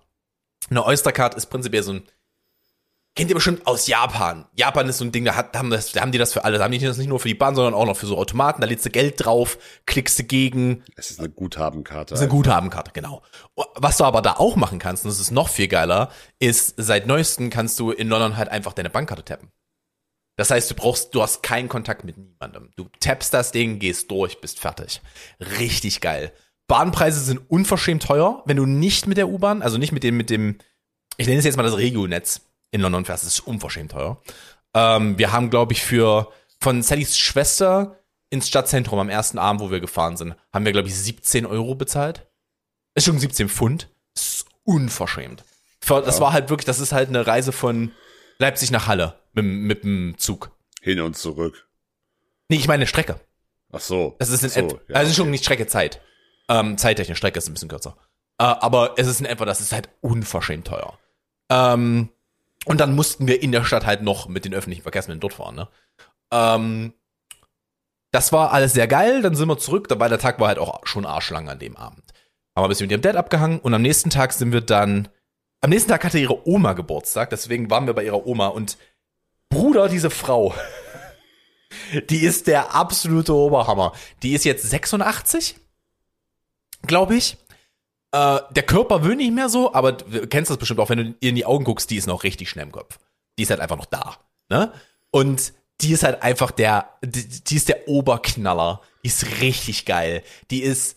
Eine 0.71 0.87
Oystercard 0.87 1.35
ist 1.35 1.49
prinzipiell 1.49 1.83
so 1.83 1.93
ein, 1.93 2.05
kennt 3.15 3.29
ihr 3.29 3.35
bestimmt 3.35 3.67
aus 3.67 3.87
Japan. 3.87 4.47
Japan 4.55 4.89
ist 4.89 4.97
so 4.97 5.05
ein 5.05 5.13
Ding, 5.13 5.27
da, 5.27 5.37
hat, 5.37 5.55
da, 5.55 5.59
haben 5.59 5.69
das, 5.69 5.93
da 5.93 6.01
haben 6.01 6.11
die 6.11 6.17
das 6.17 6.33
für 6.33 6.45
alle. 6.45 6.57
Da 6.57 6.65
haben 6.65 6.73
die 6.73 6.79
das 6.79 6.97
nicht 6.97 7.09
nur 7.09 7.21
für 7.21 7.29
die 7.29 7.35
Bahn, 7.35 7.55
sondern 7.55 7.75
auch 7.75 7.85
noch 7.85 7.99
für 7.99 8.07
so 8.07 8.17
Automaten. 8.17 8.63
Da 8.63 8.67
lädst 8.67 8.87
du 8.87 8.89
Geld 8.89 9.23
drauf, 9.23 9.59
klickst 9.85 10.19
du 10.19 10.25
gegen, 10.25 10.83
Es 10.97 11.11
ist 11.11 11.19
eine 11.19 11.29
Guthabenkarte. 11.29 12.15
das 12.15 12.21
ist 12.21 12.23
eine 12.23 12.31
Guthabenkarte, 12.31 12.93
genau. 12.95 13.21
Was 13.75 13.99
du 13.99 14.05
aber 14.05 14.23
da 14.23 14.37
auch 14.39 14.57
machen 14.57 14.79
kannst, 14.79 15.05
und 15.05 15.11
das 15.11 15.21
ist 15.21 15.33
noch 15.33 15.51
viel 15.51 15.69
geiler, 15.69 16.11
ist, 16.39 16.77
seit 16.79 17.07
neuestem 17.07 17.51
kannst 17.51 17.79
du 17.79 17.91
in 17.91 18.09
London 18.09 18.39
halt 18.39 18.49
einfach 18.49 18.73
deine 18.73 18.89
Bankkarte 18.89 19.23
tappen. 19.23 19.53
Das 20.37 20.51
heißt, 20.51 20.71
du 20.71 20.75
brauchst, 20.75 21.15
du 21.15 21.23
hast 21.23 21.43
keinen 21.43 21.69
Kontakt 21.69 22.05
mit 22.05 22.17
niemandem. 22.17 22.71
Du 22.77 22.89
tappst 23.01 23.35
das 23.35 23.53
Ding, 23.53 23.79
gehst 23.79 24.11
durch, 24.11 24.41
bist 24.41 24.59
fertig. 24.59 25.01
Richtig 25.59 26.01
geil. 26.01 26.33
Bahnpreise 26.67 27.21
sind 27.21 27.51
unverschämt 27.51 28.03
teuer, 28.05 28.43
wenn 28.47 28.57
du 28.57 28.65
nicht 28.65 29.07
mit 29.07 29.19
der 29.19 29.29
U-Bahn, 29.29 29.61
also 29.61 29.77
nicht 29.77 29.93
mit 29.93 30.05
dem, 30.05 30.17
mit 30.17 30.31
dem, 30.31 30.59
ich 31.17 31.27
nenne 31.27 31.41
es 31.41 31.45
jetzt 31.45 31.57
mal 31.57 31.65
das 31.65 31.77
Regio-Netz 31.77 32.43
in 32.71 32.81
London 32.81 33.05
fährst, 33.05 33.25
das 33.25 33.35
ist 33.35 33.41
unverschämt 33.41 33.91
teuer. 33.91 34.23
Ähm, 34.75 35.19
wir 35.19 35.33
haben, 35.33 35.51
glaube 35.51 35.73
ich, 35.73 35.83
für, 35.83 36.33
von 36.61 36.83
Sallys 36.83 37.19
Schwester 37.19 37.99
ins 38.31 38.49
Stadtzentrum 38.49 38.99
am 38.99 39.09
ersten 39.09 39.39
Abend, 39.39 39.61
wo 39.61 39.71
wir 39.71 39.81
gefahren 39.81 40.17
sind, 40.17 40.37
haben 40.53 40.65
wir, 40.65 40.73
glaube 40.73 40.89
ich, 40.89 40.95
17 40.95 41.45
Euro 41.45 41.75
bezahlt. 41.75 42.29
Ist 42.95 43.05
schon 43.05 43.19
17 43.19 43.49
Pfund. 43.49 43.89
Ist 44.15 44.47
unverschämt. 44.63 45.45
Für, 45.81 46.01
das 46.03 46.21
war 46.21 46.33
halt 46.33 46.51
wirklich, 46.51 46.67
das 46.67 46.81
ist 46.81 46.93
halt 46.93 47.09
eine 47.09 47.27
Reise 47.27 47.53
von 47.53 47.91
Leipzig 48.39 48.71
nach 48.71 48.87
Halle 48.87 49.20
mit, 49.33 49.45
mit 49.45 49.85
dem 49.85 50.15
Zug. 50.19 50.51
Hin 50.81 51.01
und 51.01 51.17
zurück. 51.17 51.69
Nee, 52.49 52.57
ich 52.57 52.69
meine 52.69 52.87
Strecke. 52.87 53.21
Ach 53.73 53.81
so. 53.81 54.17
Das 54.19 54.31
ist 54.31 54.43
in 54.43 54.51
so, 54.51 54.61
etwa, 54.61 54.95
also 54.95 55.13
schon 55.13 55.31
nicht 55.31 55.45
Strecke, 55.45 55.67
Zeit. 55.67 56.01
Ähm, 56.49 56.79
zeittechnisch, 56.79 57.19
Strecke 57.19 57.39
ist 57.39 57.49
ein 57.49 57.55
bisschen 57.55 57.69
kürzer. 57.69 57.97
Äh, 58.39 58.45
aber 58.45 58.95
es 58.97 59.07
ist 59.07 59.21
in 59.21 59.27
etwa, 59.27 59.45
das 59.45 59.61
ist 59.61 59.73
halt 59.73 59.89
unverschämt 60.01 60.67
teuer. 60.67 60.99
Ähm, 61.51 62.09
und 62.65 62.81
dann 62.81 62.95
mussten 62.95 63.27
wir 63.27 63.43
in 63.43 63.53
der 63.53 63.65
Stadt 63.65 63.87
halt 63.87 64.03
noch 64.03 64.29
mit 64.29 64.45
den 64.45 64.55
öffentlichen 64.55 64.83
Verkehrsmitteln 64.83 65.21
dort 65.21 65.35
fahren, 65.35 65.57
ne? 65.57 65.69
Ähm, 66.33 66.93
das 68.13 68.33
war 68.33 68.53
alles 68.53 68.73
sehr 68.73 68.89
geil, 68.89 69.23
dann 69.23 69.35
sind 69.35 69.49
wir 69.49 69.59
zurück, 69.59 69.89
dabei 69.89 70.09
der 70.09 70.19
Tag 70.19 70.41
war 70.41 70.49
halt 70.49 70.59
auch 70.59 70.85
schon 70.85 71.07
arschlang 71.07 71.49
an 71.49 71.59
dem 71.59 71.77
Abend. 71.77 72.03
Haben 72.57 72.63
wir 72.63 72.65
ein 72.65 72.69
bisschen 72.69 72.87
mit 72.87 72.93
ihrem 72.93 73.03
Dad 73.03 73.17
abgehangen 73.17 73.61
und 73.61 73.73
am 73.73 73.83
nächsten 73.83 74.11
Tag 74.11 74.33
sind 74.33 74.53
wir 74.53 74.61
dann, 74.61 75.09
am 75.61 75.71
nächsten 75.71 75.91
Tag 75.91 76.05
hatte 76.05 76.19
ihre 76.19 76.47
Oma 76.49 76.73
Geburtstag, 76.73 77.31
deswegen 77.31 77.71
waren 77.71 77.87
wir 77.87 77.95
bei 77.95 78.05
ihrer 78.05 78.27
Oma 78.27 78.49
und 78.49 78.77
Bruder, 79.51 79.89
diese 79.89 80.11
Frau, 80.11 80.55
die 82.09 82.21
ist 82.21 82.47
der 82.47 82.75
absolute 82.75 83.35
Oberhammer. 83.35 83.93
Die 84.23 84.33
ist 84.33 84.45
jetzt 84.45 84.63
86, 84.69 85.57
glaube 86.87 87.17
ich. 87.17 87.37
Äh, 88.13 88.39
der 88.51 88.63
Körper 88.63 89.05
will 89.05 89.17
nicht 89.17 89.33
mehr 89.33 89.49
so, 89.49 89.75
aber 89.75 89.93
du 89.93 90.27
kennst 90.27 90.51
das 90.51 90.59
bestimmt 90.59 90.81
auch, 90.81 90.89
wenn 90.89 90.99
du 90.99 91.15
ihr 91.21 91.31
in 91.31 91.37
die 91.37 91.47
Augen 91.47 91.65
guckst, 91.65 91.91
die 91.91 91.97
ist 91.97 92.07
noch 92.07 92.23
richtig 92.25 92.49
schnell 92.49 92.67
im 92.67 92.73
Kopf. 92.73 92.99
Die 93.39 93.43
ist 93.43 93.51
halt 93.51 93.61
einfach 93.61 93.77
noch 93.77 93.87
da. 93.87 94.17
Ne? 94.49 94.73
Und 95.11 95.53
die 95.81 95.93
ist 95.93 96.03
halt 96.03 96.23
einfach 96.23 96.51
der, 96.51 96.91
die, 97.03 97.27
die 97.29 97.57
ist 97.57 97.69
der 97.69 97.89
Oberknaller. 97.89 98.81
Die 99.03 99.09
ist 99.09 99.41
richtig 99.41 99.87
geil. 99.87 100.23
Die 100.51 100.63
ist, 100.63 100.97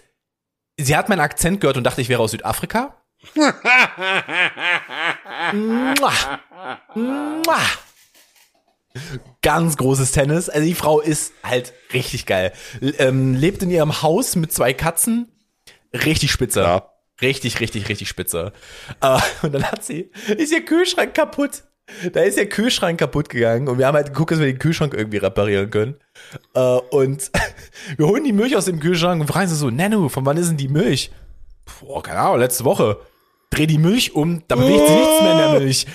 sie 0.78 0.96
hat 0.96 1.10
meinen 1.10 1.22
Akzent 1.22 1.62
gehört 1.62 1.78
und 1.78 1.84
dachte, 1.84 2.02
ich 2.02 2.10
wäre 2.10 2.22
aus 2.22 2.32
Südafrika. 2.32 2.98
Mua. 5.54 6.12
Mua. 6.96 7.60
Ganz 9.42 9.78
großes 9.78 10.12
Tennis. 10.12 10.50
Also 10.50 10.66
die 10.66 10.76
Frau 10.76 11.00
ist 11.00 11.34
halt 11.44 11.74
richtig 11.94 12.26
geil. 12.26 12.54
Ähm, 13.00 13.34
lebt 13.36 13.64
in 13.64 13.70
ihrem 13.70 14.02
Haus 14.02 14.36
mit 14.36 14.52
zwei 14.52 14.74
Katzen. 14.74 15.32
Richtig 15.94 16.32
spitze. 16.32 16.62
Ja. 16.62 16.90
Richtig, 17.22 17.60
richtig, 17.60 17.90
richtig 17.90 18.10
spitze. 18.10 18.54
Äh, 19.02 19.20
und 19.42 19.54
dann 19.54 19.64
hat 19.64 19.84
sie, 19.84 20.12
ist 20.38 20.52
ihr 20.52 20.66
Kühlschrank 20.66 21.14
kaputt. 21.14 21.64
Da 22.14 22.22
ist 22.22 22.38
ihr 22.38 22.48
Kühlschrank 22.48 23.00
kaputt 23.00 23.30
gegangen 23.30 23.68
und 23.68 23.78
wir 23.78 23.88
haben 23.88 23.96
halt 23.96 24.08
geguckt, 24.08 24.32
dass 24.32 24.40
wir 24.40 24.46
den 24.46 24.58
Kühlschrank 24.58 24.94
irgendwie 24.94 25.18
reparieren 25.18 25.70
können. 25.70 25.96
Äh, 26.54 26.60
und 26.60 27.30
wir 27.98 28.08
holen 28.08 28.24
die 28.24 28.32
Milch 28.32 28.56
aus 28.56 28.66
dem 28.66 28.80
Kühlschrank 28.80 29.22
und 29.22 29.28
fragen 29.28 29.48
sie 29.50 29.56
so, 29.56 29.70
Nanu, 29.70 30.10
von 30.10 30.26
wann 30.26 30.38
ist 30.38 30.50
denn 30.50 30.58
die 30.58 30.70
Milch? 30.70 31.12
Boah, 31.82 32.02
keine 32.02 32.20
Ahnung, 32.20 32.40
letzte 32.40 32.64
Woche. 32.64 32.98
dreh 33.50 33.68
die 33.68 33.78
Milch 33.78 34.16
um, 34.16 34.44
da 34.48 34.56
bewegt 34.56 34.88
sich 34.88 34.96
nichts 34.96 35.22
mehr 35.22 35.32
in 35.32 35.38
der 35.38 35.60
Milch. 35.60 35.86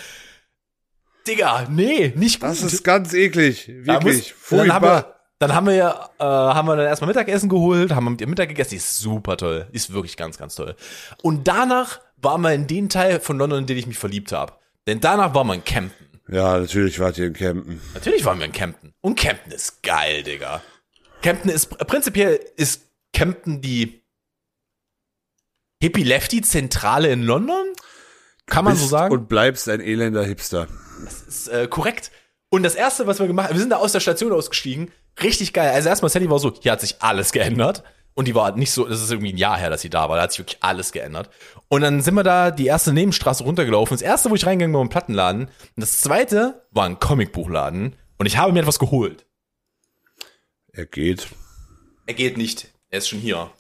Digga, 1.29 1.67
nee, 1.71 2.13
nicht 2.17 2.41
gut. 2.41 2.49
Das 2.51 2.63
ist 2.63 2.83
ganz 2.83 3.13
eklig. 3.15 3.69
Wirklich. 3.69 4.35
muss- 4.51 4.59
dann 4.59 4.73
haben 4.73 4.85
wir, 4.87 5.15
dann 5.39 5.55
haben 5.55 5.67
wir 5.67 5.75
ja, 5.75 6.11
äh, 6.19 6.25
haben 6.25 6.67
wir 6.67 6.75
dann 6.77 6.87
erstmal 6.87 7.09
Mittagessen 7.09 7.49
geholt, 7.49 7.93
haben 7.93 8.05
wir 8.05 8.11
mit 8.11 8.21
ihr 8.21 8.27
Mittag 8.27 8.49
gegessen. 8.49 8.71
Die 8.71 8.77
ist 8.77 8.99
super 8.99 9.37
toll. 9.37 9.69
Die 9.73 9.77
ist 9.77 9.93
wirklich 9.93 10.17
ganz, 10.17 10.39
ganz 10.39 10.55
toll. 10.57 10.75
Und 11.23 11.47
danach 11.47 12.01
waren 12.17 12.41
wir 12.41 12.53
in 12.53 12.67
den 12.67 12.89
Teil 12.89 13.21
von 13.21 13.39
London, 13.39 13.61
in 13.61 13.67
den 13.67 13.77
ich 13.79 13.87
mich 13.87 13.99
verliebt 13.99 14.33
habe. 14.33 14.55
Denn 14.89 15.01
danach 15.01 15.35
waren 15.35 15.47
wir 15.47 15.55
in 15.55 15.65
Camden. 15.65 15.93
Ja, 16.31 16.59
natürlich 16.59 16.99
wart 16.99 17.17
ihr 17.19 17.27
in 17.29 17.33
Campen. 17.35 17.81
Natürlich 17.95 18.25
waren 18.25 18.39
wir 18.39 18.47
in 18.47 18.53
Camden. 18.53 18.93
Und 19.01 19.19
Camden 19.19 19.53
ist 19.53 19.83
geil, 19.83 20.23
Digga. 20.25 20.63
Camden 21.23 21.49
ist, 21.51 21.69
prinzipiell 21.79 22.41
ist 22.57 22.83
Camden 23.13 23.61
die 23.63 24.03
Hippie-Lefty-Zentrale 25.83 27.09
in 27.11 27.23
London? 27.23 27.65
Kann 28.47 28.65
man 28.65 28.77
so 28.77 28.87
sagen? 28.87 29.13
Und 29.15 29.29
bleibst 29.29 29.69
ein 29.69 29.81
elender 29.81 30.25
Hipster. 30.25 30.67
Ist 31.07 31.49
äh, 31.49 31.67
korrekt. 31.69 32.11
Und 32.51 32.63
das 32.63 32.75
erste, 32.75 33.07
was 33.07 33.19
wir 33.19 33.27
gemacht 33.27 33.49
haben, 33.49 33.55
wir 33.55 33.61
sind 33.61 33.71
da 33.71 33.77
aus 33.77 33.93
der 33.93 34.01
Station 34.01 34.33
ausgestiegen. 34.33 34.91
Richtig 35.23 35.53
geil. 35.53 35.71
Also 35.71 35.89
erstmal, 35.89 36.09
Sally 36.09 36.31
war 36.31 36.39
so, 36.39 36.53
hier 36.61 36.73
hat 36.73 36.81
sich 36.81 37.03
alles 37.03 37.33
geändert. 37.33 37.83
Und 38.15 38.27
die 38.27 38.35
war 38.35 38.57
nicht 38.57 38.73
so, 38.73 38.85
das 38.85 39.01
ist 39.01 39.11
irgendwie 39.11 39.33
ein 39.33 39.37
Jahr 39.37 39.59
her, 39.59 39.71
dass 39.71 39.83
sie 39.83 39.91
da 39.91 40.09
war. 40.09 40.17
Da 40.17 40.23
hat 40.23 40.33
sich 40.33 40.41
wirklich 40.41 40.59
alles 40.61 40.91
geändert. 40.93 41.31
Und 41.69 41.83
dann 41.83 42.01
sind 42.01 42.15
wir 42.15 42.25
da 42.25 42.51
die 42.51 42.67
erste 42.67 42.93
Nebenstraße 42.93 43.45
runtergelaufen. 43.45 43.95
Das 43.95 44.03
erste, 44.03 44.31
wo 44.31 44.35
ich 44.35 44.45
reingegangen 44.45 44.73
bin, 44.73 44.79
war 44.79 44.85
ein 44.85 44.89
Plattenladen. 44.89 45.45
Und 45.45 45.53
das 45.77 46.01
zweite 46.01 46.67
war 46.71 46.87
ein 46.87 46.99
Comicbuchladen. 46.99 47.95
Und 48.17 48.27
ich 48.27 48.37
habe 48.37 48.53
mir 48.53 48.61
etwas 48.61 48.79
geholt. 48.79 49.27
Er 50.73 50.87
geht. 50.87 51.29
Er 52.07 52.15
geht 52.15 52.39
nicht. 52.39 52.69
Er 52.91 52.99
ist 52.99 53.09
schon 53.09 53.21
hier. 53.21 53.51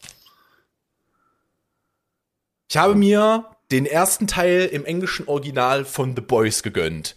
Ich 2.68 2.76
habe 2.76 2.94
mir 2.94 3.46
den 3.70 3.86
ersten 3.86 4.26
Teil 4.26 4.66
im 4.72 4.84
englischen 4.84 5.28
Original 5.28 5.84
von 5.84 6.16
The 6.16 6.22
Boys 6.22 6.62
gegönnt. 6.62 7.16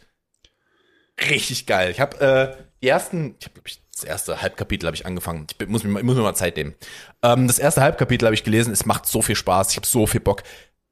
Richtig 1.19 1.65
geil. 1.67 1.91
Ich 1.91 2.00
habe 2.00 2.19
äh, 2.19 2.63
die 2.82 2.88
ersten, 2.88 3.36
ich 3.39 3.45
habe 3.47 3.62
das 3.93 4.04
erste 4.04 4.41
Halbkapitel 4.41 4.88
habe 4.88 4.95
ich 4.95 5.06
angefangen. 5.06 5.45
Ich 5.60 5.67
muss 5.67 5.84
mir, 5.84 5.91
mal- 5.91 6.00
ich 6.00 6.06
muss 6.06 6.15
mir 6.15 6.24
mal 6.24 6.34
Zeit 6.36 6.58
nehmen. 6.58 6.74
Ähm, 7.21 7.47
das 7.47 7.60
erste 7.60 7.82
Halbkapitel 7.82 8.26
habe 8.26 8.34
ich 8.36 8.43
gelesen. 8.43 8.74
Es 8.74 8.86
macht 8.86 9.06
so 9.06 9.21
viel 9.21 9.36
Spaß. 9.36 9.71
Ich 9.71 9.76
habe 9.78 9.86
so 9.86 10.08
viel 10.08 10.21
Bock. 10.21 10.43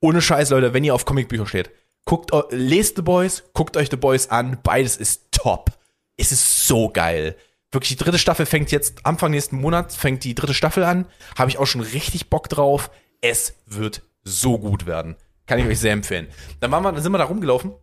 Ohne 0.02 0.22
Scheiß, 0.22 0.50
Leute, 0.52 0.74
wenn 0.74 0.84
ihr 0.84 0.94
auf 0.94 1.06
Comicbücher 1.06 1.48
steht, 1.48 1.72
guckt, 2.06 2.32
lest 2.52 2.96
The 2.98 3.02
Boys, 3.02 3.44
guckt 3.54 3.76
euch 3.76 3.90
The 3.90 3.98
Boys 3.98 4.30
an. 4.30 4.60
Beides 4.64 4.98
ist 4.98 5.32
top. 5.32 5.72
Es 6.18 6.32
ist 6.32 6.68
so 6.68 6.90
geil. 6.90 7.36
Wirklich, 7.72 7.90
die 7.98 8.04
dritte 8.04 8.18
Staffel 8.20 8.46
fängt 8.46 8.72
jetzt, 8.72 9.06
Anfang 9.06 9.32
nächsten 9.32 9.60
Monat 9.60 9.94
fängt 9.94 10.24
die 10.24 10.36
dritte 10.36 10.54
Staffel 10.54 10.84
an. 10.84 11.06
Habe 11.38 11.50
ich 11.50 11.58
auch 11.58 11.68
schon 11.68 11.82
richtig 11.82 12.30
Bock 12.30 12.50
drauf. 12.50 12.90
Es 13.22 13.56
wird 13.66 14.02
so 14.24 14.58
gut 14.58 14.86
werden. 14.86 15.16
Kann 15.48 15.60
ich 15.60 15.66
euch 15.66 15.80
sehr 15.80 15.94
empfehlen. 15.94 16.28
Dann, 16.60 16.72
waren 16.72 16.84
wir, 16.84 16.92
dann 16.92 17.02
sind 17.02 17.12
wir 17.12 17.18
da 17.18 17.26
rumgelaufen, 17.26 17.74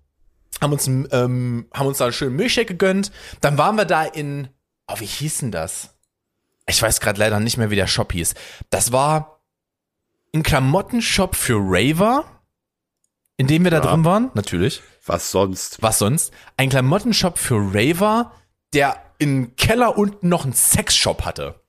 haben 0.60 0.72
uns, 0.72 0.86
ähm, 0.86 1.68
haben 1.74 1.86
uns 1.86 1.98
da 1.98 2.04
einen 2.04 2.12
schönen 2.12 2.36
Milchshake 2.36 2.68
gegönnt. 2.68 3.12
Dann 3.40 3.58
waren 3.58 3.76
wir 3.76 3.84
da 3.84 4.04
in, 4.04 4.48
oh, 4.88 4.94
wie 4.98 5.06
hieß 5.06 5.38
denn 5.38 5.52
das? 5.52 5.90
Ich 6.66 6.80
weiß 6.82 7.00
gerade 7.00 7.18
leider 7.20 7.38
nicht 7.40 7.56
mehr, 7.58 7.70
wie 7.70 7.76
der 7.76 7.86
Shop 7.86 8.12
hieß. 8.12 8.34
Das 8.70 8.90
war 8.92 9.40
ein 10.34 10.42
Klamottenshop 10.42 11.36
für 11.36 11.56
Raver, 11.58 12.24
in 13.36 13.46
dem 13.46 13.64
wir 13.64 13.70
da 13.70 13.78
Ja. 13.78 13.90
drin 13.90 14.04
waren, 14.04 14.30
natürlich. 14.34 14.82
Was 15.04 15.30
sonst? 15.30 15.80
Was 15.82 15.98
sonst? 15.98 16.32
Ein 16.56 16.70
Klamottenshop 16.70 17.38
für 17.38 17.56
Raver, 17.56 18.32
der 18.74 19.00
im 19.18 19.54
Keller 19.56 19.96
unten 19.96 20.28
noch 20.28 20.44
einen 20.44 20.52
Sexshop 20.54 21.24
hatte. 21.24 21.60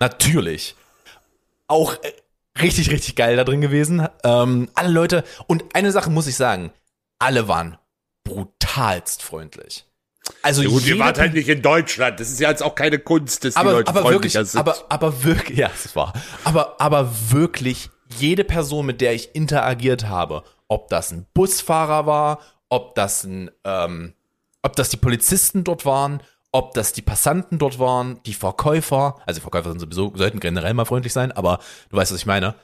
Natürlich. 0.00 0.74
Auch 1.68 1.94
äh, 2.02 2.12
richtig, 2.60 2.90
richtig 2.90 3.14
geil 3.16 3.36
da 3.36 3.44
drin 3.44 3.60
gewesen. 3.60 4.06
Ähm, 4.24 4.68
alle 4.74 4.90
Leute, 4.90 5.24
und 5.46 5.74
eine 5.74 5.92
Sache 5.92 6.10
muss 6.10 6.26
ich 6.26 6.36
sagen, 6.36 6.72
alle 7.18 7.46
waren 7.48 7.78
brutalst 8.30 9.22
freundlich. 9.22 9.84
Also 10.42 10.62
Ja, 10.62 10.68
gut, 10.68 10.86
ihr 10.86 10.98
wart 10.98 11.18
halt 11.18 11.34
nicht 11.34 11.48
in 11.48 11.62
Deutschland. 11.62 12.20
Das 12.20 12.30
ist 12.30 12.40
ja 12.40 12.50
jetzt 12.50 12.62
auch 12.62 12.74
keine 12.74 12.98
Kunst, 12.98 13.44
dass 13.44 13.54
die 13.54 13.60
aber, 13.60 13.72
Leute 13.72 13.88
aber 13.88 14.04
wirklich, 14.04 14.32
freundlicher 14.32 14.44
sind. 14.44 14.60
aber, 14.60 14.76
aber 14.88 15.24
wirklich, 15.24 15.58
ja, 15.64 15.68
das 15.68 15.96
war. 15.96 16.12
Aber, 16.44 16.80
aber 16.80 17.10
wirklich, 17.30 17.90
jede 18.18 18.44
Person, 18.44 18.86
mit 18.86 19.00
der 19.00 19.14
ich 19.14 19.34
interagiert 19.34 20.06
habe, 20.06 20.44
ob 20.68 20.88
das 20.88 21.10
ein 21.10 21.26
Busfahrer 21.34 22.06
war, 22.06 22.40
ob 22.68 22.94
das 22.94 23.24
ein, 23.24 23.50
ähm, 23.64 24.14
ob 24.62 24.76
das 24.76 24.90
die 24.90 24.96
Polizisten 24.96 25.64
dort 25.64 25.84
waren, 25.84 26.22
ob 26.52 26.74
das 26.74 26.92
die 26.92 27.02
Passanten 27.02 27.58
dort 27.58 27.78
waren, 27.78 28.20
die 28.26 28.34
Verkäufer, 28.34 29.16
also 29.26 29.38
die 29.38 29.42
Verkäufer 29.42 29.70
sind 29.70 29.80
sowieso, 29.80 30.12
sollten 30.14 30.40
generell 30.40 30.74
mal 30.74 30.84
freundlich 30.84 31.12
sein, 31.12 31.32
aber 31.32 31.58
du 31.90 31.96
weißt, 31.96 32.12
was 32.12 32.20
ich 32.20 32.26
meine. 32.26 32.54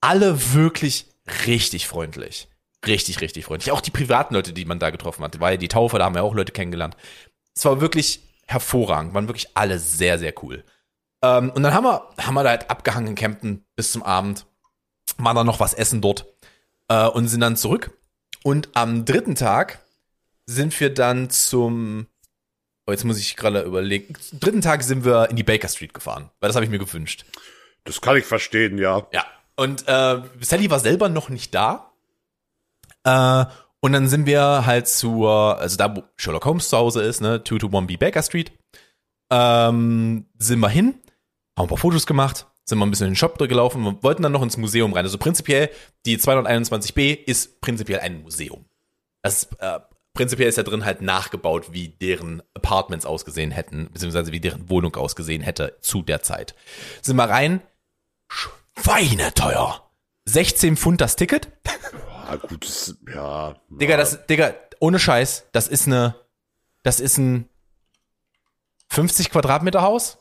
Alle 0.00 0.54
wirklich 0.54 1.06
richtig 1.46 1.86
freundlich. 1.86 2.48
Richtig, 2.86 3.20
richtig 3.20 3.44
freundlich. 3.44 3.72
Auch 3.72 3.80
die 3.80 3.90
privaten 3.90 4.34
Leute, 4.34 4.52
die 4.52 4.64
man 4.64 4.78
da 4.78 4.90
getroffen 4.90 5.22
hat, 5.22 5.38
weil 5.40 5.58
die 5.58 5.68
Taufe, 5.68 5.98
da 5.98 6.04
haben 6.04 6.14
wir 6.14 6.22
auch 6.22 6.34
Leute 6.34 6.52
kennengelernt. 6.52 6.96
Es 7.54 7.64
war 7.64 7.80
wirklich 7.80 8.20
hervorragend, 8.46 9.14
waren 9.14 9.28
wirklich 9.28 9.48
alle 9.54 9.78
sehr, 9.78 10.18
sehr 10.18 10.32
cool. 10.42 10.64
Ähm, 11.22 11.50
und 11.50 11.62
dann 11.62 11.74
haben 11.74 11.84
wir, 11.84 12.08
haben 12.18 12.34
wir 12.34 12.42
da 12.42 12.50
halt 12.50 12.70
abgehangen 12.70 13.08
in 13.10 13.14
Campen 13.14 13.64
bis 13.76 13.92
zum 13.92 14.02
Abend, 14.02 14.46
waren 15.18 15.36
dann 15.36 15.46
noch 15.46 15.60
was 15.60 15.74
essen 15.74 16.00
dort 16.00 16.26
äh, 16.88 17.06
und 17.06 17.28
sind 17.28 17.40
dann 17.40 17.56
zurück. 17.56 17.90
Und 18.42 18.70
am 18.72 19.04
dritten 19.04 19.34
Tag 19.34 19.80
sind 20.46 20.78
wir 20.80 20.92
dann 20.92 21.28
zum, 21.28 22.06
oh, 22.86 22.92
jetzt 22.92 23.04
muss 23.04 23.18
ich 23.18 23.36
gerade 23.36 23.62
überlegen, 23.62 24.14
am 24.32 24.40
dritten 24.40 24.62
Tag 24.62 24.82
sind 24.82 25.04
wir 25.04 25.28
in 25.28 25.36
die 25.36 25.42
Baker 25.42 25.68
Street 25.68 25.92
gefahren, 25.92 26.30
weil 26.40 26.48
das 26.48 26.56
habe 26.56 26.64
ich 26.64 26.70
mir 26.70 26.78
gewünscht. 26.78 27.26
das 27.84 28.00
kann 28.00 28.16
ich 28.16 28.24
verstehen, 28.24 28.78
ja. 28.78 29.06
Ja. 29.12 29.26
Und 29.56 29.86
äh, 29.86 30.22
Sally 30.40 30.70
war 30.70 30.80
selber 30.80 31.10
noch 31.10 31.28
nicht 31.28 31.54
da. 31.54 31.89
Äh, 33.04 33.44
und 33.80 33.92
dann 33.92 34.08
sind 34.08 34.26
wir 34.26 34.66
halt 34.66 34.88
zur, 34.88 35.58
also 35.58 35.76
da, 35.76 35.96
wo 35.96 36.02
Sherlock 36.16 36.44
Holmes 36.44 36.68
zu 36.68 36.76
Hause 36.76 37.02
ist, 37.02 37.20
ne, 37.20 37.38
221B 37.38 37.98
Baker 37.98 38.22
Street, 38.22 38.52
ähm, 39.30 40.26
sind 40.38 40.60
wir 40.60 40.68
hin, 40.68 40.94
haben 41.56 41.66
ein 41.66 41.68
paar 41.68 41.78
Fotos 41.78 42.06
gemacht, 42.06 42.46
sind 42.64 42.78
mal 42.78 42.86
ein 42.86 42.90
bisschen 42.90 43.06
in 43.06 43.12
den 43.12 43.16
Shop 43.16 43.38
gelaufen 43.38 43.86
und 43.86 44.02
wollten 44.02 44.22
dann 44.22 44.32
noch 44.32 44.42
ins 44.42 44.56
Museum 44.56 44.92
rein. 44.92 45.04
Also 45.04 45.18
prinzipiell, 45.18 45.70
die 46.04 46.18
221b 46.18 47.24
ist 47.24 47.60
prinzipiell 47.60 48.00
ein 48.00 48.22
Museum. 48.22 48.66
Das 49.22 49.48
äh, 49.58 49.80
prinzipiell 50.14 50.48
ist 50.48 50.58
da 50.58 50.62
drin 50.62 50.84
halt 50.84 51.00
nachgebaut, 51.00 51.72
wie 51.72 51.88
deren 51.88 52.42
Apartments 52.54 53.06
ausgesehen 53.06 53.50
hätten, 53.50 53.88
beziehungsweise 53.92 54.32
wie 54.32 54.40
deren 54.40 54.68
Wohnung 54.68 54.94
ausgesehen 54.96 55.42
hätte 55.42 55.76
zu 55.80 56.02
der 56.02 56.22
Zeit. 56.22 56.54
Sind 57.00 57.16
wir 57.16 57.28
rein, 57.28 57.62
schweineteuer. 58.28 59.89
16 60.32 60.76
Pfund 60.76 61.00
das 61.00 61.16
Ticket. 61.16 61.48
Ah, 62.26 62.36
gut, 62.36 62.64
das, 62.64 62.96
ja. 63.12 63.56
Digga, 63.68 63.96
das, 63.96 64.26
Digga, 64.26 64.54
ohne 64.78 64.98
Scheiß, 64.98 65.46
das 65.52 65.68
ist 65.68 65.86
eine, 65.86 66.14
das 66.82 67.00
ist 67.00 67.18
ein 67.18 67.48
50 68.88 69.30
Quadratmeter 69.30 69.82
Haus. 69.82 70.18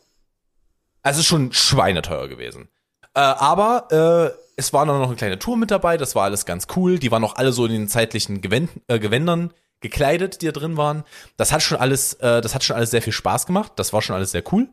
Also 1.02 1.24
schon 1.24 1.54
schweineteuer 1.54 2.28
gewesen. 2.28 2.69
Äh, 3.13 3.19
aber 3.19 4.34
äh, 4.36 4.39
es 4.58 4.74
war 4.74 4.86
noch 4.86 5.02
eine 5.02 5.15
kleine 5.15 5.39
Tour 5.39 5.56
mit 5.56 5.72
dabei, 5.72 5.98
das 5.98 6.15
war 6.15 6.24
alles 6.24 6.45
ganz 6.45 6.67
cool. 6.76 7.00
Die 7.00 7.12
waren 7.12 7.24
auch 7.24 7.36
alle 7.36 7.54
so 7.54 7.65
in 7.65 7.72
den 7.72 7.88
zeitlichen 7.88 8.41
Gewänd 8.41 8.69
äh, 8.88 9.00
Gewändern 9.00 9.54
gekleidet, 9.80 10.41
die 10.41 10.48
da 10.48 10.52
drin 10.52 10.78
waren. 10.78 11.04
Das 11.38 11.52
hat 11.52 11.62
schon 11.63 11.78
alles, 11.78 12.13
äh, 12.15 12.41
das 12.41 12.54
hat 12.54 12.63
schon 12.63 12.76
alles 12.76 12.91
sehr 12.91 13.02
viel 13.02 13.13
Spaß 13.13 13.45
gemacht. 13.45 13.74
Das 13.78 13.93
war 13.93 14.02
schon 14.02 14.15
alles 14.15 14.32
sehr 14.32 14.43
cool. 14.52 14.67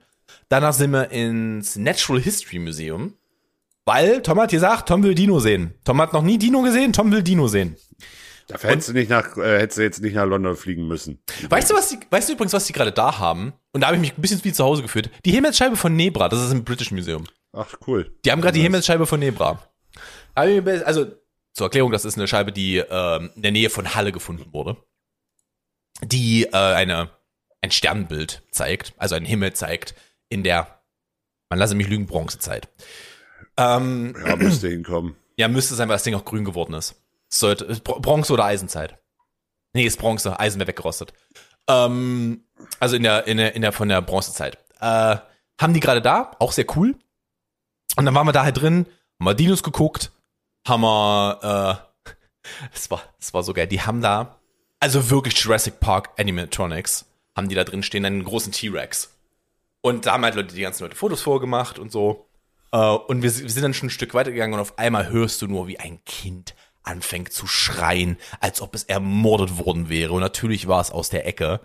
Danach 0.48 0.72
sind 0.72 0.90
wir 0.90 1.10
ins 1.10 1.76
Natural 1.76 2.20
History 2.20 2.58
Museum, 2.58 3.14
weil 3.86 4.20
Tom 4.20 4.38
hat 4.38 4.50
gesagt, 4.50 4.88
Tom 4.88 5.02
will 5.02 5.14
Dino 5.14 5.40
sehen. 5.40 5.74
Tom 5.84 6.00
hat 6.02 6.12
noch 6.12 6.22
nie 6.22 6.36
Dino 6.36 6.60
gesehen, 6.60 6.92
Tom 6.92 7.10
will 7.10 7.22
Dino 7.22 7.48
sehen. 7.48 7.76
Dafür 8.48 8.70
hättest 8.70 8.90
du 8.90 8.92
nicht 8.92 9.08
nach, 9.10 9.36
äh, 9.36 9.58
hättest 9.58 9.78
du 9.78 9.82
jetzt 9.82 10.02
nicht 10.02 10.14
nach 10.14 10.26
London 10.26 10.54
fliegen 10.56 10.86
müssen. 10.86 11.20
Weißt 11.48 11.70
du, 11.70 11.74
was 11.74 11.88
die, 11.88 11.98
weißt 12.10 12.28
du 12.28 12.34
übrigens, 12.34 12.52
was 12.52 12.66
die 12.66 12.72
gerade 12.72 12.92
da 12.92 13.18
haben? 13.18 13.54
Und 13.72 13.80
da 13.80 13.88
habe 13.88 13.96
ich 13.96 14.00
mich 14.00 14.16
ein 14.16 14.20
bisschen 14.20 14.44
wie 14.44 14.52
zu 14.52 14.64
Hause 14.64 14.82
gefühlt. 14.82 15.10
Die 15.24 15.32
Himmelsscheibe 15.32 15.76
von 15.76 15.96
Nebra, 15.96 16.28
das 16.28 16.44
ist 16.44 16.52
im 16.52 16.64
British 16.64 16.92
Museum. 16.92 17.24
Ach, 17.52 17.74
cool. 17.86 18.14
Die 18.24 18.30
haben 18.30 18.40
gerade 18.40 18.54
die 18.54 18.62
Himmelsscheibe 18.62 19.06
von 19.06 19.18
Nebra. 19.18 19.62
Also, 20.34 21.06
zur 21.52 21.66
Erklärung, 21.66 21.90
das 21.90 22.04
ist 22.04 22.18
eine 22.18 22.28
Scheibe, 22.28 22.52
die 22.52 22.76
ähm, 22.76 23.30
in 23.34 23.42
der 23.42 23.52
Nähe 23.52 23.70
von 23.70 23.94
Halle 23.94 24.12
gefunden 24.12 24.52
wurde. 24.52 24.76
Die 26.02 26.44
äh, 26.44 26.50
eine, 26.52 27.10
ein 27.62 27.70
Sternbild 27.70 28.42
zeigt, 28.50 28.92
also 28.98 29.14
einen 29.14 29.26
Himmel 29.26 29.54
zeigt, 29.54 29.94
in 30.28 30.44
der, 30.44 30.82
man 31.48 31.58
lasse 31.58 31.74
mich 31.74 31.88
lügen, 31.88 32.06
Bronzezeit. 32.06 32.68
Ähm, 33.56 34.14
Ja, 34.26 34.36
müsste 34.36 34.68
hinkommen. 34.68 35.16
ja, 35.36 35.48
müsste 35.48 35.74
sein, 35.74 35.88
weil 35.88 35.94
das 35.96 36.02
Ding 36.02 36.14
auch 36.14 36.24
grün 36.24 36.44
geworden 36.44 36.74
ist. 36.74 36.94
Sollte, 37.28 37.64
Bro- 37.82 38.00
Bronze 38.00 38.32
oder 38.32 38.44
Eisenzeit. 38.44 38.98
Nee, 39.72 39.84
ist 39.84 39.98
Bronze, 39.98 40.38
Eisen 40.38 40.58
wäre 40.58 40.68
weggerostet. 40.68 41.12
Ähm, 41.68 42.44
also 42.80 42.96
in 42.96 43.02
der, 43.02 43.26
in 43.26 43.36
der, 43.38 43.54
in 43.54 43.62
der, 43.62 43.72
von 43.72 43.88
der 43.88 44.00
Bronzezeit. 44.02 44.58
Äh, 44.80 45.16
haben 45.60 45.74
die 45.74 45.80
gerade 45.80 46.02
da, 46.02 46.32
auch 46.38 46.52
sehr 46.52 46.66
cool. 46.76 46.94
Und 47.96 48.04
dann 48.04 48.14
waren 48.14 48.26
wir 48.26 48.32
da 48.32 48.44
halt 48.44 48.60
drin, 48.60 48.86
haben 49.18 49.26
wir 49.26 49.34
Dinos 49.34 49.62
geguckt, 49.62 50.12
haben 50.66 50.82
wir, 50.82 51.80
äh, 52.06 52.10
es 52.74 52.90
war, 52.90 53.02
es 53.18 53.32
war 53.34 53.42
so 53.42 53.52
geil, 53.54 53.66
die 53.66 53.80
haben 53.82 54.02
da, 54.02 54.38
also 54.80 55.08
wirklich 55.10 55.38
Jurassic 55.38 55.80
Park 55.80 56.10
Animatronics, 56.18 57.06
haben 57.34 57.48
die 57.48 57.54
da 57.54 57.64
drin 57.64 57.82
stehen, 57.82 58.04
einen 58.04 58.24
großen 58.24 58.52
T-Rex. 58.52 59.12
Und 59.80 60.04
da 60.06 60.12
haben 60.12 60.24
halt 60.24 60.34
Leute, 60.34 60.54
die 60.54 60.60
ganzen 60.62 60.82
Leute 60.82 60.96
Fotos 60.96 61.22
vorgemacht 61.22 61.78
und 61.78 61.90
so. 61.90 62.25
Äh, 62.76 62.96
und 63.08 63.22
wir, 63.22 63.34
wir 63.34 63.50
sind 63.50 63.62
dann 63.62 63.74
schon 63.74 63.86
ein 63.86 63.90
Stück 63.90 64.14
weitergegangen 64.14 64.54
und 64.54 64.60
auf 64.60 64.78
einmal 64.78 65.08
hörst 65.08 65.40
du 65.42 65.46
nur, 65.46 65.66
wie 65.66 65.80
ein 65.80 66.04
Kind 66.04 66.54
anfängt 66.82 67.32
zu 67.32 67.46
schreien, 67.46 68.16
als 68.40 68.60
ob 68.60 68.74
es 68.74 68.84
ermordet 68.84 69.58
worden 69.58 69.88
wäre. 69.88 70.12
Und 70.12 70.20
natürlich 70.20 70.68
war 70.68 70.80
es 70.80 70.90
aus 70.90 71.08
der 71.08 71.26
Ecke. 71.26 71.60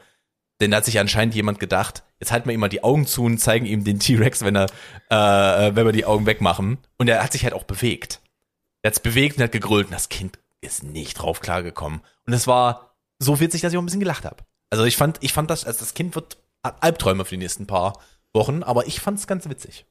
Denn 0.59 0.71
da 0.71 0.77
hat 0.77 0.85
sich 0.85 0.99
anscheinend 0.99 1.35
jemand 1.35 1.59
gedacht, 1.59 2.03
jetzt 2.19 2.31
halten 2.31 2.47
wir 2.47 2.53
ihm 2.53 2.59
mal 2.59 2.69
die 2.69 2.83
Augen 2.83 3.05
zu 3.07 3.23
und 3.23 3.39
zeigen 3.39 3.65
ihm 3.65 3.83
den 3.83 3.99
T-Rex, 3.99 4.43
wenn 4.43 4.55
er, 4.55 4.67
äh, 5.09 5.75
wenn 5.75 5.85
wir 5.85 5.91
die 5.91 6.05
Augen 6.05 6.25
wegmachen. 6.25 6.77
Und 6.97 7.07
er 7.07 7.23
hat 7.23 7.33
sich 7.33 7.43
halt 7.43 7.53
auch 7.53 7.63
bewegt. 7.63 8.21
Er 8.81 8.89
hat 8.89 8.93
es 8.93 8.99
bewegt 8.99 9.37
und 9.37 9.43
hat 9.43 9.51
gegrölt 9.51 9.87
und 9.87 9.93
das 9.93 10.09
Kind 10.09 10.39
ist 10.61 10.83
nicht 10.83 11.15
drauf 11.15 11.39
klargekommen. 11.39 12.01
Und 12.25 12.33
es 12.33 12.47
war 12.47 12.95
so 13.19 13.39
witzig, 13.39 13.61
dass 13.61 13.73
ich 13.73 13.77
auch 13.77 13.81
ein 13.81 13.85
bisschen 13.85 13.99
gelacht 13.99 14.25
habe. 14.25 14.37
Also 14.69 14.85
ich 14.85 14.97
fand, 14.97 15.17
ich 15.21 15.33
fand 15.33 15.49
das, 15.49 15.65
also 15.65 15.79
das 15.79 15.93
Kind 15.93 16.15
wird 16.15 16.37
Albträume 16.63 17.25
für 17.25 17.31
die 17.31 17.43
nächsten 17.43 17.67
paar 17.67 17.99
Wochen, 18.33 18.63
aber 18.63 18.87
ich 18.87 19.01
fand 19.01 19.19
es 19.19 19.27
ganz 19.27 19.49
witzig. 19.49 19.85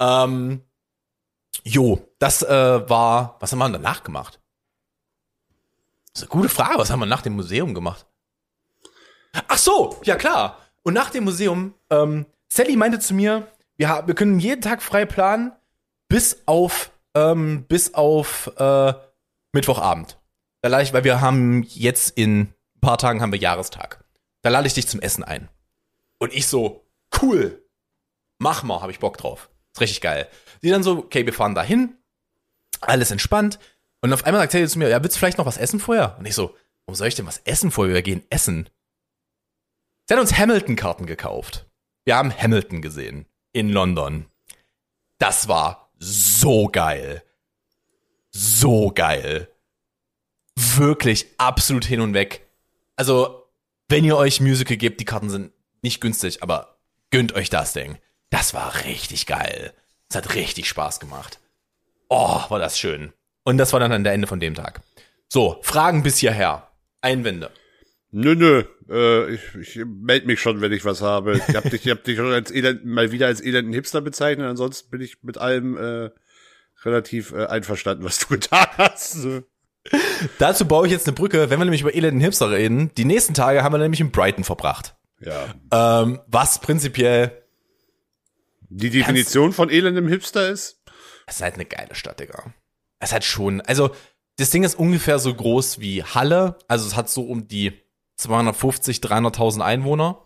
Ähm, 0.00 0.62
jo, 1.64 2.06
das 2.18 2.42
äh, 2.42 2.88
war, 2.88 3.36
was 3.40 3.52
haben 3.52 3.58
wir 3.58 3.68
danach 3.70 4.02
gemacht? 4.02 4.40
Das 6.12 6.22
ist 6.22 6.30
eine 6.30 6.40
gute 6.40 6.48
Frage, 6.48 6.78
was 6.78 6.90
haben 6.90 7.00
wir 7.00 7.06
nach 7.06 7.22
dem 7.22 7.34
Museum 7.34 7.74
gemacht? 7.74 8.06
Ach 9.48 9.58
so, 9.58 10.00
ja 10.04 10.16
klar. 10.16 10.58
Und 10.82 10.94
nach 10.94 11.10
dem 11.10 11.24
Museum, 11.24 11.74
ähm, 11.90 12.26
Sally 12.48 12.76
meinte 12.76 12.98
zu 12.98 13.12
mir, 13.12 13.48
wir, 13.76 14.04
wir 14.06 14.14
können 14.14 14.38
jeden 14.38 14.62
Tag 14.62 14.82
frei 14.82 15.04
planen, 15.04 15.52
bis 16.08 16.42
auf, 16.46 16.90
ähm, 17.14 17.64
bis 17.68 17.94
auf 17.94 18.50
äh, 18.56 18.94
Mittwochabend. 19.52 20.18
Da 20.62 20.68
lade 20.68 20.84
ich, 20.84 20.92
weil 20.92 21.04
wir 21.04 21.20
haben 21.20 21.64
jetzt 21.64 22.16
in 22.16 22.40
ein 22.40 22.80
paar 22.80 22.98
Tagen 22.98 23.20
haben 23.20 23.32
wir 23.32 23.38
Jahrestag. 23.38 24.04
Da 24.42 24.50
lade 24.50 24.66
ich 24.66 24.74
dich 24.74 24.88
zum 24.88 25.00
Essen 25.00 25.24
ein. 25.24 25.48
Und 26.18 26.32
ich 26.32 26.46
so, 26.46 26.86
cool, 27.20 27.62
mach 28.38 28.62
mal, 28.62 28.80
hab 28.80 28.90
ich 28.90 29.00
Bock 29.00 29.18
drauf. 29.18 29.50
Ist 29.76 29.80
richtig 29.82 30.00
geil. 30.00 30.26
Sie 30.62 30.70
dann 30.70 30.82
so, 30.82 30.96
okay, 30.96 31.26
wir 31.26 31.34
fahren 31.34 31.54
dahin, 31.54 31.98
alles 32.80 33.10
entspannt. 33.10 33.58
Und 34.00 34.10
auf 34.14 34.24
einmal 34.24 34.40
sagt 34.40 34.52
sie 34.52 34.66
zu 34.66 34.78
mir, 34.78 34.88
ja, 34.88 35.02
willst 35.02 35.16
du 35.16 35.18
vielleicht 35.18 35.36
noch 35.36 35.44
was 35.44 35.58
essen 35.58 35.80
vorher? 35.80 36.16
Und 36.18 36.24
ich 36.24 36.34
so, 36.34 36.56
warum 36.86 36.94
soll 36.94 37.08
ich 37.08 37.14
denn 37.14 37.26
was 37.26 37.42
essen 37.44 37.70
vorher? 37.70 37.92
Wir 37.92 38.00
gehen 38.00 38.24
essen. 38.30 38.70
Sie 40.06 40.14
hat 40.14 40.20
uns 40.20 40.38
Hamilton-Karten 40.38 41.04
gekauft. 41.04 41.66
Wir 42.06 42.16
haben 42.16 42.34
Hamilton 42.34 42.80
gesehen. 42.80 43.26
In 43.52 43.68
London. 43.68 44.24
Das 45.18 45.46
war 45.46 45.92
so 45.98 46.68
geil. 46.68 47.22
So 48.30 48.90
geil. 48.94 49.50
Wirklich 50.54 51.26
absolut 51.36 51.84
hin 51.84 52.00
und 52.00 52.14
weg. 52.14 52.48
Also, 52.96 53.46
wenn 53.90 54.06
ihr 54.06 54.16
euch 54.16 54.40
Musical 54.40 54.78
gebt, 54.78 55.00
die 55.00 55.04
Karten 55.04 55.28
sind 55.28 55.52
nicht 55.82 56.00
günstig, 56.00 56.42
aber 56.42 56.78
gönnt 57.10 57.34
euch 57.34 57.50
das 57.50 57.74
Ding. 57.74 57.98
Das 58.30 58.54
war 58.54 58.84
richtig 58.84 59.26
geil. 59.26 59.72
Es 60.08 60.16
hat 60.16 60.34
richtig 60.34 60.68
Spaß 60.68 61.00
gemacht. 61.00 61.40
Oh, 62.08 62.40
war 62.48 62.58
das 62.58 62.78
schön. 62.78 63.12
Und 63.44 63.58
das 63.58 63.72
war 63.72 63.80
dann 63.80 64.04
der 64.04 64.12
Ende 64.12 64.26
von 64.26 64.40
dem 64.40 64.54
Tag. 64.54 64.80
So, 65.28 65.58
Fragen 65.62 66.02
bis 66.02 66.18
hierher. 66.18 66.68
Einwände. 67.00 67.50
Nö, 68.10 68.34
nö. 68.34 68.64
Äh, 68.88 69.34
ich 69.34 69.54
ich 69.54 69.84
melde 69.84 70.26
mich 70.26 70.40
schon, 70.40 70.60
wenn 70.60 70.72
ich 70.72 70.84
was 70.84 71.02
habe. 71.02 71.40
Ich 71.48 71.54
hab 71.54 71.64
dich, 71.64 71.84
ich 71.84 71.90
hab 71.90 72.04
dich 72.04 72.16
schon 72.16 72.32
als 72.32 72.50
elend, 72.50 72.84
mal 72.84 73.12
wieder 73.12 73.26
als 73.26 73.40
elenden 73.40 73.72
Hipster 73.72 74.00
bezeichnet. 74.00 74.46
Ansonsten 74.46 74.90
bin 74.90 75.00
ich 75.00 75.22
mit 75.22 75.38
allem 75.38 75.76
äh, 75.76 76.10
relativ 76.84 77.32
äh, 77.32 77.46
einverstanden, 77.46 78.04
was 78.04 78.20
du 78.20 78.26
getan 78.34 78.68
hast. 78.78 79.18
Dazu 80.38 80.66
baue 80.66 80.86
ich 80.86 80.92
jetzt 80.92 81.06
eine 81.06 81.14
Brücke, 81.14 81.50
wenn 81.50 81.58
wir 81.58 81.64
nämlich 81.64 81.82
über 81.82 81.94
elenden 81.94 82.20
Hipster 82.20 82.50
reden. 82.50 82.90
Die 82.96 83.04
nächsten 83.04 83.34
Tage 83.34 83.62
haben 83.62 83.72
wir 83.72 83.78
nämlich 83.78 84.00
in 84.00 84.10
Brighton 84.10 84.44
verbracht. 84.44 84.96
Ja. 85.20 86.02
Ähm, 86.02 86.20
was 86.26 86.60
prinzipiell, 86.60 87.45
Die 88.76 88.90
Definition 88.90 89.52
von 89.52 89.70
elendem 89.70 90.08
Hipster 90.08 90.48
ist? 90.48 90.82
es 91.26 91.36
ist 91.36 91.42
halt 91.42 91.54
eine 91.54 91.64
geile 91.64 91.94
Stadt, 91.94 92.20
Digga. 92.20 92.54
Es 93.00 93.12
hat 93.12 93.24
schon, 93.24 93.60
also 93.62 93.90
das 94.36 94.50
Ding 94.50 94.64
ist 94.64 94.78
ungefähr 94.78 95.18
so 95.18 95.34
groß 95.34 95.80
wie 95.80 96.02
Halle. 96.02 96.56
Also 96.68 96.86
es 96.86 96.96
hat 96.96 97.10
so 97.10 97.22
um 97.22 97.48
die 97.48 97.72
250, 98.16 98.98
300.000 98.98 99.60
Einwohner. 99.60 100.24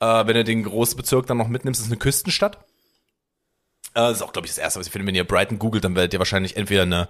Äh, 0.00 0.26
wenn 0.26 0.34
du 0.34 0.44
den 0.44 0.64
großen 0.64 0.96
Bezirk 0.96 1.26
dann 1.26 1.38
noch 1.38 1.48
mitnimmst, 1.48 1.80
ist 1.80 1.86
es 1.86 1.92
eine 1.92 1.98
Küstenstadt. 1.98 2.56
Äh, 3.94 4.00
das 4.00 4.16
ist 4.16 4.22
auch, 4.22 4.32
glaube 4.32 4.46
ich, 4.46 4.52
das 4.52 4.58
Erste, 4.58 4.80
was 4.80 4.86
ich 4.86 4.92
finde. 4.92 5.06
Wenn 5.06 5.14
ihr 5.14 5.24
Brighton 5.24 5.58
googelt, 5.58 5.84
dann 5.84 5.94
werdet 5.94 6.12
ihr 6.12 6.18
wahrscheinlich 6.18 6.56
entweder 6.56 6.82
eine, 6.82 7.08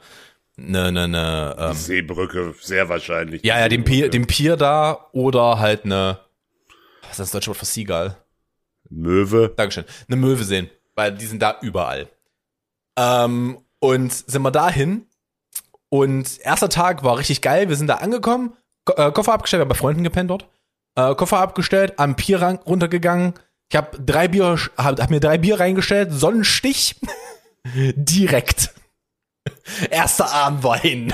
eine, 0.59 0.84
eine, 0.86 1.05
eine 1.05 1.57
ähm, 1.59 1.72
Seebrücke, 1.74 2.55
sehr 2.61 2.88
wahrscheinlich. 2.88 3.43
ja, 3.45 3.59
ja, 3.59 3.68
den 3.68 3.84
Pier, 3.84 4.11
den 4.11 4.26
Pier 4.26 4.57
da 4.57 5.09
oder 5.12 5.61
halt 5.61 5.84
eine, 5.84 6.20
was 7.03 7.12
ist 7.12 7.20
das 7.20 7.30
deutsche 7.30 7.49
Wort 7.49 7.59
für 7.59 7.64
Seagull? 7.64 8.16
Möwe. 8.95 9.53
Dankeschön. 9.57 9.84
Eine 10.09 10.16
Möwe 10.16 10.45
sehen, 10.45 10.70
weil 10.95 11.12
die 11.12 11.26
sind 11.26 11.43
da 11.43 11.59
überall. 11.62 12.09
Ähm, 12.99 13.59
und 13.80 14.12
sind 14.12 14.43
wir 14.43 14.51
dahin. 14.51 15.07
Und 15.88 16.40
erster 16.40 16.68
Tag 16.68 17.05
war 17.05 17.18
richtig 17.18 17.43
geil. 17.43 17.68
Wir 17.68 17.76
sind 17.76 17.88
da 17.88 17.97
angekommen, 17.97 18.57
Ko 18.84 18.95
äh, 18.95 19.12
Koffer 19.12 19.34
abgestellt, 19.34 19.61
wir 19.61 19.64
haben 19.64 19.68
bei 19.68 19.74
Freunden 19.74 20.05
gepennt 20.05 20.30
dort. 20.30 20.49
Äh, 20.95 21.14
Koffer 21.14 21.38
abgestellt, 21.38 21.99
am 21.99 22.16
Pier 22.16 22.43
runtergegangen. 22.43 23.34
Ich 23.70 23.76
habe 23.76 23.99
drei 24.01 24.28
Bier, 24.28 24.59
hab, 24.76 25.01
hab 25.01 25.11
mir 25.11 25.20
drei 25.20 25.38
Bier 25.38 25.61
reingestellt, 25.61 26.11
Sonnenstich, 26.12 26.97
direkt. 27.74 28.74
Erster 29.90 30.32
Abend 30.32 30.62
war 30.64 30.78
hin. 30.78 31.12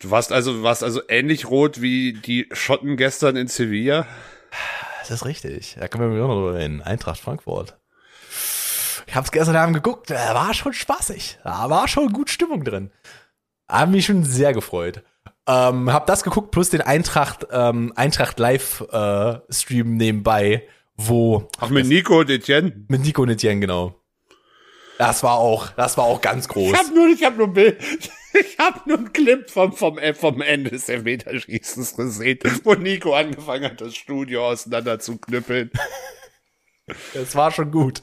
Du 0.00 0.10
warst 0.10 0.32
also, 0.32 0.52
du 0.52 0.62
warst 0.62 0.82
also 0.82 1.00
ähnlich 1.08 1.48
rot 1.48 1.80
wie 1.80 2.14
die 2.14 2.48
Schotten 2.52 2.96
gestern 2.96 3.36
in 3.36 3.46
Sevilla. 3.46 4.06
Das 5.02 5.10
ist 5.10 5.24
richtig. 5.24 5.76
Da 5.78 5.88
können 5.88 6.12
wir 6.12 6.20
noch 6.20 6.34
drüber 6.34 6.54
reden. 6.54 6.80
Eintracht 6.80 7.20
Frankfurt. 7.20 7.76
Ich 9.06 9.14
hab's 9.16 9.32
gestern 9.32 9.56
Abend 9.56 9.74
geguckt, 9.74 10.10
da 10.10 10.34
war 10.34 10.54
schon 10.54 10.72
spaßig. 10.72 11.38
Da 11.42 11.68
war 11.68 11.88
schon 11.88 12.12
gut 12.12 12.30
Stimmung 12.30 12.64
drin. 12.64 12.90
Hab 13.68 13.88
mich 13.88 14.06
schon 14.06 14.24
sehr 14.24 14.52
gefreut. 14.52 15.02
Ähm, 15.46 15.92
hab 15.92 16.06
das 16.06 16.22
geguckt, 16.22 16.52
plus 16.52 16.70
den 16.70 16.82
Eintracht, 16.82 17.46
ähm, 17.50 17.92
Eintracht 17.96 18.38
Live-Stream 18.38 19.96
nebenbei, 19.96 20.68
wo. 20.96 21.48
Ach, 21.58 21.68
mit 21.68 21.86
Nico 21.86 22.20
und 22.20 22.30
Etienne. 22.30 22.84
Mit 22.88 23.02
Nico 23.02 23.22
und 23.22 23.30
Etienne, 23.30 23.60
genau. 23.60 24.00
Das 24.98 25.24
war 25.24 25.34
auch, 25.34 25.70
das 25.70 25.98
war 25.98 26.04
auch 26.04 26.20
ganz 26.20 26.46
groß. 26.46 26.72
Ich 26.72 26.78
hab 26.78 26.94
nur, 26.94 27.08
ich 27.08 27.24
hab 27.24 27.36
nur 27.36 27.48
Bild. 27.48 27.82
Ich 28.40 28.58
hab 28.58 28.86
nur 28.86 28.98
einen 28.98 29.12
Clip 29.12 29.50
vom, 29.50 29.72
vom, 29.72 29.98
äh, 29.98 30.14
vom 30.14 30.40
Ende 30.40 30.70
des 30.70 30.88
Elfmeterschießens 30.88 31.96
gesehen, 31.96 32.38
wo 32.64 32.74
Nico 32.74 33.14
angefangen 33.14 33.64
hat, 33.64 33.80
das 33.80 33.94
Studio 33.94 34.48
auseinander 34.48 34.98
zu 34.98 35.18
knüppeln. 35.18 35.70
Das 37.14 37.36
war 37.36 37.52
schon 37.52 37.70
gut. 37.70 38.02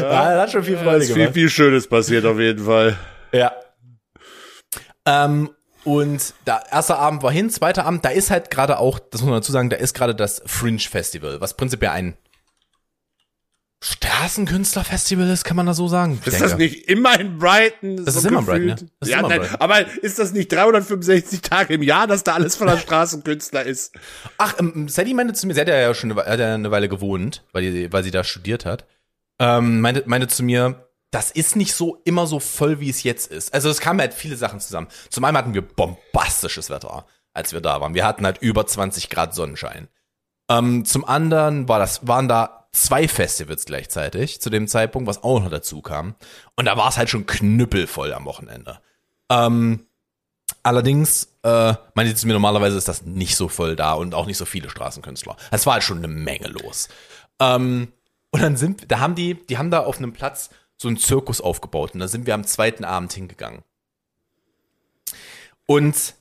Ja, 0.00 0.34
das 0.34 0.42
hat 0.42 0.52
schon 0.52 0.64
viel 0.64 0.78
Freude 0.78 1.04
ist 1.04 1.08
viel, 1.08 1.16
gemacht. 1.16 1.34
viel 1.34 1.50
Schönes 1.50 1.86
passiert 1.86 2.24
auf 2.24 2.38
jeden 2.38 2.64
Fall. 2.64 2.96
Ja. 3.30 3.54
Ähm, 5.04 5.50
und 5.84 6.32
da 6.46 6.62
erster 6.72 6.98
Abend 6.98 7.22
war 7.22 7.30
hin, 7.30 7.50
zweiter 7.50 7.84
Abend, 7.84 8.06
da 8.06 8.08
ist 8.08 8.30
halt 8.30 8.50
gerade 8.50 8.78
auch, 8.78 8.98
das 8.98 9.20
muss 9.20 9.28
man 9.30 9.40
dazu 9.40 9.52
sagen, 9.52 9.68
da 9.68 9.76
ist 9.76 9.92
gerade 9.94 10.14
das 10.14 10.42
Fringe 10.46 10.78
Festival, 10.78 11.40
was 11.42 11.54
prinzipiell 11.58 11.90
ein 11.90 12.16
Straßenkünstlerfestival 13.86 15.28
ist, 15.30 15.44
kann 15.44 15.56
man 15.56 15.66
das 15.66 15.76
so 15.76 15.86
sagen? 15.88 16.18
Ich 16.20 16.26
Ist 16.26 16.34
denke. 16.34 16.48
das 16.48 16.58
nicht 16.58 16.88
immer 16.88 17.18
in 17.20 17.38
Brighton? 17.38 18.04
Das 18.04 18.16
ist 18.16 18.24
immer 18.24 18.40
in 18.40 18.46
Brighton, 18.46 18.66
gefühlt? 18.66 18.80
ja. 18.80 18.86
Das 18.98 19.08
ist 19.08 19.14
ja, 19.14 19.22
nein, 19.22 19.40
Brighton. 19.40 19.60
aber 19.60 19.94
ist 20.02 20.18
das 20.18 20.32
nicht 20.32 20.50
365 20.52 21.40
Tage 21.42 21.74
im 21.74 21.82
Jahr, 21.82 22.06
dass 22.06 22.24
da 22.24 22.34
alles 22.34 22.56
voller 22.56 22.78
Straßenkünstler 22.78 23.62
ist? 23.64 23.94
Ach, 24.38 24.54
ähm, 24.58 24.88
Sadie 24.88 25.14
meinte 25.14 25.34
zu 25.34 25.46
mir, 25.46 25.54
sie 25.54 25.60
hat 25.60 25.68
ja 25.68 25.94
schon 25.94 26.12
eine, 26.12 26.24
hat 26.24 26.38
ja 26.40 26.54
eine 26.54 26.70
Weile 26.70 26.88
gewohnt, 26.88 27.44
weil, 27.52 27.62
die, 27.62 27.92
weil 27.92 28.02
sie 28.02 28.10
da 28.10 28.24
studiert 28.24 28.64
hat. 28.64 28.86
Ähm, 29.38 29.80
meinte, 29.80 30.02
meinte 30.06 30.28
zu 30.28 30.42
mir, 30.42 30.88
das 31.10 31.30
ist 31.30 31.56
nicht 31.56 31.72
so 31.74 32.00
immer 32.04 32.26
so 32.26 32.40
voll, 32.40 32.80
wie 32.80 32.90
es 32.90 33.02
jetzt 33.02 33.30
ist. 33.30 33.54
Also 33.54 33.70
es 33.70 33.80
kamen 33.80 34.00
halt 34.00 34.14
viele 34.14 34.36
Sachen 34.36 34.60
zusammen. 34.60 34.88
Zum 35.10 35.24
einen 35.24 35.36
hatten 35.36 35.54
wir 35.54 35.62
bombastisches 35.62 36.70
Wetter, 36.70 37.06
als 37.32 37.52
wir 37.52 37.60
da 37.60 37.80
waren. 37.80 37.94
Wir 37.94 38.04
hatten 38.04 38.24
halt 38.26 38.38
über 38.38 38.66
20 38.66 39.10
Grad 39.10 39.34
Sonnenschein. 39.34 39.88
Ähm, 40.50 40.84
zum 40.84 41.04
anderen 41.04 41.68
war 41.68 41.78
das, 41.78 42.06
waren 42.06 42.28
da 42.28 42.65
zwei 42.76 43.08
Festivals 43.08 43.64
gleichzeitig 43.64 44.40
zu 44.40 44.50
dem 44.50 44.68
Zeitpunkt, 44.68 45.08
was 45.08 45.22
auch 45.22 45.40
noch 45.40 45.50
dazu 45.50 45.82
kam. 45.82 46.14
Und 46.56 46.66
da 46.66 46.76
war 46.76 46.88
es 46.88 46.96
halt 46.96 47.10
schon 47.10 47.26
knüppelvoll 47.26 48.12
am 48.12 48.24
Wochenende. 48.24 48.80
Ähm, 49.30 49.86
allerdings, 50.62 51.28
äh, 51.42 51.74
meinte 51.94 52.10
sie 52.10 52.14
zu 52.14 52.26
mir, 52.26 52.34
normalerweise 52.34 52.76
ist 52.76 52.88
das 52.88 53.02
nicht 53.02 53.36
so 53.36 53.48
voll 53.48 53.76
da 53.76 53.94
und 53.94 54.14
auch 54.14 54.26
nicht 54.26 54.36
so 54.36 54.44
viele 54.44 54.70
Straßenkünstler. 54.70 55.36
Es 55.50 55.66
war 55.66 55.74
halt 55.74 55.82
schon 55.82 55.98
eine 55.98 56.08
Menge 56.08 56.48
los. 56.48 56.88
Ähm, 57.40 57.92
und 58.30 58.42
dann 58.42 58.56
sind, 58.56 58.90
da 58.90 59.00
haben 59.00 59.14
die, 59.14 59.34
die 59.34 59.58
haben 59.58 59.70
da 59.70 59.80
auf 59.80 59.98
einem 59.98 60.12
Platz 60.12 60.50
so 60.76 60.88
einen 60.88 60.98
Zirkus 60.98 61.40
aufgebaut 61.40 61.94
und 61.94 62.00
da 62.00 62.08
sind 62.08 62.26
wir 62.26 62.34
am 62.34 62.44
zweiten 62.44 62.84
Abend 62.84 63.12
hingegangen. 63.12 63.62
Und 65.66 66.14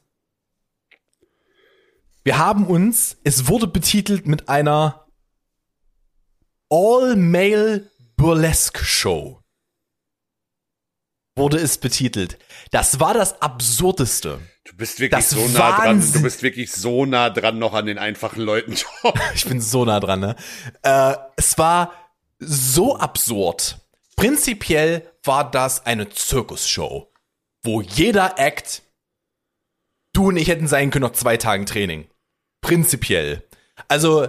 wir 2.23 2.37
haben 2.37 2.65
uns, 2.65 3.17
es 3.23 3.47
wurde 3.47 3.67
betitelt 3.67 4.25
mit 4.25 4.49
einer 4.49 5.04
All-Male 6.69 7.89
Burlesque 8.15 8.83
Show. 8.83 9.41
Wurde 11.37 11.57
es 11.57 11.77
betitelt. 11.77 12.39
Das 12.71 12.99
war 12.99 13.13
das 13.13 13.41
Absurdeste. 13.41 14.39
Du 14.63 14.75
bist 14.77 14.99
wirklich 14.99 15.11
Das 15.11 15.29
so 15.31 15.47
nah 15.49 15.77
dran. 15.77 16.01
Du 16.13 16.21
bist 16.21 16.41
wirklich 16.41 16.71
so 16.71 17.05
nah 17.05 17.29
dran 17.29 17.59
noch 17.59 17.73
an 17.73 17.85
den 17.85 17.97
einfachen 17.97 18.41
Leuten. 18.41 18.75
Ich 19.35 19.45
bin 19.45 19.59
so 19.59 19.83
nah 19.85 19.99
dran, 19.99 20.21
ne? 20.21 20.35
Äh, 20.81 21.15
es 21.35 21.57
war 21.57 21.93
so 22.39 22.95
absurd. 22.97 23.79
Prinzipiell 24.15 25.11
war 25.23 25.49
das 25.51 25.85
eine 25.85 26.09
Zirkusshow, 26.09 27.11
wo 27.63 27.81
jeder 27.81 28.39
Act 28.39 28.81
du 30.13 30.29
und 30.29 30.37
ich 30.37 30.47
hätten 30.47 30.67
sein 30.67 30.89
können 30.89 31.03
nach 31.03 31.11
zwei 31.11 31.35
Tagen 31.35 31.65
Training. 31.65 32.07
Prinzipiell. 32.61 33.43
Also 33.89 34.27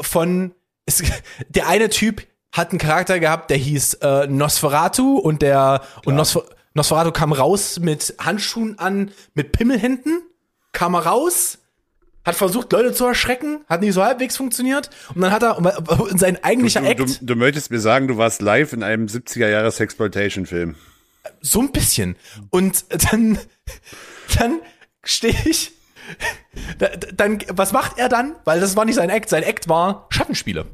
von 0.00 0.52
es, 0.90 1.02
der 1.48 1.68
eine 1.68 1.88
Typ 1.88 2.26
hat 2.52 2.70
einen 2.70 2.78
Charakter 2.78 3.20
gehabt, 3.20 3.50
der 3.50 3.56
hieß 3.56 3.94
äh, 3.94 4.26
Nosferatu 4.26 5.18
und 5.18 5.42
der 5.42 5.82
und 6.04 6.16
Nosfer, 6.16 6.44
Nosferatu 6.74 7.12
kam 7.12 7.32
raus 7.32 7.78
mit 7.80 8.14
Handschuhen 8.18 8.78
an, 8.78 9.12
mit 9.34 9.52
Pimmelhänden, 9.52 10.22
kam 10.72 10.94
er 10.94 11.06
raus, 11.06 11.58
hat 12.24 12.34
versucht 12.34 12.72
Leute 12.72 12.92
zu 12.92 13.06
erschrecken, 13.06 13.64
hat 13.68 13.80
nicht 13.80 13.94
so 13.94 14.02
halbwegs 14.02 14.36
funktioniert 14.36 14.90
und 15.14 15.20
dann 15.20 15.32
hat 15.32 15.42
er 15.42 15.58
sein 16.16 16.42
eigentlicher 16.42 16.80
du, 16.80 16.86
Act. 16.86 17.00
Du, 17.00 17.26
du 17.26 17.36
möchtest 17.36 17.70
mir 17.70 17.80
sagen, 17.80 18.08
du 18.08 18.16
warst 18.16 18.42
live 18.42 18.72
in 18.72 18.82
einem 18.82 19.06
70er 19.06 19.48
Jahres 19.48 19.78
Exploitation 19.80 20.46
Film. 20.46 20.74
So 21.40 21.60
ein 21.60 21.70
bisschen 21.70 22.16
und 22.50 22.84
dann 23.10 23.38
dann 24.38 24.60
stehe 25.04 25.36
ich 25.44 25.72
dann 27.14 27.38
was 27.48 27.72
macht 27.72 27.98
er 27.98 28.08
dann? 28.08 28.34
Weil 28.44 28.60
das 28.60 28.74
war 28.76 28.84
nicht 28.84 28.96
sein 28.96 29.10
Act, 29.10 29.28
sein 29.28 29.42
Act 29.42 29.68
war 29.68 30.06
Schattenspiele. 30.10 30.66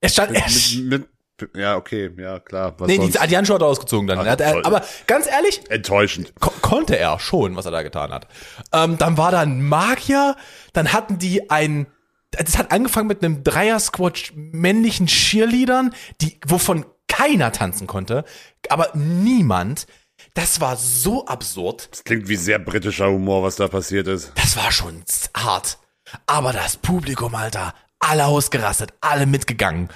Er 0.00 0.08
stand, 0.08 0.34
er 0.34 0.44
mit, 0.44 0.90
mit, 0.90 1.08
ja, 1.54 1.76
okay, 1.76 2.10
ja, 2.16 2.38
klar. 2.38 2.74
Was 2.78 2.88
nee, 2.88 2.96
sonst? 2.96 3.14
die, 3.14 3.36
Handschuhe 3.36 3.54
hat 3.54 3.62
er 3.62 3.68
ausgezogen 3.68 4.06
dann. 4.06 4.18
Ach, 4.18 4.26
er, 4.26 4.40
er, 4.40 4.66
aber 4.66 4.84
ganz 5.06 5.26
ehrlich. 5.26 5.62
Enttäuschend. 5.70 6.32
Ko 6.40 6.52
konnte 6.60 6.98
er 6.98 7.18
schon, 7.18 7.56
was 7.56 7.66
er 7.66 7.70
da 7.70 7.82
getan 7.82 8.12
hat. 8.12 8.26
Ähm, 8.72 8.98
dann 8.98 9.16
war 9.16 9.30
da 9.30 9.40
ein 9.40 9.62
Magier, 9.62 10.36
dann 10.72 10.92
hatten 10.92 11.18
die 11.18 11.50
ein, 11.50 11.86
das 12.30 12.58
hat 12.58 12.72
angefangen 12.72 13.08
mit 13.08 13.24
einem 13.24 13.42
Dreier-Squad 13.42 14.32
männlichen 14.34 15.06
Cheerleadern, 15.06 15.94
die, 16.20 16.38
wovon 16.46 16.86
keiner 17.08 17.52
tanzen 17.52 17.86
konnte, 17.86 18.24
aber 18.68 18.90
niemand. 18.94 19.86
Das 20.34 20.60
war 20.60 20.76
so 20.76 21.24
absurd. 21.26 21.88
Das 21.90 22.04
klingt 22.04 22.28
wie 22.28 22.36
sehr 22.36 22.58
britischer 22.58 23.08
Humor, 23.08 23.42
was 23.42 23.56
da 23.56 23.68
passiert 23.68 24.06
ist. 24.06 24.32
Das 24.34 24.54
war 24.54 24.70
schon 24.70 25.02
hart. 25.34 25.78
Aber 26.26 26.52
das 26.52 26.76
Publikum, 26.76 27.34
Alter, 27.34 27.74
alle 28.00 28.26
ausgerastet, 28.26 28.92
alle 29.00 29.26
mitgegangen. 29.26 29.88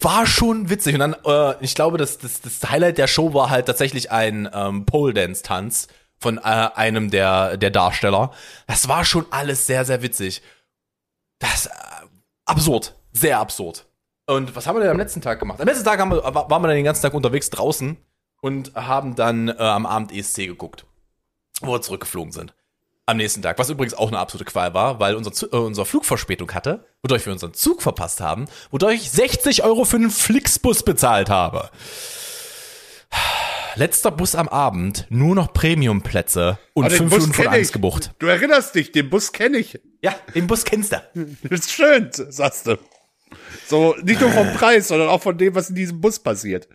War 0.00 0.26
schon 0.26 0.70
witzig. 0.70 0.94
Und 0.94 1.00
dann, 1.00 1.16
äh, 1.24 1.54
ich 1.64 1.74
glaube, 1.74 1.98
das, 1.98 2.18
das, 2.18 2.40
das 2.40 2.70
Highlight 2.70 2.98
der 2.98 3.06
Show 3.06 3.34
war 3.34 3.50
halt 3.50 3.66
tatsächlich 3.66 4.10
ein 4.10 4.48
ähm, 4.52 4.86
Pole 4.86 5.14
Dance 5.14 5.42
Tanz 5.42 5.88
von 6.18 6.38
äh, 6.38 6.40
einem 6.42 7.10
der, 7.10 7.56
der 7.56 7.70
Darsteller. 7.70 8.32
Das 8.66 8.88
war 8.88 9.04
schon 9.04 9.26
alles 9.30 9.66
sehr, 9.66 9.84
sehr 9.84 10.02
witzig. 10.02 10.42
Das, 11.38 11.66
äh, 11.66 11.70
absurd. 12.44 12.94
Sehr 13.12 13.38
absurd. 13.38 13.86
Und 14.26 14.54
was 14.56 14.66
haben 14.66 14.76
wir 14.76 14.80
denn 14.80 14.90
am 14.90 14.98
letzten 14.98 15.20
Tag 15.20 15.38
gemacht? 15.38 15.60
Am 15.60 15.66
letzten 15.66 15.84
Tag 15.84 16.00
haben 16.00 16.10
wir, 16.10 16.22
waren 16.22 16.62
wir 16.62 16.68
dann 16.68 16.76
den 16.76 16.84
ganzen 16.84 17.02
Tag 17.02 17.14
unterwegs 17.14 17.50
draußen 17.50 17.96
und 18.40 18.74
haben 18.74 19.14
dann 19.14 19.48
äh, 19.48 19.56
am 19.56 19.86
Abend 19.86 20.12
ESC 20.12 20.46
geguckt, 20.46 20.86
wo 21.60 21.72
wir 21.72 21.82
zurückgeflogen 21.82 22.32
sind 22.32 22.54
am 23.06 23.16
nächsten 23.18 23.42
Tag, 23.42 23.58
was 23.58 23.70
übrigens 23.70 23.94
auch 23.94 24.08
eine 24.08 24.18
absolute 24.18 24.50
Qual 24.50 24.72
war, 24.74 24.98
weil 24.98 25.14
unser, 25.14 25.30
äh, 25.52 25.56
unser 25.56 25.84
Flug 25.84 26.04
Verspätung 26.04 26.52
hatte, 26.52 26.86
wodurch 27.02 27.26
wir 27.26 27.32
unseren 27.32 27.54
Zug 27.54 27.82
verpasst 27.82 28.20
haben, 28.20 28.46
wodurch 28.70 29.02
ich 29.02 29.10
60 29.10 29.62
Euro 29.64 29.84
für 29.84 29.96
einen 29.96 30.10
Flixbus 30.10 30.82
bezahlt 30.82 31.28
habe. 31.28 31.70
Letzter 33.76 34.10
Bus 34.10 34.34
am 34.36 34.48
Abend, 34.48 35.06
nur 35.10 35.34
noch 35.34 35.52
Premiumplätze 35.52 36.58
und 36.74 36.92
fünf 36.92 37.12
Minuten 37.12 37.32
vor 37.32 37.52
Angst 37.52 37.72
gebucht. 37.72 38.12
Du 38.20 38.26
erinnerst 38.26 38.74
dich, 38.74 38.92
den 38.92 39.10
Bus 39.10 39.32
kenne 39.32 39.58
ich. 39.58 39.80
Ja, 40.00 40.14
den 40.34 40.46
Bus 40.46 40.64
kennst 40.64 40.92
du. 40.92 41.02
Das 41.42 41.50
ist 41.60 41.72
schön, 41.72 42.10
sagst 42.12 42.68
du. 42.68 42.78
So, 43.66 43.96
nicht 44.02 44.20
nur 44.20 44.30
vom 44.30 44.52
Preis, 44.54 44.88
sondern 44.88 45.08
auch 45.08 45.22
von 45.22 45.36
dem, 45.36 45.54
was 45.54 45.70
in 45.70 45.74
diesem 45.74 46.00
Bus 46.00 46.20
passiert. 46.20 46.68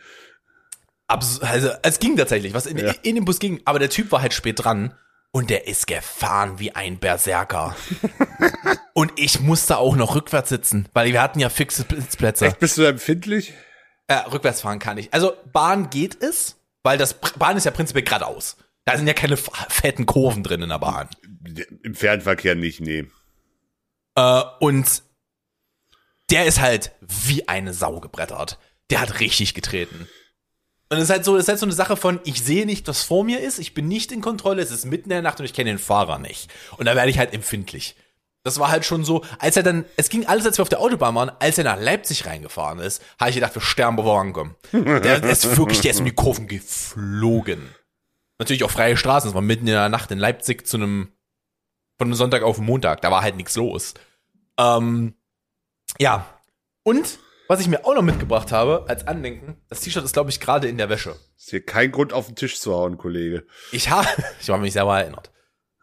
Abs 1.08 1.40
also, 1.40 1.70
es 1.82 2.00
ging 2.00 2.18
tatsächlich, 2.18 2.54
was 2.54 2.66
in, 2.66 2.78
ja. 2.78 2.94
in 3.02 3.16
dem 3.16 3.26
Bus 3.26 3.40
ging, 3.40 3.62
aber 3.66 3.80
der 3.80 3.90
Typ 3.90 4.12
war 4.12 4.22
halt 4.22 4.34
spät 4.34 4.64
dran 4.64 4.94
und 5.32 5.50
der 5.50 5.68
ist 5.68 5.88
gefahren 5.88 6.60
wie 6.60 6.76
ein 6.76 7.00
Berserker. 7.00 7.76
und 8.94 9.12
ich 9.16 9.40
musste 9.40 9.78
auch 9.78 9.96
noch 9.96 10.16
rückwärts 10.16 10.50
sitzen, 10.50 10.88
weil 10.94 11.12
wir 11.12 11.22
hatten 11.22 11.40
ja 11.40 11.50
fixe 11.50 11.86
Sitzplätze. 11.90 12.48
Echt, 12.48 12.60
bist 12.60 12.78
du 12.78 12.84
empfindlich? 12.84 13.54
Äh, 14.08 14.16
rückwärts 14.32 14.62
fahren 14.62 14.80
kann 14.80 14.98
ich. 14.98 15.14
Also 15.14 15.34
Bahn 15.52 15.90
geht 15.90 16.22
es, 16.22 16.58
weil 16.84 16.98
das 16.98 17.14
Bahn 17.14 17.58
ist 17.58 17.66
ja 17.66 17.72
prinzipiell 17.72 18.06
geradeaus. 18.06 18.58
Da 18.86 18.98
sind 18.98 19.08
ja 19.08 19.14
keine 19.14 19.38
fetten 19.38 20.08
Kurven 20.08 20.44
drin 20.44 20.64
in 20.64 20.70
der 20.70 20.80
Bahn. 20.80 21.10
Im 21.84 21.94
Fernverkehr 21.94 22.56
nicht, 22.56 22.82
nee. 22.82 23.06
Äh, 24.16 24.42
und 24.60 25.04
der 26.32 26.46
ist 26.46 26.60
halt 26.60 26.92
wie 27.02 27.48
eine 27.48 27.74
Sau 27.74 28.00
gebrettert. 28.00 28.58
Der 28.90 29.02
hat 29.02 29.20
richtig 29.20 29.54
getreten. 29.54 30.08
Und 30.90 30.98
es 30.98 31.04
ist 31.04 31.10
halt 31.12 31.24
so, 31.24 31.36
es 31.36 31.44
ist 31.44 31.50
halt 31.50 31.60
so 31.60 31.68
eine 31.68 31.74
Sache 31.74 31.96
von, 31.96 32.20
ich 32.24 32.44
sehe 32.44 32.66
nicht, 32.66 32.88
was 32.88 33.04
vor 33.04 33.24
mir 33.24 33.40
ist, 33.42 33.60
ich 33.60 33.76
bin 33.76 33.88
nicht 33.88 34.12
in 34.12 34.22
Kontrolle, 34.22 34.62
es 34.62 34.72
ist 34.72 34.86
mitten 34.86 35.06
in 35.06 35.10
der 35.12 35.22
Nacht 35.22 35.40
und 35.40 35.46
ich 35.46 35.54
kenne 35.54 35.70
den 35.70 35.78
Fahrer 35.78 36.18
nicht. 36.18 36.52
Und 36.78 36.88
da 36.88 36.96
werde 36.96 37.12
ich 37.12 37.20
halt 37.20 37.34
empfindlich. 37.34 37.96
Das 38.44 38.58
war 38.58 38.72
halt 38.72 38.86
schon 38.86 39.04
so, 39.04 39.24
als 39.38 39.56
er 39.58 39.64
dann, 39.64 39.86
es 39.98 40.10
ging 40.10 40.26
alles, 40.26 40.46
als 40.46 40.58
wir 40.58 40.64
auf 40.64 40.70
der 40.70 40.80
Autobahn 40.80 41.14
waren, 41.14 41.32
als 41.40 41.60
er 41.60 41.66
nach 41.66 41.80
Leipzig 41.80 42.26
reingefahren 42.26 42.80
ist, 42.80 43.04
habe 43.20 43.30
ich 43.30 43.36
gedacht, 43.36 43.54
wir 43.54 43.62
sterben, 43.62 43.98
bevor 43.98 44.16
wir 44.16 44.22
ankommen. 44.22 44.56
Der 44.72 45.24
ist 45.30 45.58
wirklich, 45.58 45.82
der 45.82 45.92
ist 45.92 46.00
um 46.00 46.06
die 46.06 46.16
Kurven 46.16 46.48
geflogen. 46.48 47.70
Natürlich 48.40 48.64
auch 48.64 48.72
freie 48.72 48.98
Straßen, 48.98 49.30
es 49.30 49.36
war 49.36 49.42
mitten 49.42 49.68
in 49.68 49.74
der 49.74 49.90
Nacht 49.90 50.10
in 50.10 50.18
Leipzig 50.18 50.66
zu 50.66 50.78
einem, 50.78 51.12
von 51.98 52.08
einem 52.08 52.16
Sonntag 52.16 52.42
auf 52.42 52.56
den 52.56 52.66
Montag, 52.66 53.02
da 53.02 53.12
war 53.12 53.22
halt 53.22 53.36
nichts 53.36 53.56
los. 53.56 53.94
Ähm, 54.58 55.14
ja. 56.00 56.26
Und 56.84 57.20
was 57.50 57.60
ich 57.60 57.68
mir 57.68 57.84
auch 57.84 57.95
noch 57.95 58.04
mitgebracht 58.04 58.52
habe 58.52 58.86
als 58.88 59.08
Andenken, 59.08 59.58
das 59.70 59.82
T-Shirt 59.82 60.06
ist, 60.06 60.14
glaube 60.14 60.30
ich, 60.30 60.39
gerade 60.39 60.68
in 60.70 60.78
der 60.78 60.88
Wäsche. 60.88 61.16
Ist 61.36 61.50
hier 61.50 61.66
kein 61.66 61.91
Grund 61.91 62.14
auf 62.14 62.28
den 62.28 62.36
Tisch 62.36 62.60
zu 62.60 62.76
hauen, 62.76 63.00
Kollege. 63.00 63.43
Ich 63.72 63.89
habe, 63.89 64.08
ich 64.39 64.50
habe 64.50 64.62
mich 64.62 64.74
selber 64.74 65.00
erinnert. 65.00 65.32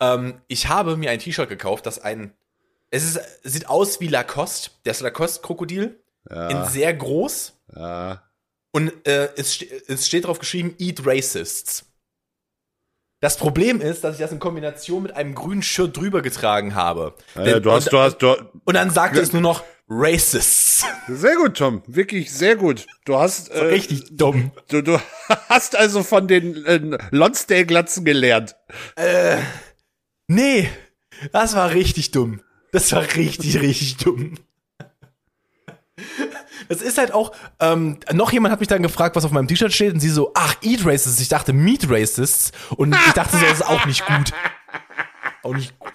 Ähm, 0.01 0.41
ich 0.47 0.69
habe 0.69 0.97
mir 0.97 1.11
ein 1.11 1.19
T-Shirt 1.19 1.49
gekauft, 1.49 1.85
das 1.85 1.99
ein, 1.99 2.33
es 2.91 3.05
ist, 3.05 3.21
sieht 3.43 3.69
aus 3.69 3.99
wie 3.99 4.07
Lacoste, 4.07 4.71
das 4.85 5.01
Lacoste-Krokodil, 5.01 6.01
ja. 6.31 6.49
in 6.51 6.64
sehr 6.71 6.95
groß. 6.95 7.61
Ja. 7.75 8.23
Und 8.71 8.93
äh, 9.05 9.31
es, 9.37 9.61
es 9.89 10.07
steht 10.07 10.27
drauf 10.27 10.39
geschrieben, 10.39 10.77
Eat 10.79 11.05
Racists. 11.05 11.85
Das 13.19 13.39
Problem 13.39 13.81
ist, 13.81 14.05
dass 14.05 14.14
ich 14.14 14.21
das 14.21 14.31
in 14.31 14.39
Kombination 14.39 15.03
mit 15.03 15.17
einem 15.17 15.35
grünen 15.35 15.62
Shirt 15.62 15.97
drüber 15.97 16.23
getragen 16.23 16.77
habe. 16.77 17.14
Ja, 17.35 17.43
Denn, 17.43 17.62
du 17.62 17.73
hast, 17.73 17.87
und, 17.87 17.93
du 17.93 17.99
hast, 17.99 18.19
du, 18.19 18.37
und 18.64 18.75
dann 18.75 18.91
sagt 18.91 19.17
es 19.17 19.33
nur 19.33 19.43
noch 19.43 19.64
Racists. 19.89 20.84
Sehr 21.07 21.37
gut, 21.37 21.57
Tom. 21.57 21.82
Wirklich 21.87 22.32
sehr 22.32 22.57
gut. 22.57 22.87
Du 23.05 23.16
hast 23.16 23.51
äh, 23.51 23.64
richtig 23.66 24.16
dumm. 24.16 24.51
Du, 24.68 24.82
du 24.82 25.01
hast 25.49 25.76
also 25.76 26.03
von 26.03 26.26
den 26.26 26.64
äh, 26.64 26.99
Lonsdale-Glatzen 27.12 28.05
gelernt. 28.05 28.57
Äh, 28.97 29.37
nee, 30.26 30.68
das 31.32 31.55
war 31.55 31.70
richtig 31.70 32.11
dumm. 32.11 32.41
Das 32.72 32.91
war 32.93 33.03
richtig, 33.14 33.61
richtig 33.61 33.99
dumm. 33.99 34.34
Das 36.68 36.82
ist 36.82 36.99
halt 36.99 37.12
auch, 37.12 37.32
ähm, 37.61 37.99
noch 38.12 38.32
jemand 38.32 38.51
hat 38.51 38.59
mich 38.59 38.68
dann 38.68 38.82
gefragt, 38.82 39.14
was 39.14 39.24
auf 39.24 39.30
meinem 39.30 39.47
T-Shirt 39.47 39.72
steht, 39.72 39.95
und 39.95 40.01
sie 40.01 40.11
so, 40.11 40.32
ach, 40.34 40.57
Eat 40.62 40.84
Racists. 40.84 41.20
Ich 41.20 41.28
dachte, 41.28 41.53
Meat 41.53 41.89
Racists. 41.89 42.51
Und 42.76 42.93
ich 43.07 43.12
dachte 43.12 43.37
so, 43.37 43.45
das 43.45 43.61
ist 43.61 43.66
auch 43.66 43.87
nicht 43.87 44.05
gut. 44.05 44.32
Auch 45.45 45.55
nicht 45.55 45.78
gut 45.78 45.93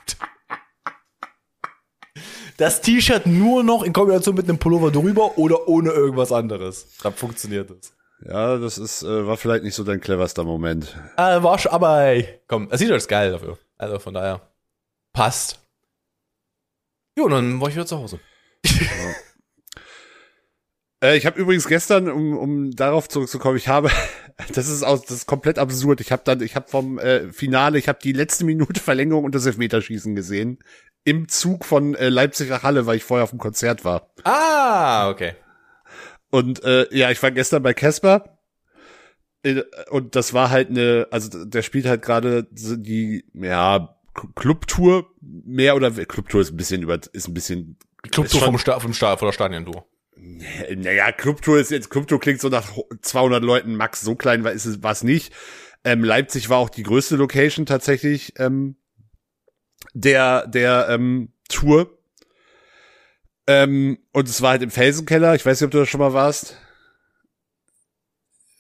das 2.58 2.82
T-Shirt 2.82 3.26
nur 3.26 3.64
noch 3.64 3.84
in 3.84 3.94
Kombination 3.94 4.36
mit 4.36 4.48
einem 4.48 4.58
Pullover 4.58 4.92
drüber 4.92 5.38
oder 5.38 5.68
ohne 5.68 5.92
irgendwas 5.92 6.32
anderes. 6.32 6.88
Dann 7.04 7.14
funktioniert 7.14 7.70
das. 7.70 7.94
Ja, 8.24 8.58
das 8.58 8.78
ist, 8.78 9.02
äh, 9.04 9.26
war 9.26 9.38
vielleicht 9.38 9.64
nicht 9.64 9.74
so 9.74 9.84
dein 9.84 10.00
cleverster 10.00 10.44
Moment. 10.44 10.96
Äh, 11.18 11.42
war 11.42 11.58
schon, 11.58 11.72
aber 11.72 12.02
ey, 12.02 12.28
komm, 12.48 12.70
das 12.70 12.80
T-Shirt 12.80 12.98
ist 12.98 13.08
geil 13.08 13.32
dafür. 13.32 13.58
Also 13.78 14.00
von 14.00 14.14
daher, 14.14 14.42
passt. 15.14 15.60
Jo, 17.18 17.28
dann 17.28 17.60
war 17.60 17.70
ich 17.70 17.76
wieder 17.76 17.86
zu 17.86 17.98
Hause. 17.98 18.20
Ja. 18.66 19.14
Äh, 21.04 21.18
ich 21.18 21.26
habe 21.26 21.40
übrigens 21.40 21.68
gestern, 21.68 22.10
um, 22.10 22.38
um 22.38 22.72
darauf 22.72 23.10
zurückzukommen, 23.10 23.58
ich 23.58 23.68
habe, 23.68 23.90
das 24.54 24.68
ist 24.68 24.84
aus, 24.84 25.02
das 25.02 25.18
ist 25.18 25.26
komplett 25.26 25.58
absurd. 25.58 26.00
Ich 26.00 26.12
habe 26.12 26.22
dann, 26.24 26.42
ich 26.42 26.56
habe 26.56 26.70
vom 26.70 27.00
äh, 27.00 27.32
Finale, 27.34 27.80
ich 27.80 27.88
habe 27.88 28.00
die 28.02 28.14
letzte 28.14 28.46
Minute 28.46 28.80
Verlängerung 28.80 29.24
und 29.24 29.36
das 29.36 29.46
Elfmeterschießen 29.46 30.16
gesehen 30.16 30.60
im 31.04 31.28
Zug 31.28 31.66
von 31.66 31.96
äh, 31.96 32.10
Leipzig 32.10 32.50
nach 32.50 32.64
Halle, 32.64 32.86
weil 32.86 32.98
ich 32.98 33.04
vorher 33.04 33.24
auf 33.24 33.32
dem 33.32 33.40
Konzert 33.40 33.84
war. 33.86 34.12
Ah, 34.24 35.10
okay. 35.10 35.34
Und 36.30 36.64
äh, 36.64 36.88
ja, 36.96 37.12
ich 37.12 37.22
war 37.22 37.32
gestern 37.32 37.64
bei 37.64 37.74
Casper 37.74 38.40
äh, 39.44 39.64
und 39.90 40.16
das 40.16 40.34
war 40.34 40.50
halt 40.50 40.70
eine, 40.70 41.08
also 41.12 41.46
der 41.46 41.62
spielt 41.62 41.86
halt 41.86 42.02
gerade 42.02 42.48
die, 42.52 43.26
ja, 43.34 43.98
Clubtour 44.36 45.10
mehr 45.22 45.76
oder 45.76 45.92
Clubtour 45.92 46.42
ist 46.42 46.52
ein 46.52 46.58
bisschen 46.58 46.82
über, 46.82 47.00
ist 47.14 47.28
ein 47.28 47.34
bisschen 47.34 47.78
Clubtour 48.12 48.42
vom, 48.42 48.58
Sta 48.58 48.80
vom 48.80 48.94
Sta 48.94 49.16
von 49.18 49.28
der 49.28 49.34
Stadion-Tour. 49.34 49.86
Naja, 50.16 51.12
Clubtour 51.12 51.60
ist 51.60 51.72
jetzt, 51.72 51.90
Clubtour 51.90 52.20
klingt 52.20 52.42
so 52.42 52.50
nach 52.50 52.70
200 53.02 53.44
Leuten 53.44 53.76
max, 53.76 54.02
so 54.02 54.16
klein 54.16 54.44
war, 54.44 54.52
ist 54.52 54.66
es, 54.66 54.84
war 54.84 54.92
es 54.92 55.04
nicht. 55.04 55.34
Ähm, 55.84 56.04
Leipzig 56.04 56.50
war 56.50 56.58
auch 56.58 56.70
die 56.70 56.84
größte 56.84 57.16
Location 57.16 57.66
tatsächlich 57.66 58.34
ähm, 58.38 58.76
der, 59.94 60.48
der 60.48 60.88
ähm, 60.90 61.34
Tour. 61.50 61.98
Ähm, 63.48 63.98
und 64.12 64.30
es 64.30 64.42
war 64.42 64.52
halt 64.52 64.62
im 64.62 64.72
Felsenkeller. 64.72 65.36
Ich 65.36 65.46
weiß 65.46 65.60
nicht, 65.60 65.66
ob 65.66 65.72
du 65.72 65.80
da 65.80 65.86
schon 65.86 66.00
mal 66.00 66.14
warst. 66.14 66.58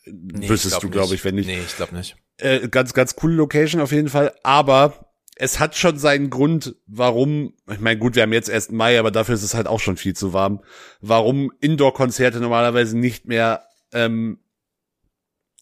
Nee, 0.06 0.50
Wüsstest 0.50 0.82
du, 0.82 0.90
glaube 0.90 1.16
ich, 1.16 1.24
wenn 1.24 1.36
nicht. 1.36 1.46
Nee, 1.46 1.62
ich 1.66 1.76
glaube 1.76 1.96
nicht. 1.96 2.16
Äh, 2.38 2.68
ganz, 2.68 2.94
ganz 2.94 3.16
coole 3.16 3.36
Location 3.36 3.82
auf 3.82 3.92
jeden 3.92 4.10
Fall. 4.10 4.34
Aber 4.44 5.12
es 5.36 5.60
hat 5.60 5.76
schon 5.76 5.98
seinen 5.98 6.30
Grund, 6.30 6.76
warum, 6.88 7.54
ich 7.72 7.80
meine, 7.80 8.00
gut, 8.00 8.16
wir 8.16 8.24
haben 8.24 8.34
jetzt 8.34 8.50
erst 8.50 8.72
Mai, 8.72 9.00
aber 9.00 9.12
dafür 9.12 9.36
ist 9.36 9.44
es 9.44 9.54
halt 9.54 9.68
auch 9.68 9.80
schon 9.80 9.98
viel 9.98 10.16
zu 10.16 10.34
warm, 10.34 10.64
warum 11.00 11.52
Indoor-Konzerte 11.62 12.40
normalerweise 12.40 12.98
nicht 12.98 13.26
mehr 13.26 13.66
ähm, 13.94 14.40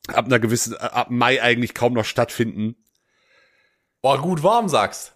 ab 0.08 0.26
einer 0.26 0.40
gewissen, 0.40 0.76
ab 0.76 1.10
Mai 1.12 1.42
eigentlich 1.42 1.74
kaum 1.74 1.94
noch 1.94 2.06
stattfinden. 2.06 2.76
Boah, 4.02 4.22
gut 4.22 4.44
warm 4.44 4.70
sagst. 4.70 5.16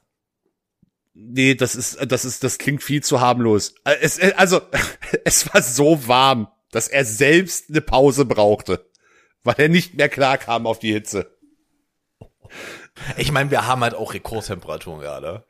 Nee, 1.15 1.53
das 1.55 1.75
ist, 1.75 1.99
das 2.11 2.25
ist, 2.25 2.43
das 2.43 2.57
klingt 2.57 2.81
viel 2.81 3.03
zu 3.03 3.21
harmlos. 3.21 3.75
Äh, 3.85 3.95
Es, 4.01 4.17
äh, 4.17 4.33
also, 4.35 4.61
es 5.25 5.53
war 5.53 5.61
so 5.61 6.07
warm, 6.07 6.47
dass 6.71 6.87
er 6.87 7.05
selbst 7.05 7.69
eine 7.69 7.81
Pause 7.81 8.25
brauchte, 8.25 8.89
weil 9.43 9.55
er 9.57 9.69
nicht 9.69 9.93
mehr 9.95 10.09
klar 10.09 10.37
kam 10.39 10.65
auf 10.65 10.79
die 10.79 10.91
Hitze. 10.91 11.31
Ich 13.17 13.31
meine, 13.31 13.51
wir 13.51 13.65
haben 13.67 13.81
halt 13.81 13.95
auch 13.95 14.13
Rekordtemperaturen 14.13 14.99
gerade. 15.01 15.45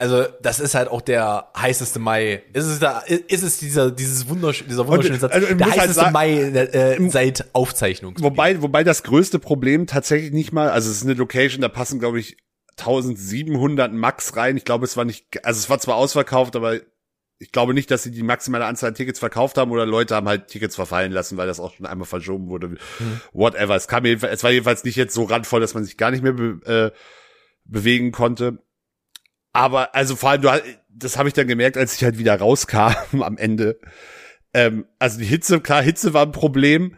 Also, 0.00 0.26
das 0.42 0.60
ist 0.60 0.76
halt 0.76 0.88
auch 0.88 1.00
der 1.00 1.50
heißeste 1.56 1.98
Mai. 1.98 2.44
Ist 2.52 2.66
es 2.66 2.78
da, 2.78 3.00
ist 3.00 3.42
es 3.42 3.58
dieser, 3.58 3.90
dieses 3.90 4.28
wundersch 4.28 4.64
dieser 4.64 4.86
wunderschöne 4.86 5.18
Satz, 5.18 5.32
also, 5.32 5.52
der 5.52 5.66
halt 5.66 5.74
heißeste 5.80 5.94
sagen- 5.94 6.12
Mai 6.12 6.30
äh, 6.38 7.10
seit 7.10 7.46
Aufzeichnung. 7.52 8.14
Wobei, 8.20 8.62
wobei 8.62 8.84
das 8.84 9.02
größte 9.02 9.40
Problem 9.40 9.88
tatsächlich 9.88 10.30
nicht 10.32 10.52
mal, 10.52 10.70
also 10.70 10.88
es 10.88 10.98
ist 10.98 11.02
eine 11.02 11.14
Location, 11.14 11.62
da 11.62 11.68
passen, 11.68 11.98
glaube 11.98 12.20
ich, 12.20 12.36
1700 12.78 13.92
Max 13.92 14.36
rein. 14.36 14.56
Ich 14.56 14.64
glaube, 14.64 14.84
es 14.84 14.96
war 14.96 15.04
nicht, 15.04 15.44
also 15.44 15.58
es 15.58 15.70
war 15.70 15.78
zwar 15.78 15.96
ausverkauft, 15.96 16.56
aber 16.56 16.80
ich 17.40 17.52
glaube 17.52 17.74
nicht, 17.74 17.90
dass 17.90 18.02
sie 18.02 18.10
die 18.10 18.22
maximale 18.22 18.64
Anzahl 18.64 18.88
an 18.88 18.94
Tickets 18.94 19.20
verkauft 19.20 19.58
haben 19.58 19.70
oder 19.70 19.86
Leute 19.86 20.16
haben 20.16 20.28
halt 20.28 20.48
Tickets 20.48 20.74
verfallen 20.74 21.12
lassen, 21.12 21.36
weil 21.36 21.46
das 21.46 21.60
auch 21.60 21.74
schon 21.74 21.86
einmal 21.86 22.06
verschoben 22.06 22.48
wurde. 22.48 22.76
Whatever. 23.32 23.76
Es 23.76 23.86
kam 23.86 24.04
jedenfalls, 24.04 24.34
es 24.34 24.44
war 24.44 24.50
jedenfalls 24.50 24.84
nicht 24.84 24.96
jetzt 24.96 25.14
so 25.14 25.24
randvoll, 25.24 25.60
dass 25.60 25.74
man 25.74 25.84
sich 25.84 25.96
gar 25.96 26.10
nicht 26.10 26.22
mehr 26.22 26.32
be, 26.32 26.60
äh, 26.66 26.98
bewegen 27.64 28.10
konnte. 28.10 28.58
Aber 29.52 29.94
also 29.94 30.16
vor 30.16 30.30
allem, 30.30 30.42
du, 30.42 30.50
das 30.88 31.16
habe 31.16 31.28
ich 31.28 31.34
dann 31.34 31.46
gemerkt, 31.46 31.76
als 31.76 31.94
ich 31.94 32.02
halt 32.02 32.18
wieder 32.18 32.36
rauskam 32.36 32.94
am 33.22 33.36
Ende. 33.36 33.78
Ähm, 34.52 34.86
also 34.98 35.18
die 35.18 35.24
Hitze, 35.24 35.60
klar, 35.60 35.82
Hitze 35.82 36.14
war 36.14 36.26
ein 36.26 36.32
Problem. 36.32 36.96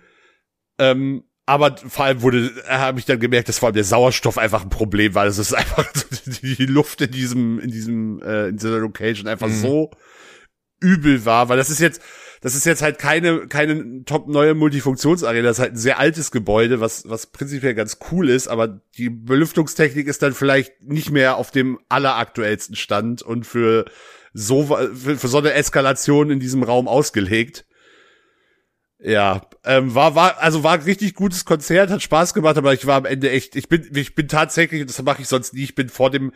Ähm, 0.79 1.25
aber 1.51 1.77
vor 1.77 2.05
allem 2.05 2.23
wurde, 2.23 2.53
habe 2.69 3.01
ich 3.01 3.07
dann 3.07 3.19
gemerkt, 3.19 3.49
dass 3.49 3.59
vor 3.59 3.67
allem 3.67 3.75
der 3.75 3.83
Sauerstoff 3.83 4.39
einfach 4.39 4.63
ein 4.63 4.71
Problem 4.71 5.17
war. 5.17 5.25
Das 5.25 5.37
ist 5.37 5.53
einfach 5.53 5.85
die 6.43 6.65
Luft 6.67 7.01
in 7.01 7.11
diesem, 7.11 7.59
in 7.59 7.73
diesem, 7.73 8.23
äh, 8.23 8.51
in 8.51 8.57
dieser 8.57 8.79
Location 8.79 9.27
einfach 9.27 9.49
Mhm. 9.49 9.61
so 9.61 9.91
übel 10.79 11.25
war, 11.25 11.49
weil 11.49 11.57
das 11.57 11.69
ist 11.69 11.81
jetzt, 11.81 12.01
das 12.41 12.55
ist 12.55 12.67
jetzt 12.67 12.83
halt 12.83 13.01
keine, 13.01 13.49
keine 13.49 14.05
top 14.05 14.29
neue 14.29 14.55
Multifunktionsarena, 14.55 15.43
das 15.43 15.59
ist 15.59 15.63
halt 15.63 15.73
ein 15.73 15.79
sehr 15.79 15.99
altes 15.99 16.31
Gebäude, 16.31 16.81
was, 16.81 17.09
was 17.11 17.27
prinzipiell 17.27 17.75
ganz 17.75 17.99
cool 18.13 18.31
ist, 18.31 18.47
aber 18.47 18.81
die 18.97 19.11
Belüftungstechnik 19.11 20.07
ist 20.07 20.23
dann 20.23 20.35
vielleicht 20.35 20.81
nicht 20.85 21.11
mehr 21.11 21.37
auf 21.37 21.51
dem 21.51 21.81
alleraktuellsten 21.89 22.77
Stand 22.77 23.23
und 23.23 23.45
für 23.45 23.87
so, 24.33 24.67
für, 24.95 25.17
für 25.17 25.29
so 25.29 25.39
eine 25.39 25.55
Eskalation 25.55 26.31
in 26.31 26.39
diesem 26.39 26.63
Raum 26.63 26.87
ausgelegt. 26.87 27.67
Ja, 29.03 29.43
ähm, 29.65 29.95
war, 29.95 30.15
war, 30.15 30.39
also 30.43 30.63
war 30.63 30.75
ein 30.75 30.83
richtig 30.83 31.15
gutes 31.15 31.45
Konzert, 31.47 31.91
hat 31.91 32.03
Spaß 32.03 32.35
gemacht, 32.35 32.59
aber 32.59 32.75
ich 32.75 32.87
war 32.87 32.97
am 32.97 33.07
Ende 33.07 33.31
echt, 33.31 33.57
ich 33.57 33.69
bin, 33.69 33.91
ich 33.95 34.15
bin 34.15 34.29
tatsächlich, 34.29 34.85
das 34.85 35.03
mache 35.03 35.23
ich 35.23 35.29
sonst 35.29 35.55
nie, 35.55 35.65
ich 35.65 35.75
bin 35.75 35.89
vor 35.89 36.11
dem, 36.11 36.33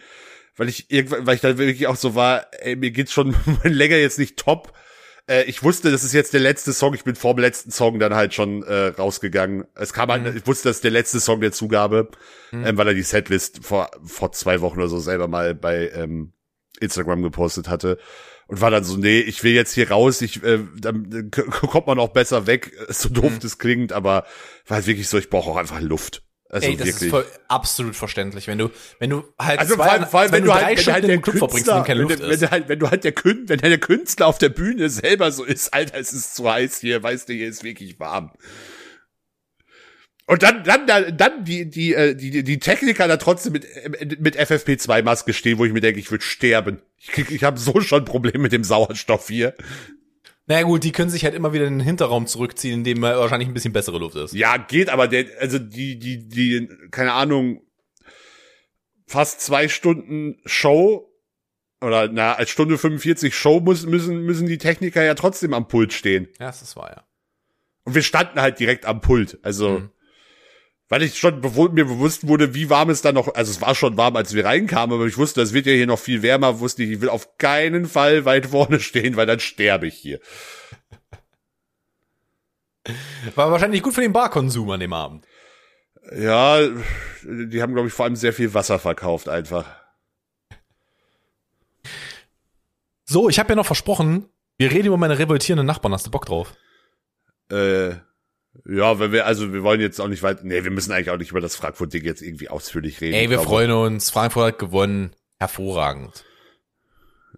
weil 0.56 0.68
ich 0.68 0.90
irgendwann, 0.90 1.26
weil 1.26 1.34
ich 1.34 1.42
dann 1.42 1.58
wirklich 1.58 1.86
auch 1.86 1.96
so 1.96 2.14
war, 2.14 2.46
ey, 2.60 2.76
mir 2.76 2.90
geht's 2.90 3.12
schon 3.12 3.36
länger 3.64 3.96
jetzt 3.96 4.18
nicht 4.18 4.38
top. 4.38 4.72
Äh, 5.26 5.44
ich 5.44 5.62
wusste, 5.62 5.90
das 5.90 6.04
ist 6.04 6.14
jetzt 6.14 6.32
der 6.32 6.40
letzte 6.40 6.72
Song, 6.72 6.94
ich 6.94 7.04
bin 7.04 7.16
vor 7.16 7.34
dem 7.34 7.40
letzten 7.40 7.70
Song 7.70 7.98
dann 7.98 8.14
halt 8.14 8.32
schon 8.32 8.62
äh, 8.62 8.88
rausgegangen. 8.88 9.66
Es 9.74 9.92
kam 9.92 10.10
halt, 10.10 10.34
ich 10.34 10.46
wusste, 10.46 10.68
das 10.68 10.76
ist 10.76 10.84
der 10.84 10.90
letzte 10.90 11.20
Song 11.20 11.40
der 11.40 11.52
Zugabe, 11.52 12.08
ähm, 12.52 12.78
weil 12.78 12.88
er 12.88 12.94
die 12.94 13.02
Setlist 13.02 13.64
vor, 13.64 13.90
vor 14.02 14.32
zwei 14.32 14.62
Wochen 14.62 14.78
oder 14.78 14.88
so 14.88 15.00
selber 15.00 15.28
mal 15.28 15.54
bei 15.54 15.90
ähm, 15.90 16.32
Instagram 16.80 17.22
gepostet 17.22 17.68
hatte. 17.68 17.98
Und 18.46 18.60
war 18.60 18.70
dann 18.70 18.84
so, 18.84 18.96
nee, 18.96 19.20
ich 19.20 19.42
will 19.42 19.52
jetzt 19.52 19.74
hier 19.74 19.90
raus, 19.90 20.20
ich, 20.20 20.42
äh, 20.42 20.60
dann 20.78 21.30
kommt 21.30 21.86
man 21.86 21.98
auch 21.98 22.10
besser 22.10 22.46
weg, 22.46 22.72
so 22.88 23.08
doof 23.08 23.38
das 23.40 23.58
klingt, 23.58 23.92
aber 23.92 24.26
war 24.66 24.76
halt 24.76 24.86
wirklich 24.86 25.08
so, 25.08 25.18
ich 25.18 25.30
brauche 25.30 25.50
auch 25.50 25.56
einfach 25.56 25.80
Luft. 25.80 26.22
Also 26.54 26.68
Ey, 26.68 26.76
das 26.76 26.86
wirklich. 26.86 27.02
ist 27.02 27.10
voll 27.10 27.26
absolut 27.48 27.96
verständlich, 27.96 28.46
wenn 28.46 28.58
du, 28.58 28.70
wenn 29.00 29.10
du 29.10 29.24
halt 29.40 29.58
Also 29.58 29.74
zwei, 29.74 29.84
vor 29.84 29.92
allem, 29.92 30.06
vor 30.06 30.20
allem 30.20 30.32
wenn, 30.32 30.42
wenn, 30.42 30.44
du 30.46 30.54
halt, 30.54 30.78
wenn 30.78 30.84
du 30.84 30.92
halt 30.92 31.04
der 31.08 31.18
Club 31.18 31.50
Künstler, 31.50 31.88
wenn, 31.88 31.98
Luft 31.98 32.20
wenn, 32.20 32.30
ist. 32.30 32.42
du 32.42 32.50
halt, 32.52 32.68
wenn 32.68 32.78
du 32.78 32.90
halt 32.90 33.02
der 33.02 33.12
Künstler, 33.12 33.56
wenn 33.60 33.70
der 33.70 33.80
Künstler 33.80 34.26
auf 34.28 34.38
der 34.38 34.50
Bühne 34.50 34.88
selber 34.88 35.32
so 35.32 35.42
ist, 35.42 35.74
Alter, 35.74 35.98
es 35.98 36.12
ist 36.12 36.36
zu 36.36 36.48
heiß 36.48 36.78
hier, 36.78 37.02
weißt 37.02 37.28
du, 37.28 37.32
hier 37.32 37.48
ist 37.48 37.64
wirklich 37.64 37.98
warm. 37.98 38.30
Und 40.26 40.42
dann, 40.42 40.64
dann, 40.64 40.86
dann, 40.86 41.16
dann 41.16 41.44
die, 41.44 41.68
die, 41.68 41.92
äh, 41.94 42.14
die, 42.14 42.42
die 42.42 42.58
Techniker 42.58 43.06
da 43.08 43.18
trotzdem 43.18 43.52
mit, 43.52 43.64
äh, 43.66 44.16
mit 44.18 44.38
FFP2-Maske 44.38 45.34
stehen, 45.34 45.58
wo 45.58 45.64
ich 45.66 45.72
mir 45.72 45.82
denke, 45.82 46.00
ich 46.00 46.10
würde 46.10 46.24
sterben. 46.24 46.80
Ich, 46.96 47.08
krieg- 47.08 47.30
ich 47.30 47.44
habe 47.44 47.58
so 47.58 47.80
schon 47.80 48.04
Probleme 48.06 48.38
mit 48.38 48.52
dem 48.52 48.64
Sauerstoff 48.64 49.28
hier. 49.28 49.54
Naja 50.46 50.62
gut, 50.62 50.82
die 50.84 50.92
können 50.92 51.10
sich 51.10 51.24
halt 51.24 51.34
immer 51.34 51.52
wieder 51.52 51.66
in 51.66 51.78
den 51.78 51.84
Hinterraum 51.86 52.26
zurückziehen, 52.26 52.74
in 52.80 52.84
dem 52.84 52.98
äh, 53.04 53.16
wahrscheinlich 53.16 53.48
ein 53.48 53.54
bisschen 53.54 53.72
bessere 53.74 53.98
Luft 53.98 54.16
ist. 54.16 54.32
Ja, 54.34 54.56
geht, 54.56 54.88
aber 54.88 55.08
der, 55.08 55.26
also 55.40 55.58
die, 55.58 55.98
die, 55.98 56.26
die, 56.28 56.68
keine 56.90 57.12
Ahnung, 57.12 57.60
fast 59.06 59.40
zwei 59.40 59.68
Stunden 59.68 60.38
Show 60.46 61.10
oder 61.80 62.08
na, 62.08 62.32
als 62.34 62.48
Stunde 62.50 62.78
45 62.78 63.34
Show 63.36 63.60
muss, 63.60 63.84
müssen, 63.84 64.22
müssen 64.24 64.46
die 64.46 64.58
Techniker 64.58 65.02
ja 65.04 65.14
trotzdem 65.14 65.52
am 65.52 65.68
Pult 65.68 65.92
stehen. 65.92 66.28
Ja, 66.40 66.46
das 66.46 66.76
wahr, 66.76 66.92
ja. 66.96 67.04
Und 67.84 67.94
wir 67.94 68.02
standen 68.02 68.40
halt 68.40 68.58
direkt 68.58 68.86
am 68.86 69.00
Pult. 69.02 69.38
Also, 69.42 69.80
Mhm. 69.80 69.90
Weil 70.94 71.02
ich 71.02 71.18
schon 71.18 71.40
mir 71.40 71.86
bewusst 71.86 72.28
wurde, 72.28 72.54
wie 72.54 72.70
warm 72.70 72.88
es 72.88 73.02
dann 73.02 73.16
noch, 73.16 73.34
also 73.34 73.50
es 73.50 73.60
war 73.60 73.74
schon 73.74 73.96
warm, 73.96 74.14
als 74.14 74.32
wir 74.32 74.44
reinkamen, 74.44 74.94
aber 74.94 75.06
ich 75.06 75.18
wusste, 75.18 75.42
es 75.42 75.52
wird 75.52 75.66
ja 75.66 75.72
hier 75.72 75.88
noch 75.88 75.98
viel 75.98 76.22
wärmer, 76.22 76.60
wusste 76.60 76.84
ich, 76.84 76.90
ich 76.92 77.00
will 77.00 77.08
auf 77.08 77.36
keinen 77.36 77.86
Fall 77.86 78.24
weit 78.24 78.46
vorne 78.46 78.78
stehen, 78.78 79.16
weil 79.16 79.26
dann 79.26 79.40
sterbe 79.40 79.88
ich 79.88 79.96
hier. 79.96 80.20
War 83.34 83.50
wahrscheinlich 83.50 83.82
gut 83.82 83.94
für 83.94 84.02
den 84.02 84.12
Barkonsum 84.12 84.70
an 84.70 84.78
dem 84.78 84.92
Abend. 84.92 85.26
Ja, 86.16 86.60
die 87.24 87.60
haben, 87.60 87.74
glaube 87.74 87.88
ich, 87.88 87.92
vor 87.92 88.04
allem 88.04 88.14
sehr 88.14 88.32
viel 88.32 88.54
Wasser 88.54 88.78
verkauft 88.78 89.28
einfach. 89.28 89.66
So, 93.04 93.28
ich 93.28 93.40
habe 93.40 93.48
ja 93.48 93.56
noch 93.56 93.66
versprochen, 93.66 94.28
wir 94.58 94.70
reden 94.70 94.86
über 94.86 94.96
meine 94.96 95.18
revoltierenden 95.18 95.66
Nachbarn. 95.66 95.92
Hast 95.92 96.06
du 96.06 96.12
Bock 96.12 96.26
drauf? 96.26 96.54
Äh, 97.50 97.94
ja, 98.66 98.98
wenn 98.98 99.12
wir, 99.12 99.26
also 99.26 99.52
wir 99.52 99.62
wollen 99.62 99.80
jetzt 99.80 100.00
auch 100.00 100.08
nicht 100.08 100.22
weit, 100.22 100.44
nee, 100.44 100.64
wir 100.64 100.70
müssen 100.70 100.92
eigentlich 100.92 101.10
auch 101.10 101.18
nicht 101.18 101.30
über 101.30 101.40
das 101.40 101.56
Frankfurt-Ding 101.56 102.04
jetzt 102.04 102.22
irgendwie 102.22 102.48
ausführlich 102.48 103.00
reden. 103.00 103.14
Ey, 103.14 103.30
wir 103.30 103.36
glaube, 103.36 103.48
freuen 103.48 103.70
uns. 103.72 104.10
Frankfurt 104.10 104.46
hat 104.46 104.58
gewonnen. 104.58 105.14
Hervorragend. 105.38 106.24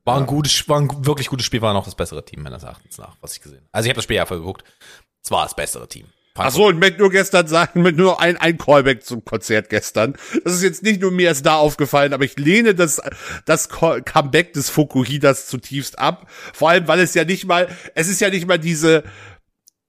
War 0.05 0.19
ein 0.19 0.27
gutes, 0.27 0.69
war 0.69 0.81
ein 0.81 1.07
wirklich 1.07 1.29
gutes 1.29 1.47
Spiel, 1.47 1.63
war 1.63 1.73
noch 1.73 1.85
das 1.85 1.97
bessere 1.97 2.25
Team, 2.25 2.43
meines 2.43 2.63
Erachtens 2.63 2.99
nach, 2.99 3.17
was 3.21 3.33
ich 3.35 3.41
gesehen 3.41 3.59
habe. 3.59 3.69
Also 3.73 3.87
ich 3.87 3.91
habe 3.91 3.97
das 3.97 4.05
Spiel 4.05 4.17
ja 4.17 4.27
voll 4.27 4.39
geguckt. 4.39 4.63
Es 5.25 5.31
war 5.31 5.43
das 5.45 5.57
bessere 5.57 5.89
Team. 5.89 6.07
Ach 6.39 6.51
so, 6.51 6.67
und 6.67 6.79
möchte 6.79 6.99
nur 6.99 7.11
gestern 7.11 7.47
sagen, 7.49 7.81
mit 7.81 7.97
nur 7.97 8.21
ein, 8.21 8.37
ein 8.37 8.59
Callback 8.59 9.03
zum 9.03 9.25
Konzert 9.25 9.71
gestern. 9.71 10.17
Das 10.45 10.53
ist 10.53 10.63
jetzt 10.63 10.83
nicht 10.83 11.01
nur 11.01 11.11
mir 11.11 11.29
erst 11.29 11.47
da 11.47 11.57
aufgefallen, 11.57 12.13
aber 12.13 12.25
ich 12.25 12.39
lehne 12.39 12.75
das, 12.75 13.01
das 13.47 13.71
Co- 13.71 14.03
Comeback 14.05 14.53
des 14.53 14.69
Fukuhidas 14.69 15.47
zutiefst 15.47 15.99
ab. 15.99 16.31
Vor 16.53 16.69
allem, 16.69 16.87
weil 16.89 17.01
es 17.01 17.15
ja 17.15 17.25
nicht 17.25 17.47
mal, 17.47 17.75
es 17.95 18.09
ist 18.09 18.21
ja 18.21 18.29
nicht 18.29 18.47
mal 18.47 18.59
diese, 18.59 19.03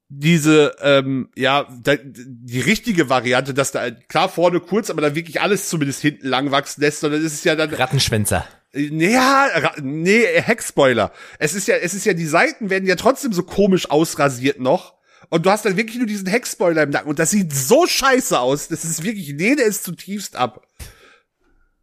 diese, 0.09 0.75
ähm, 0.81 1.29
ja, 1.35 1.67
da, 1.81 1.95
die 2.01 2.61
richtige 2.61 3.09
Variante, 3.09 3.53
dass 3.53 3.71
da 3.71 3.91
klar 3.91 4.29
vorne 4.29 4.59
kurz, 4.59 4.89
aber 4.89 5.01
dann 5.01 5.15
wirklich 5.15 5.41
alles 5.41 5.69
zumindest 5.69 6.01
hinten 6.01 6.27
lang 6.27 6.51
wachsen 6.51 6.81
lässt, 6.81 7.01
sondern 7.01 7.23
es 7.23 7.33
ist 7.33 7.45
ja 7.45 7.55
dann, 7.55 7.73
Rattenschwänzer. 7.73 8.47
ja, 8.73 9.73
nee, 9.81 10.23
Heckspoiler. 10.35 11.11
Es 11.39 11.53
ist 11.53 11.67
ja, 11.67 11.75
es 11.75 11.93
ist 11.93 12.05
ja, 12.05 12.13
die 12.13 12.25
Seiten 12.25 12.69
werden 12.69 12.87
ja 12.87 12.95
trotzdem 12.95 13.33
so 13.33 13.43
komisch 13.43 13.89
ausrasiert 13.89 14.59
noch. 14.59 14.95
Und 15.29 15.45
du 15.45 15.49
hast 15.49 15.65
dann 15.65 15.75
wirklich 15.75 15.97
nur 15.97 16.07
diesen 16.07 16.27
Heckspoiler 16.27 16.83
im 16.83 16.89
Nacken. 16.89 17.09
Und 17.09 17.19
das 17.19 17.31
sieht 17.31 17.53
so 17.53 17.85
scheiße 17.85 18.39
aus. 18.39 18.69
Das 18.69 18.85
ist 18.85 19.03
wirklich, 19.03 19.29
ich 19.29 19.37
lehne 19.37 19.61
es 19.63 19.83
zutiefst 19.83 20.37
ab. 20.37 20.65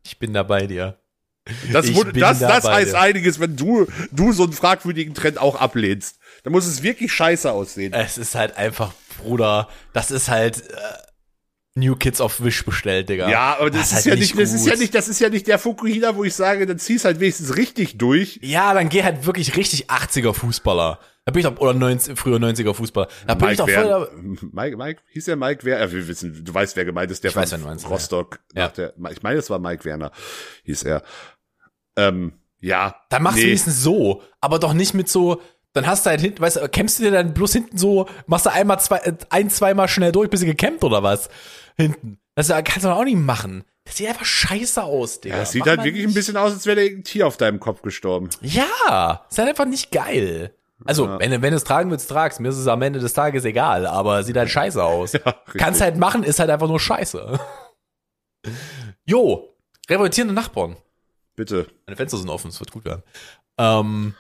Ich 0.03 0.19
bin 0.19 0.33
da 0.33 0.45
bei 0.45 0.67
dir. 0.67 0.99
Das, 1.73 1.95
wurde, 1.95 2.13
das, 2.15 2.39
da 2.39 2.49
das 2.49 2.65
heißt 2.65 2.95
einiges, 2.95 3.39
wenn 3.39 3.55
du, 3.55 3.87
du 4.13 4.33
so 4.33 4.45
einen 4.45 4.55
fragwürdigen 4.55 5.13
Trend 5.13 5.37
auch 5.39 5.61
ablehnst. 5.61 6.19
Dann 6.45 6.53
muss 6.53 6.67
es 6.67 6.83
wirklich 6.83 7.13
scheiße 7.13 7.51
aussehen. 7.51 7.93
Es 7.95 8.19
ist 8.19 8.35
halt 8.35 8.57
einfach, 8.57 8.93
Bruder, 9.19 9.69
das 9.95 10.11
ist 10.11 10.29
halt 10.29 10.59
äh, 10.71 10.75
New 11.75 11.97
Kids 11.97 12.21
of 12.21 12.45
Wish 12.45 12.65
bestellt, 12.65 13.09
Digga. 13.09 13.31
ja, 13.31 13.57
aber 13.59 13.71
das, 13.71 13.87
ist 13.87 13.87
ist 13.87 13.95
halt 13.95 14.07
ja 14.07 14.15
nicht, 14.17 14.39
das 14.39 14.53
ist 14.53 14.67
ja 14.67 14.77
nicht, 14.77 14.95
das 14.95 15.09
ist 15.09 15.21
ja 15.21 15.31
nicht 15.31 15.47
der 15.49 15.59
Fukuhida, 15.59 16.15
wo 16.15 16.23
ich 16.23 16.35
sage, 16.35 16.67
dann 16.67 16.79
zieh's 16.79 17.07
halt 17.07 17.19
wenigstens 17.19 17.57
richtig 17.57 17.97
durch. 17.97 18.39
Ja, 18.43 18.75
dann 18.75 18.91
geh 18.91 19.03
halt 19.03 19.25
wirklich 19.25 19.57
richtig 19.57 19.91
80er 19.91 20.35
Fußballer. 20.35 21.01
Da 21.25 21.33
bin 21.33 21.41
ich 21.41 21.47
doch, 21.47 21.59
oder 21.59 21.73
90, 21.73 22.19
früher 22.19 22.37
90er 22.37 22.75
Fußballer. 22.75 23.09
Da 23.27 23.35
bin 23.35 23.49
ich 23.49 23.57
doch 23.57 23.69
voll 23.69 23.89
da, 23.89 24.07
Mike, 24.53 24.77
Mike, 24.77 25.01
hieß 25.13 25.25
der 25.25 25.37
Mike 25.37 25.65
Wer? 25.65 25.81
Ja, 25.81 25.91
wir 25.91 26.07
wissen, 26.07 26.45
du 26.45 26.53
weißt, 26.53 26.77
wer 26.77 26.85
gemeint 26.85 27.11
ist, 27.11 27.25
der 27.25 27.31
Ich 27.31 27.37
weiß, 27.37 27.53
wen 27.53 27.61
du 27.63 27.67
meinst, 27.69 27.89
Rostock. 27.89 28.41
ja. 28.55 28.69
Der, 28.69 28.93
ich 29.11 29.23
meine, 29.23 29.39
es 29.39 29.49
war 29.49 29.59
Mike 29.59 29.87
Werner, 29.87 30.13
hieß 30.65 30.83
er. 30.83 31.03
Ähm, 31.97 32.35
ja. 32.61 32.95
Dann 33.09 33.23
machst 33.23 33.39
du 33.39 33.43
nee. 33.43 33.49
wenigstens 33.49 33.83
so, 33.83 34.23
aber 34.41 34.59
doch 34.59 34.75
nicht 34.75 34.95
mit 34.95 35.09
so, 35.09 35.41
dann 35.75 35.87
hast 35.87 36.07
du 36.07 36.11
halt 36.11 36.21
hinten, 36.23 36.41
weißt 36.41 36.57
du, 36.57 36.69
kämpfst 36.69 36.99
du 36.99 37.03
dir 37.05 37.11
dann 37.11 37.35
bloß 37.35 37.53
hinten 37.53 37.77
so, 37.77 38.09
machst 38.27 38.47
du 38.47 38.51
einmal 38.53 38.81
zwei, 38.81 38.97
äh, 38.99 39.13
ein, 39.31 39.51
zweimal 39.51 39.89
schnell 39.89 40.13
durch, 40.13 40.31
bis 40.31 40.41
du 40.41 40.47
gekämpft 40.47 40.83
oder 40.85 41.03
was? 41.03 41.29
Hinten. 41.77 42.19
Das 42.37 42.49
kannst 42.49 42.85
du 42.85 42.89
auch 42.89 43.05
nicht 43.05 43.17
machen. 43.19 43.65
Das 43.85 43.97
sieht 43.99 44.09
einfach 44.09 44.25
scheiße 44.25 44.83
aus, 44.83 45.21
Digga. 45.21 45.37
Ja, 45.37 45.43
es 45.43 45.51
sieht 45.51 45.61
Mach 45.61 45.67
halt 45.69 45.85
wirklich 45.85 46.03
ein 46.05 46.07
nicht. 46.07 46.15
bisschen 46.15 46.37
aus, 46.39 46.53
als 46.53 46.65
wäre 46.65 46.81
irgendein 46.83 47.05
Tier 47.05 47.27
auf 47.27 47.37
deinem 47.37 47.61
Kopf 47.61 47.83
gestorben. 47.83 48.31
Ja, 48.41 49.25
ist 49.31 49.39
halt 49.39 49.51
einfach 49.51 49.67
nicht 49.67 49.91
geil. 49.93 50.55
Also, 50.87 51.07
Ja. 51.07 51.19
wenn, 51.21 51.31
du- 51.31 51.43
wenn 51.43 51.51
du 51.51 51.57
es 51.57 51.65
tragen 51.65 51.91
willst, 51.91 52.09
tragst. 52.11 52.41
Mir 52.41 52.49
ist 52.49 52.57
es 52.57 52.67
am 52.67 52.81
Ende 52.83 52.99
des 52.99 53.13
Tages 53.13 53.45
egal, 53.45 53.87
aber 53.87 54.23
sieht 54.25 54.37
halt 54.37 54.49
scheiße 54.51 54.83
aus. 54.83 55.13
Ja. 55.25 55.35
Kannst 55.59 55.81
halt 55.81 55.97
machen, 55.97 56.23
ist 56.25 56.39
halt 56.41 56.51
einfach 56.51 56.67
nur 56.69 56.81
scheiße. 56.81 57.39
Jo, 59.07 59.55
revoltierende 59.89 60.35
Nachbarn. 60.35 60.77
Bitte. 61.37 61.67
Meine 61.87 61.97
Fenster 61.97 62.17
sind 62.19 62.31
offen, 62.31 62.49
es 62.49 62.61
wird 62.61 62.71
gut 62.73 62.85
werden. 62.85 63.03
Ähm, 63.59 64.15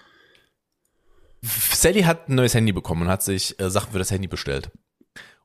Sally 1.45 2.03
hat 2.03 2.29
ein 2.29 2.37
neues 2.37 2.55
Handy 2.55 2.73
bekommen 2.73 3.03
und 3.03 3.09
hat 3.09 3.23
sich 3.23 3.61
äh, 3.61 3.71
Sachen 3.71 3.93
für 3.93 3.99
das 3.99 4.11
Handy 4.11 4.29
bestellt. 4.29 4.71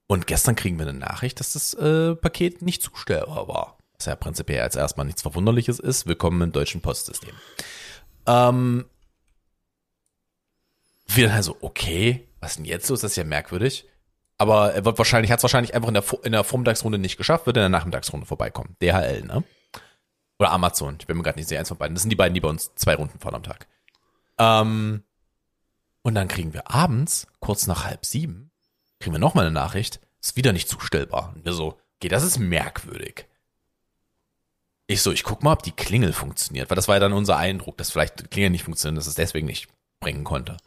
Und 0.08 0.28
gestern 0.28 0.56
kriegen 0.56 0.80
wir 0.80 0.88
eine 0.88 0.98
Nachricht, 0.98 1.40
dass 1.40 1.54
das 1.54 1.74
äh, 1.74 2.16
Paket 2.16 2.62
nicht 2.62 2.82
zustellbar 2.82 3.48
war. 3.48 3.78
Was 3.98 4.06
ja 4.06 4.16
prinzipiell 4.16 4.62
als 4.62 4.76
erstmal 4.76 5.06
nichts 5.06 5.22
Verwunderliches 5.22 5.78
ist. 5.78 6.08
Willkommen 6.08 6.42
im 6.42 6.52
deutschen 6.52 6.82
Postsystem. 6.82 7.34
Ähm, 8.26 8.86
wir 11.08 11.28
dann 11.28 11.36
also, 11.36 11.58
okay, 11.62 12.28
was 12.40 12.56
denn 12.56 12.66
jetzt 12.66 12.90
los? 12.90 13.02
Das 13.02 13.12
ist 13.12 13.18
ja 13.18 13.26
merkwürdig. 13.26 13.86
Aber 14.38 14.74
er 14.74 14.86
wird 14.86 14.98
wahrscheinlich, 14.98 15.32
hat 15.32 15.40
es 15.40 15.44
wahrscheinlich 15.44 15.76
einfach 15.76 15.90
in 15.90 15.96
der, 15.96 16.04
in 16.24 16.32
der 16.32 16.46
Vormittagsrunde 16.46 16.98
nicht 16.98 17.18
geschafft, 17.18 17.46
wird 17.46 17.58
in 17.58 17.62
der 17.62 17.70
Nachmittagsrunde 17.70 18.26
vorbeikommen. 18.26 18.78
DHL, 18.82 19.24
ne? 19.26 19.44
Oder 20.40 20.52
Amazon, 20.52 20.96
ich 20.98 21.08
bin 21.08 21.18
mir 21.18 21.24
gerade 21.24 21.38
nicht 21.38 21.50
sicher, 21.50 21.60
eins 21.60 21.68
von 21.68 21.78
beiden. 21.78 21.94
Das 21.94 22.04
sind 22.04 22.10
die 22.10 22.16
beiden, 22.16 22.34
die 22.34 22.40
bei 22.40 22.48
uns 22.48 22.74
zwei 22.76 22.96
Runden 22.96 23.20
fahren 23.20 23.36
am 23.36 23.44
Tag. 23.44 23.68
Ähm, 24.38 25.04
und 26.02 26.16
dann 26.16 26.28
kriegen 26.28 26.54
wir 26.54 26.70
abends, 26.72 27.28
kurz 27.40 27.68
nach 27.68 27.86
halb 27.86 28.06
sieben, 28.06 28.52
kriegen 29.00 29.14
wir 29.14 29.20
nochmal 29.20 29.46
eine 29.46 29.54
Nachricht, 29.54 30.00
ist 30.22 30.36
wieder 30.36 30.54
nicht 30.54 30.68
zustellbar. 30.70 31.34
Und 31.36 31.46
wir 31.46 31.54
so, 31.54 31.78
okay, 31.98 32.10
das 32.10 32.24
ist 32.24 32.38
merkwürdig. 32.40 33.26
Ich 34.88 35.02
so, 35.02 35.12
ich 35.12 35.24
guck 35.24 35.44
mal, 35.44 35.54
ob 35.54 35.64
die 35.64 35.72
Klingel 35.72 36.14
funktioniert, 36.14 36.70
weil 36.70 36.76
das 36.76 36.88
war 36.88 36.96
ja 36.96 37.00
dann 37.00 37.14
unser 37.14 37.38
Eindruck, 37.38 37.78
dass 37.78 37.92
vielleicht 37.92 38.20
die 38.20 38.28
Klingel 38.28 38.50
nicht 38.50 38.64
funktioniert, 38.64 38.98
dass 38.98 39.08
es 39.08 39.16
deswegen 39.16 39.46
nicht 39.48 39.70
bringen 40.00 40.24
konnte. 40.24 40.58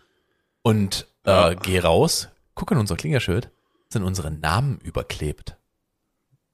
Und 0.63 1.09
äh, 1.25 1.31
Ja. 1.31 1.55
geh 1.55 1.81
raus, 1.81 2.29
guck 2.55 2.71
an 2.71 2.79
unser 2.79 2.97
Klingelschild, 2.97 3.51
sind 3.89 4.05
unsere 4.05 4.31
Namen 4.31 4.79
überklebt. 4.79 5.57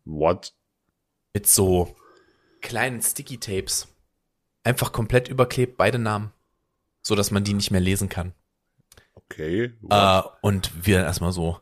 What? 0.06 0.54
Mit 1.34 1.46
so 1.46 1.94
kleinen 2.62 3.02
Sticky 3.02 3.38
Tapes. 3.38 3.88
Einfach 4.64 4.92
komplett 4.92 5.28
überklebt, 5.28 5.76
beide 5.76 5.98
Namen. 5.98 6.32
So 7.02 7.14
dass 7.14 7.30
man 7.30 7.44
die 7.44 7.54
nicht 7.54 7.70
mehr 7.70 7.80
lesen 7.80 8.08
kann. 8.08 8.32
Okay. 9.24 9.72
Äh, 9.90 10.22
und 10.42 10.86
wir 10.86 10.98
dann 10.98 11.06
erstmal 11.06 11.32
so, 11.32 11.60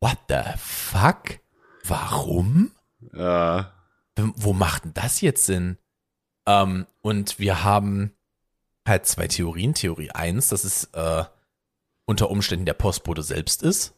what 0.00 0.18
the 0.28 0.42
fuck? 0.56 1.40
Warum? 1.84 2.72
ja. 3.12 3.72
Wo 4.16 4.52
macht 4.52 4.84
denn 4.84 4.94
das 4.94 5.20
jetzt 5.20 5.46
Sinn? 5.46 5.78
Ähm, 6.44 6.86
und 7.02 7.38
wir 7.38 7.62
haben 7.62 8.12
halt 8.86 9.06
zwei 9.06 9.28
Theorien. 9.28 9.74
Theorie 9.74 10.10
eins, 10.10 10.48
dass 10.48 10.64
es 10.64 10.84
äh, 10.92 11.24
unter 12.04 12.30
Umständen 12.30 12.66
der 12.66 12.74
Postbote 12.74 13.22
selbst 13.22 13.62
ist, 13.62 13.94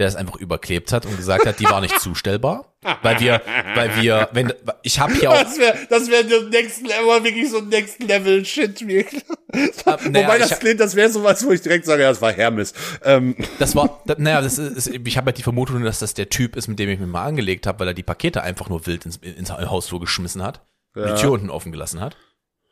der 0.00 0.08
es 0.08 0.16
einfach 0.16 0.36
überklebt 0.36 0.92
hat 0.92 1.06
und 1.06 1.16
gesagt 1.16 1.46
hat, 1.46 1.60
die 1.60 1.64
war 1.64 1.80
nicht 1.80 2.00
zustellbar. 2.00 2.70
Weil 3.02 3.18
wir, 3.20 3.40
weil 3.74 3.96
wir, 4.02 4.28
wenn, 4.32 4.52
ich 4.82 5.00
habe 5.00 5.14
hier 5.14 5.30
auch, 5.30 5.38
Das 5.42 5.58
wäre 5.58 5.78
das 5.88 6.10
wär 6.10 6.22
das 6.24 6.44
Next 6.50 6.82
Level, 6.82 7.24
wirklich 7.24 7.48
so 7.50 7.60
Next 7.60 8.02
Level 8.02 8.44
Shit. 8.44 8.86
wirklich. 8.86 9.22
naja, 9.86 10.26
Wobei 10.26 10.36
ich 10.38 10.48
das 10.48 10.60
klingt, 10.60 10.80
das 10.80 10.94
wäre 10.94 11.08
sowas, 11.10 11.46
wo 11.46 11.52
ich 11.52 11.62
direkt 11.62 11.86
sage, 11.86 12.02
ja, 12.02 12.10
das 12.10 12.20
war 12.20 12.32
Hermes. 12.32 12.74
Ähm, 13.02 13.36
Das 13.58 13.74
war, 13.74 14.02
da, 14.04 14.16
naja, 14.18 14.40
das 14.42 14.58
ist, 14.58 14.88
ich 14.88 15.16
habe 15.16 15.26
halt 15.26 15.38
die 15.38 15.42
Vermutung, 15.42 15.82
dass 15.82 16.00
das 16.00 16.12
der 16.12 16.28
Typ 16.28 16.56
ist, 16.56 16.68
mit 16.68 16.78
dem 16.78 16.90
ich 16.90 16.98
mich 16.98 17.08
mal 17.08 17.24
angelegt 17.24 17.66
habe, 17.66 17.78
weil 17.80 17.88
er 17.88 17.94
die 17.94 18.02
Pakete 18.02 18.42
einfach 18.42 18.68
nur 18.68 18.86
wild 18.86 19.06
ins, 19.06 19.16
ins 19.16 19.50
Hausflur 19.50 20.00
geschmissen 20.00 20.42
hat 20.42 20.60
Ja. 20.94 21.14
die 21.14 21.20
Tür 21.22 21.30
unten 21.32 21.48
offen 21.50 21.72
gelassen 21.72 22.00
hat. 22.00 22.16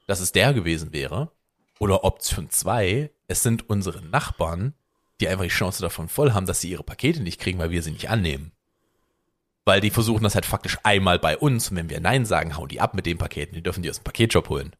Dass 0.08 0.20
es 0.20 0.32
der 0.32 0.52
gewesen 0.52 0.92
wäre. 0.92 1.30
Oder 1.78 2.04
Option 2.04 2.50
zwei, 2.50 3.10
es 3.28 3.42
sind 3.42 3.70
unsere 3.70 4.02
Nachbarn, 4.02 4.74
die 5.22 5.28
einfach 5.28 5.44
die 5.44 5.50
Chance 5.50 5.80
davon 5.82 6.08
voll 6.08 6.32
haben, 6.32 6.46
dass 6.46 6.60
sie 6.60 6.70
ihre 6.70 6.82
Pakete 6.82 7.22
nicht 7.22 7.40
kriegen, 7.40 7.58
weil 7.58 7.70
wir 7.70 7.82
sie 7.82 7.92
nicht 7.92 8.10
annehmen. 8.10 8.52
Weil 9.64 9.80
die 9.80 9.90
versuchen 9.90 10.24
das 10.24 10.34
halt 10.34 10.44
faktisch 10.44 10.78
einmal 10.82 11.18
bei 11.20 11.38
uns 11.38 11.70
und 11.70 11.76
wenn 11.76 11.88
wir 11.88 12.00
Nein 12.00 12.26
sagen, 12.26 12.56
hauen 12.56 12.68
die 12.68 12.80
ab 12.80 12.94
mit 12.94 13.06
den 13.06 13.18
Paketen, 13.18 13.54
die 13.54 13.62
dürfen 13.62 13.82
die 13.82 13.90
aus 13.90 13.98
dem 14.00 14.04
Paketshop 14.04 14.48
holen. 14.48 14.72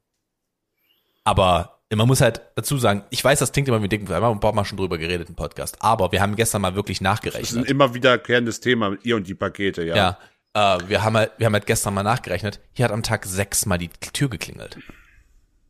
Aber 1.25 1.79
man 1.95 2.09
muss 2.09 2.21
halt 2.21 2.41
dazu 2.57 2.79
sagen, 2.79 3.05
ich 3.11 3.23
weiß, 3.23 3.39
das 3.39 3.53
klingt 3.53 3.69
immer 3.69 3.83
wie 3.83 3.89
dicken, 3.89 4.09
wir 4.09 4.17
haben 4.17 4.37
ein 4.37 4.41
paar 4.41 4.53
Mal 4.53 4.65
schon 4.65 4.79
drüber 4.79 4.99
geredet 4.99 5.29
im 5.29 5.37
Podcast, 5.37 5.77
aber 5.81 6.11
wir 6.11 6.21
haben 6.21 6.35
gestern 6.35 6.63
mal 6.63 6.75
wirklich 6.75 6.99
das 6.99 7.03
ist 7.03 7.23
ein 7.23 7.31
nachgerechnet. 7.31 7.69
immer 7.69 7.95
wiederkehrendes 7.95 8.61
Thema, 8.61 8.97
ihr 9.05 9.15
und 9.15 9.29
die 9.29 9.35
Pakete, 9.35 9.85
ja. 9.85 10.19
Ja, 10.55 10.77
äh, 10.77 10.89
wir 10.89 11.05
haben 11.05 11.17
halt, 11.17 11.33
wir 11.39 11.47
haben 11.47 11.55
halt 11.55 11.67
gestern 11.67 11.95
mal 11.95 12.03
nachgerechnet, 12.03 12.61
hier 12.73 12.87
hat 12.87 12.93
am 12.93 13.05
Tag 13.05 13.25
sechsmal 13.27 13.79
die 13.79 13.89
Tür 13.89 14.29
geklingelt. 14.29 14.79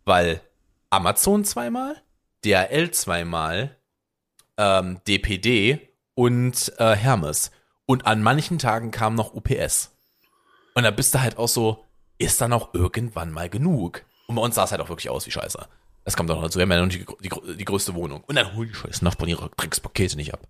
Weil 0.06 0.40
Amazon 0.88 1.44
zweimal, 1.44 1.96
DHL 2.44 2.90
zweimal, 2.92 3.76
ähm, 4.62 5.00
DPD 5.08 5.88
und 6.14 6.72
äh, 6.78 6.94
Hermes. 6.94 7.50
Und 7.84 8.06
an 8.06 8.22
manchen 8.22 8.58
Tagen 8.58 8.90
kam 8.90 9.14
noch 9.14 9.34
UPS. 9.34 9.90
Und 10.74 10.84
da 10.84 10.90
bist 10.90 11.14
du 11.14 11.20
halt 11.20 11.36
auch 11.36 11.48
so, 11.48 11.84
ist 12.18 12.40
dann 12.40 12.52
auch 12.52 12.72
irgendwann 12.72 13.32
mal 13.32 13.48
genug? 13.48 14.04
Und 14.28 14.36
bei 14.36 14.42
uns 14.42 14.54
sah 14.54 14.64
es 14.64 14.70
halt 14.70 14.80
auch 14.80 14.88
wirklich 14.88 15.10
aus 15.10 15.26
wie 15.26 15.32
Scheiße. 15.32 15.66
Das 16.04 16.16
kommt 16.16 16.30
auch 16.30 16.36
noch 16.36 16.44
dazu. 16.44 16.58
Wir 16.58 16.62
haben 16.62 16.72
ja 16.72 16.80
noch 16.80 16.88
die, 16.88 17.04
die, 17.20 17.56
die 17.56 17.64
größte 17.64 17.94
Wohnung. 17.94 18.22
Und 18.24 18.36
dann 18.36 18.54
holen 18.54 18.68
die 18.68 18.74
scheiß 18.74 19.02
Nachbarn 19.02 19.28
ihre 19.28 19.50
Dreckspakete 19.50 20.16
nicht 20.16 20.32
ab. 20.32 20.46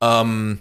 Ähm, 0.00 0.60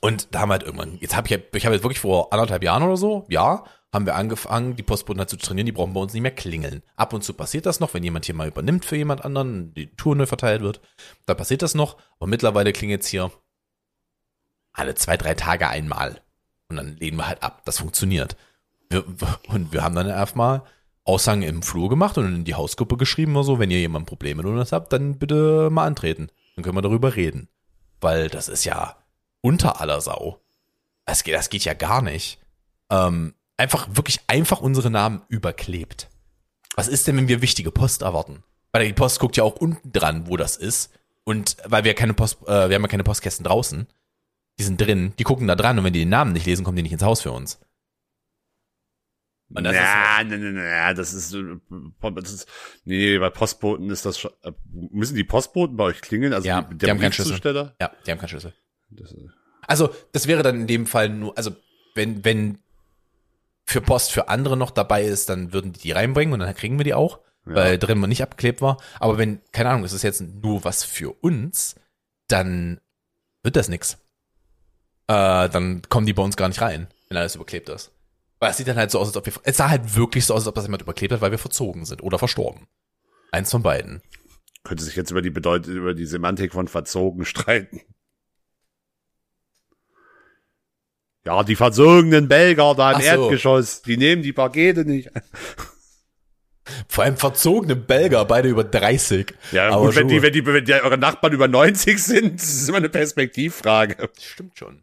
und 0.00 0.34
da 0.34 0.40
haben 0.40 0.48
wir 0.48 0.54
halt 0.54 0.62
irgendwann, 0.62 0.98
jetzt 1.00 1.16
habe 1.16 1.26
ich, 1.28 1.40
ich 1.52 1.66
habe 1.66 1.74
jetzt 1.74 1.82
wirklich 1.82 2.00
vor 2.00 2.32
anderthalb 2.32 2.62
Jahren 2.62 2.84
oder 2.84 2.96
so, 2.96 3.26
ja, 3.28 3.64
haben 3.92 4.06
wir 4.06 4.16
angefangen, 4.16 4.76
die 4.76 4.82
Postboten 4.82 5.20
halt 5.20 5.30
zu 5.30 5.36
trainieren, 5.36 5.66
die 5.66 5.72
brauchen 5.72 5.94
bei 5.94 6.00
uns 6.00 6.12
nicht 6.12 6.22
mehr 6.22 6.34
klingeln. 6.34 6.82
Ab 6.96 7.12
und 7.14 7.24
zu 7.24 7.32
passiert 7.32 7.64
das 7.64 7.80
noch, 7.80 7.94
wenn 7.94 8.04
jemand 8.04 8.26
hier 8.26 8.34
mal 8.34 8.48
übernimmt 8.48 8.84
für 8.84 8.96
jemand 8.96 9.24
anderen, 9.24 9.72
die 9.74 9.94
Tour 9.96 10.14
neu 10.14 10.26
verteilt 10.26 10.62
wird, 10.62 10.80
da 11.24 11.34
passiert 11.34 11.62
das 11.62 11.74
noch. 11.74 11.96
Aber 12.18 12.26
mittlerweile 12.26 12.72
klingelt 12.72 13.02
es 13.02 13.08
hier 13.08 13.30
alle 14.74 14.94
zwei, 14.94 15.16
drei 15.16 15.34
Tage 15.34 15.68
einmal. 15.68 16.20
Und 16.68 16.76
dann 16.76 16.96
lehnen 16.96 17.16
wir 17.16 17.28
halt 17.28 17.42
ab. 17.42 17.62
Das 17.64 17.78
funktioniert. 17.78 18.36
Wir, 18.90 19.04
und 19.48 19.72
wir 19.72 19.82
haben 19.82 19.94
dann 19.94 20.08
erstmal 20.08 20.62
Aussagen 21.04 21.40
im 21.40 21.62
Flur 21.62 21.88
gemacht 21.88 22.18
und 22.18 22.26
in 22.26 22.44
die 22.44 22.54
Hausgruppe 22.54 22.98
geschrieben 22.98 23.34
oder 23.34 23.44
so, 23.44 23.58
wenn 23.58 23.70
ihr 23.70 23.80
jemand 23.80 24.06
Probleme 24.06 24.42
mit 24.42 24.52
uns 24.52 24.72
habt, 24.72 24.92
dann 24.92 25.18
bitte 25.18 25.70
mal 25.70 25.86
antreten. 25.86 26.28
Dann 26.54 26.62
können 26.62 26.76
wir 26.76 26.82
darüber 26.82 27.16
reden. 27.16 27.48
Weil 28.02 28.28
das 28.28 28.48
ist 28.48 28.64
ja 28.64 28.96
unter 29.40 29.80
aller 29.80 30.02
Sau. 30.02 30.42
Das 31.06 31.24
geht, 31.24 31.34
das 31.34 31.48
geht 31.48 31.64
ja 31.64 31.72
gar 31.72 32.02
nicht. 32.02 32.38
Ähm, 32.90 33.34
einfach, 33.58 33.88
wirklich 33.92 34.20
einfach 34.26 34.60
unsere 34.60 34.90
Namen 34.90 35.22
überklebt. 35.28 36.08
Was 36.74 36.88
ist 36.88 37.06
denn, 37.06 37.16
wenn 37.16 37.28
wir 37.28 37.42
wichtige 37.42 37.70
Post 37.70 38.02
erwarten? 38.02 38.42
Weil 38.72 38.86
die 38.86 38.92
Post 38.92 39.18
guckt 39.18 39.36
ja 39.36 39.44
auch 39.44 39.56
unten 39.56 39.92
dran, 39.92 40.26
wo 40.26 40.36
das 40.36 40.56
ist. 40.56 40.92
Und 41.24 41.56
weil 41.64 41.84
wir 41.84 41.94
keine 41.94 42.14
Post, 42.14 42.38
äh, 42.46 42.68
wir 42.68 42.74
haben 42.76 42.82
ja 42.82 42.88
keine 42.88 43.04
Postkästen 43.04 43.44
draußen. 43.44 43.86
Die 44.58 44.62
sind 44.62 44.80
drin, 44.80 45.12
die 45.18 45.24
gucken 45.24 45.46
da 45.46 45.54
dran 45.54 45.78
und 45.78 45.84
wenn 45.84 45.92
die 45.92 46.00
den 46.00 46.08
Namen 46.08 46.32
nicht 46.32 46.46
lesen, 46.46 46.64
kommen 46.64 46.76
die 46.76 46.82
nicht 46.82 46.92
ins 46.92 47.02
Haus 47.02 47.20
für 47.20 47.32
uns. 47.32 47.60
Und 49.54 49.64
das 49.64 49.74
na, 49.74 50.24
na, 50.24 50.36
na, 50.36 50.50
na, 50.50 50.94
das 50.94 51.14
ist, 51.14 51.32
äh, 51.32 52.12
das 52.12 52.32
ist, 52.32 52.48
nee, 52.84 53.18
bei 53.18 53.30
Postboten 53.30 53.88
ist 53.90 54.04
das 54.04 54.18
schon, 54.18 54.30
äh, 54.42 54.52
müssen 54.70 55.16
die 55.16 55.24
Postboten 55.24 55.76
bei 55.76 55.84
euch 55.84 56.00
klingeln? 56.00 56.34
Also 56.34 56.46
Ja, 56.46 56.62
die, 56.62 56.76
die 56.76 56.90
haben 56.90 57.00
keinen 57.00 57.12
Schlüssel. 57.12 57.72
Ja, 57.80 57.92
die 58.06 58.10
haben 58.10 58.18
keinen 58.18 58.28
Schlüssel. 58.28 58.52
Das, 58.90 59.14
Also, 59.66 59.94
das 60.12 60.26
wäre 60.26 60.42
dann 60.42 60.60
in 60.62 60.66
dem 60.66 60.86
Fall 60.86 61.08
nur, 61.08 61.36
also, 61.36 61.56
wenn, 61.94 62.24
wenn 62.24 62.58
für 63.68 63.80
Post 63.82 64.12
für 64.12 64.28
andere 64.28 64.56
noch 64.56 64.70
dabei 64.70 65.04
ist, 65.04 65.28
dann 65.28 65.52
würden 65.52 65.72
die 65.72 65.80
die 65.80 65.92
reinbringen 65.92 66.32
und 66.32 66.40
dann 66.40 66.54
kriegen 66.54 66.78
wir 66.78 66.84
die 66.84 66.94
auch, 66.94 67.20
Ja. 67.46 67.54
weil 67.54 67.78
drin 67.78 68.00
nicht 68.00 68.22
abgeklebt 68.22 68.62
war. 68.62 68.78
Aber 68.98 69.18
wenn, 69.18 69.40
keine 69.52 69.68
Ahnung, 69.70 69.84
es 69.84 69.92
ist 69.92 70.02
jetzt 70.02 70.22
nur 70.22 70.64
was 70.64 70.84
für 70.84 71.12
uns, 71.22 71.74
dann 72.28 72.80
wird 73.42 73.56
das 73.56 73.68
nix. 73.68 73.98
Äh, 75.06 75.48
dann 75.50 75.82
kommen 75.88 76.06
die 76.06 76.12
bei 76.14 76.22
uns 76.22 76.36
gar 76.36 76.48
nicht 76.48 76.60
rein, 76.62 76.88
wenn 77.08 77.18
alles 77.18 77.34
überklebt 77.34 77.68
ist. 77.68 77.92
Weil 78.40 78.50
es 78.52 78.56
sieht 78.56 78.68
dann 78.68 78.76
halt 78.76 78.90
so 78.90 78.98
aus, 79.00 79.08
als 79.08 79.16
ob 79.16 79.26
wir, 79.26 79.32
es 79.42 79.56
sah 79.58 79.68
halt 79.68 79.96
wirklich 79.96 80.24
so 80.24 80.32
aus, 80.34 80.40
als 80.42 80.48
ob 80.48 80.54
das 80.54 80.64
jemand 80.64 80.82
überklebt 80.82 81.12
hat, 81.12 81.20
weil 81.20 81.30
wir 81.30 81.38
verzogen 81.38 81.84
sind 81.84 82.02
oder 82.02 82.18
verstorben. 82.18 82.68
Eins 83.32 83.50
von 83.50 83.62
beiden. 83.62 84.00
könnte 84.64 84.84
sich 84.84 84.96
jetzt 84.96 85.10
über 85.10 85.20
die 85.22 85.30
Bedeutung, 85.30 85.74
über 85.74 85.92
die 85.94 86.06
Semantik 86.06 86.52
von 86.52 86.68
verzogen 86.68 87.24
streiten. 87.26 87.80
Ja, 91.28 91.42
die 91.42 91.56
verzogenen 91.56 92.26
Belger 92.26 92.74
da 92.74 92.92
im 92.92 93.02
so. 93.02 93.06
Erdgeschoss, 93.06 93.82
die 93.82 93.98
nehmen 93.98 94.22
die 94.22 94.32
Pakete 94.32 94.86
nicht. 94.86 95.10
Vor 96.88 97.04
allem 97.04 97.18
verzogene 97.18 97.76
Belger, 97.76 98.24
beide 98.24 98.48
über 98.48 98.64
30. 98.64 99.34
Ja, 99.52 99.68
Aber 99.68 99.84
gut, 99.84 99.96
wenn 99.96 100.08
die, 100.08 100.22
wenn 100.22 100.32
die, 100.32 100.46
wenn 100.46 100.64
die 100.64 100.72
eure 100.72 100.96
Nachbarn 100.96 101.34
über 101.34 101.46
90 101.46 102.02
sind, 102.02 102.40
das 102.40 102.48
ist 102.48 102.68
immer 102.70 102.78
eine 102.78 102.88
Perspektivfrage. 102.88 104.08
Stimmt 104.18 104.56
schon. 104.58 104.82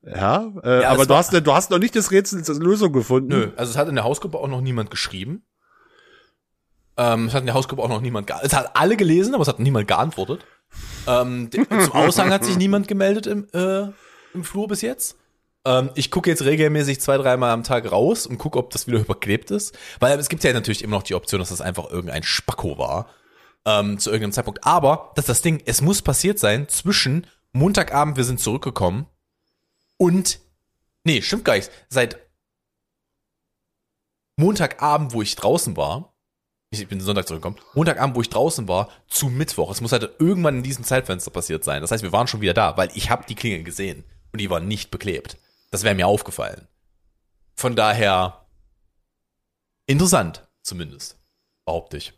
Ja, 0.00 0.50
äh, 0.62 0.80
Ja, 0.80 0.88
aber 0.88 1.04
du 1.04 1.14
hast, 1.14 1.34
du 1.34 1.52
hast 1.52 1.70
noch 1.70 1.78
nicht 1.78 1.94
des 1.94 2.10
Rätsels 2.10 2.48
Lösung 2.48 2.94
gefunden. 2.94 3.28
Nö, 3.28 3.50
also 3.56 3.72
es 3.72 3.76
hat 3.76 3.88
in 3.88 3.94
der 3.94 4.04
Hausgruppe 4.04 4.38
auch 4.38 4.48
noch 4.48 4.62
niemand 4.62 4.90
geschrieben. 4.90 5.44
Ähm, 6.96 7.26
es 7.26 7.34
hat 7.34 7.40
in 7.40 7.46
der 7.46 7.54
Hausgruppe 7.54 7.82
auch 7.82 7.88
noch 7.90 8.00
niemand 8.00 8.30
Es 8.42 8.54
hat 8.54 8.74
alle 8.74 8.96
gelesen, 8.96 9.34
aber 9.34 9.42
es 9.42 9.48
hat 9.48 9.58
niemand 9.58 9.86
geantwortet. 9.86 10.46
Ähm, 11.06 11.50
zum 11.52 11.92
Aushang 11.92 12.30
hat 12.30 12.42
sich 12.42 12.56
niemand 12.56 12.88
gemeldet 12.88 13.26
im, 13.26 13.48
äh, 13.52 13.92
im 14.34 14.44
Flur 14.44 14.68
bis 14.68 14.82
jetzt. 14.82 15.16
Ähm, 15.64 15.90
ich 15.94 16.10
gucke 16.10 16.30
jetzt 16.30 16.44
regelmäßig 16.44 17.00
zwei, 17.00 17.16
dreimal 17.16 17.50
am 17.50 17.64
Tag 17.64 17.90
raus 17.90 18.26
und 18.26 18.38
gucke, 18.38 18.58
ob 18.58 18.70
das 18.70 18.86
wieder 18.86 18.98
überklebt 19.00 19.50
ist. 19.50 19.76
Weil 20.00 20.18
es 20.18 20.28
gibt 20.28 20.44
ja 20.44 20.52
natürlich 20.52 20.82
immer 20.82 20.96
noch 20.96 21.02
die 21.02 21.14
Option, 21.14 21.40
dass 21.40 21.48
das 21.48 21.60
einfach 21.60 21.90
irgendein 21.90 22.22
Spacko 22.22 22.78
war. 22.78 23.08
Ähm, 23.66 23.98
zu 23.98 24.10
irgendeinem 24.10 24.32
Zeitpunkt. 24.32 24.66
Aber, 24.66 25.12
das 25.14 25.22
ist 25.22 25.28
das 25.28 25.42
Ding, 25.42 25.62
es 25.64 25.80
muss 25.80 26.02
passiert 26.02 26.38
sein 26.38 26.68
zwischen 26.68 27.26
Montagabend, 27.52 28.18
wir 28.18 28.24
sind 28.24 28.38
zurückgekommen 28.38 29.06
und, 29.96 30.38
nee, 31.04 31.22
stimmt 31.22 31.46
gar 31.46 31.54
nicht, 31.54 31.70
seit 31.88 32.18
Montagabend, 34.36 35.14
wo 35.14 35.22
ich 35.22 35.34
draußen 35.36 35.78
war, 35.78 36.12
ich 36.68 36.86
bin 36.88 37.00
Sonntag 37.00 37.26
zurückgekommen, 37.26 37.56
Montagabend, 37.72 38.16
wo 38.16 38.20
ich 38.20 38.28
draußen 38.28 38.68
war, 38.68 38.90
zu 39.08 39.28
Mittwoch. 39.28 39.70
Es 39.70 39.80
muss 39.80 39.92
halt 39.92 40.10
irgendwann 40.18 40.56
in 40.56 40.62
diesem 40.62 40.84
Zeitfenster 40.84 41.30
passiert 41.30 41.64
sein. 41.64 41.80
Das 41.80 41.90
heißt, 41.90 42.02
wir 42.02 42.12
waren 42.12 42.26
schon 42.26 42.42
wieder 42.42 42.52
da, 42.52 42.76
weil 42.76 42.90
ich 42.94 43.08
habe 43.08 43.24
die 43.26 43.34
Klingel 43.36 43.62
gesehen 43.62 44.04
und 44.34 44.40
die 44.40 44.50
war 44.50 44.58
nicht 44.58 44.90
beklebt. 44.90 45.38
Das 45.70 45.84
wäre 45.84 45.94
mir 45.94 46.08
aufgefallen. 46.08 46.66
Von 47.54 47.76
daher 47.76 48.44
interessant, 49.86 50.48
zumindest, 50.60 51.20
behaupte 51.64 51.98
ich. 51.98 52.14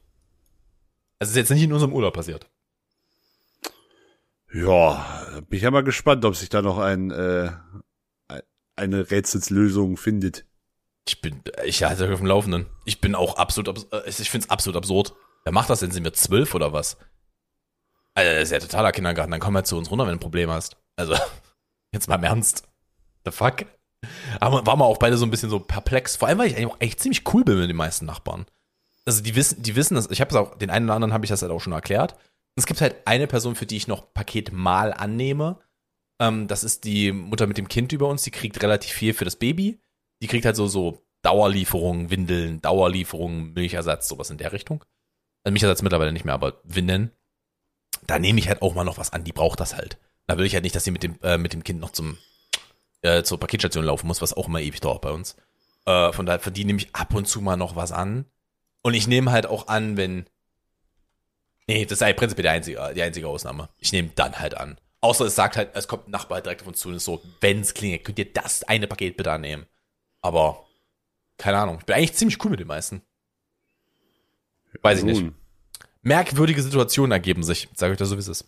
Also 1.18 1.32
ist 1.32 1.36
jetzt 1.36 1.50
nicht 1.50 1.62
in 1.62 1.74
unserem 1.74 1.92
Urlaub 1.92 2.14
passiert. 2.14 2.48
Ja, 4.50 5.26
bin 5.46 5.58
ich 5.58 5.62
ja 5.64 5.70
mal 5.70 5.84
gespannt, 5.84 6.24
ob 6.24 6.36
sich 6.36 6.48
da 6.48 6.62
noch 6.62 6.78
ein, 6.78 7.10
äh, 7.10 7.52
eine 8.76 9.10
Rätselslösung 9.10 9.98
findet. 9.98 10.46
Ich 11.06 11.20
bin, 11.20 11.42
ich 11.66 11.82
halte 11.82 12.10
auf 12.10 12.20
dem 12.20 12.26
Laufenden. 12.26 12.64
Ich 12.86 13.02
bin 13.02 13.14
auch 13.14 13.36
absolut, 13.36 13.92
äh, 13.92 14.08
ich 14.08 14.30
finde 14.30 14.46
es 14.46 14.50
absolut 14.50 14.78
absurd. 14.78 15.12
Wer 15.44 15.52
macht 15.52 15.68
das 15.68 15.80
denn? 15.80 15.90
Sind 15.90 16.04
wir 16.04 16.14
zwölf 16.14 16.54
oder 16.54 16.72
was? 16.72 16.96
Alter, 18.14 18.32
das 18.32 18.44
ist 18.44 18.52
ja 18.52 18.58
totaler 18.58 18.92
Kindergarten. 18.92 19.32
Dann 19.32 19.40
komm 19.40 19.52
mal 19.52 19.64
zu 19.64 19.76
uns 19.76 19.90
runter, 19.90 20.06
wenn 20.06 20.12
du 20.12 20.16
ein 20.16 20.20
Problem 20.20 20.50
hast. 20.50 20.78
Also, 20.96 21.14
jetzt 21.96 22.08
mal 22.08 22.16
im 22.16 22.24
Ernst. 22.24 22.62
The 23.24 23.32
fuck? 23.32 23.66
Aber 24.40 24.66
waren 24.66 24.78
wir 24.78 24.84
auch 24.84 24.98
beide 24.98 25.16
so 25.16 25.26
ein 25.26 25.30
bisschen 25.30 25.50
so 25.50 25.58
perplex. 25.58 26.16
Vor 26.16 26.28
allem, 26.28 26.38
weil 26.38 26.48
ich 26.48 26.56
eigentlich 26.56 26.70
auch 26.70 26.80
echt 26.80 27.00
ziemlich 27.00 27.22
cool 27.32 27.44
bin 27.44 27.58
mit 27.58 27.68
den 27.68 27.76
meisten 27.76 28.06
Nachbarn 28.06 28.46
also 29.06 29.22
die 29.22 29.34
wissen, 29.36 29.62
die 29.62 29.76
wissen 29.76 29.94
das, 29.94 30.10
ich 30.10 30.20
habe 30.20 30.30
es 30.30 30.36
auch, 30.36 30.58
den 30.58 30.68
einen 30.68 30.86
oder 30.86 30.94
anderen 30.94 31.14
habe 31.14 31.24
ich 31.24 31.30
das 31.30 31.40
halt 31.40 31.52
auch 31.52 31.60
schon 31.60 31.72
erklärt. 31.72 32.16
Es 32.56 32.66
gibt 32.66 32.80
halt 32.80 32.96
eine 33.06 33.26
Person, 33.26 33.54
für 33.54 33.66
die 33.66 33.76
ich 33.76 33.86
noch 33.86 34.12
Paket 34.12 34.52
mal 34.52 34.92
annehme. 34.92 35.58
Ähm, 36.20 36.48
das 36.48 36.64
ist 36.64 36.84
die 36.84 37.12
Mutter 37.12 37.46
mit 37.46 37.56
dem 37.56 37.68
Kind 37.68 37.92
über 37.92 38.08
uns, 38.08 38.22
die 38.22 38.30
kriegt 38.30 38.62
relativ 38.62 38.92
viel 38.92 39.14
für 39.14 39.24
das 39.24 39.36
Baby. 39.36 39.80
Die 40.22 40.26
kriegt 40.26 40.44
halt 40.44 40.56
so, 40.56 40.66
so 40.66 41.06
Dauerlieferungen, 41.22 42.10
Windeln, 42.10 42.60
Dauerlieferungen, 42.62 43.52
Milchersatz, 43.52 44.08
sowas 44.08 44.30
in 44.30 44.38
der 44.38 44.52
Richtung. 44.52 44.84
Also 45.44 45.52
Milchersatz 45.52 45.82
mittlerweile 45.82 46.12
nicht 46.12 46.24
mehr, 46.24 46.34
aber 46.34 46.60
Windeln. 46.64 47.12
Da 48.06 48.18
nehme 48.18 48.38
ich 48.40 48.48
halt 48.48 48.62
auch 48.62 48.74
mal 48.74 48.84
noch 48.84 48.98
was 48.98 49.12
an, 49.12 49.24
die 49.24 49.32
braucht 49.32 49.60
das 49.60 49.76
halt. 49.76 49.98
Da 50.26 50.36
will 50.38 50.46
ich 50.46 50.54
halt 50.54 50.64
nicht, 50.64 50.74
dass 50.74 50.84
sie 50.84 50.90
mit 50.90 51.02
dem, 51.02 51.18
äh, 51.22 51.38
mit 51.38 51.52
dem 51.52 51.62
Kind 51.62 51.80
noch 51.80 51.90
zum, 51.90 52.18
äh, 53.02 53.22
zur 53.22 53.38
Paketstation 53.38 53.84
laufen 53.84 54.06
muss, 54.06 54.22
was 54.22 54.32
auch 54.32 54.48
immer 54.48 54.60
ewig 54.60 54.80
dauert 54.80 55.02
bei 55.02 55.10
uns. 55.10 55.36
Äh, 55.84 56.12
von 56.12 56.26
daher, 56.26 56.40
für 56.40 56.50
die 56.50 56.64
nehme 56.64 56.80
ich 56.80 56.94
ab 56.94 57.14
und 57.14 57.28
zu 57.28 57.40
mal 57.40 57.56
noch 57.56 57.76
was 57.76 57.92
an. 57.92 58.26
Und 58.82 58.94
ich 58.94 59.06
nehme 59.06 59.30
halt 59.32 59.46
auch 59.46 59.68
an, 59.68 59.96
wenn. 59.96 60.26
Nee, 61.68 61.84
das 61.84 61.98
ist 61.98 62.02
eigentlich 62.02 62.16
prinzipiell 62.16 62.44
die 62.44 62.48
einzige, 62.48 62.92
die 62.94 63.02
einzige 63.02 63.28
Ausnahme. 63.28 63.68
Ich 63.78 63.92
nehme 63.92 64.10
dann 64.14 64.38
halt 64.38 64.56
an. 64.56 64.78
Außer 65.00 65.26
es 65.26 65.34
sagt 65.34 65.56
halt, 65.56 65.70
es 65.74 65.88
kommt 65.88 66.08
ein 66.08 66.12
Nachbar 66.12 66.40
direkt 66.40 66.62
auf 66.62 66.68
uns 66.68 66.80
zu 66.80 66.88
und 66.88 66.94
ist 66.94 67.04
so, 67.04 67.22
wenn 67.40 67.60
es 67.60 67.74
klingelt, 67.74 68.04
könnt 68.04 68.18
ihr 68.18 68.32
das 68.32 68.64
eine 68.64 68.86
Paket 68.86 69.16
bitte 69.16 69.30
annehmen. 69.30 69.66
Aber, 70.22 70.64
keine 71.38 71.58
Ahnung. 71.58 71.78
Ich 71.80 71.86
bin 71.86 71.94
eigentlich 71.94 72.14
ziemlich 72.14 72.42
cool 72.44 72.50
mit 72.50 72.60
den 72.60 72.66
meisten. 72.66 73.02
Weiß 74.82 75.00
ich 75.00 75.04
nicht. 75.04 75.24
Merkwürdige 76.02 76.62
Situationen 76.62 77.12
ergeben 77.12 77.42
sich. 77.42 77.68
Sag 77.74 77.90
euch 77.90 77.96
das 77.96 78.08
so, 78.08 78.16
wie 78.16 78.20
es 78.20 78.28
ist. 78.28 78.44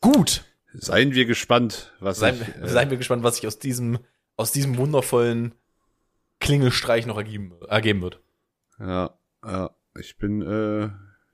Gut. 0.00 0.44
Seien 0.74 1.14
wir 1.14 1.24
gespannt, 1.24 1.92
was 1.98 2.18
seien, 2.18 2.40
ich, 2.40 2.62
äh, 2.62 2.68
seien 2.68 2.90
wir 2.90 2.98
gespannt, 2.98 3.22
was 3.22 3.36
sich 3.36 3.46
aus 3.46 3.58
diesem, 3.58 3.98
aus 4.36 4.52
diesem 4.52 4.76
wundervollen 4.76 5.54
Klingelstreich 6.40 7.06
noch 7.06 7.16
ergeben, 7.16 7.54
ergeben 7.68 8.02
wird. 8.02 8.20
Ja, 8.78 9.18
ja, 9.44 9.70
ich 9.98 10.16
bin, 10.18 10.42
äh, 10.42 10.86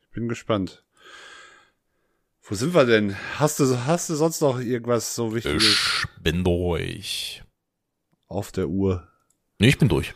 ich 0.02 0.10
bin 0.12 0.28
gespannt. 0.28 0.84
Wo 2.42 2.54
sind 2.54 2.74
wir 2.74 2.84
denn? 2.84 3.16
Hast 3.38 3.58
du, 3.58 3.86
hast 3.86 4.10
du 4.10 4.14
sonst 4.14 4.40
noch 4.40 4.60
irgendwas 4.60 5.14
so 5.14 5.34
wichtiges? 5.34 5.62
Ich 5.62 6.22
bin 6.22 6.44
durch. 6.44 7.42
Auf 8.28 8.52
der 8.52 8.68
Uhr. 8.68 9.08
Nee, 9.58 9.68
ich 9.68 9.78
bin 9.78 9.88
durch. 9.88 10.14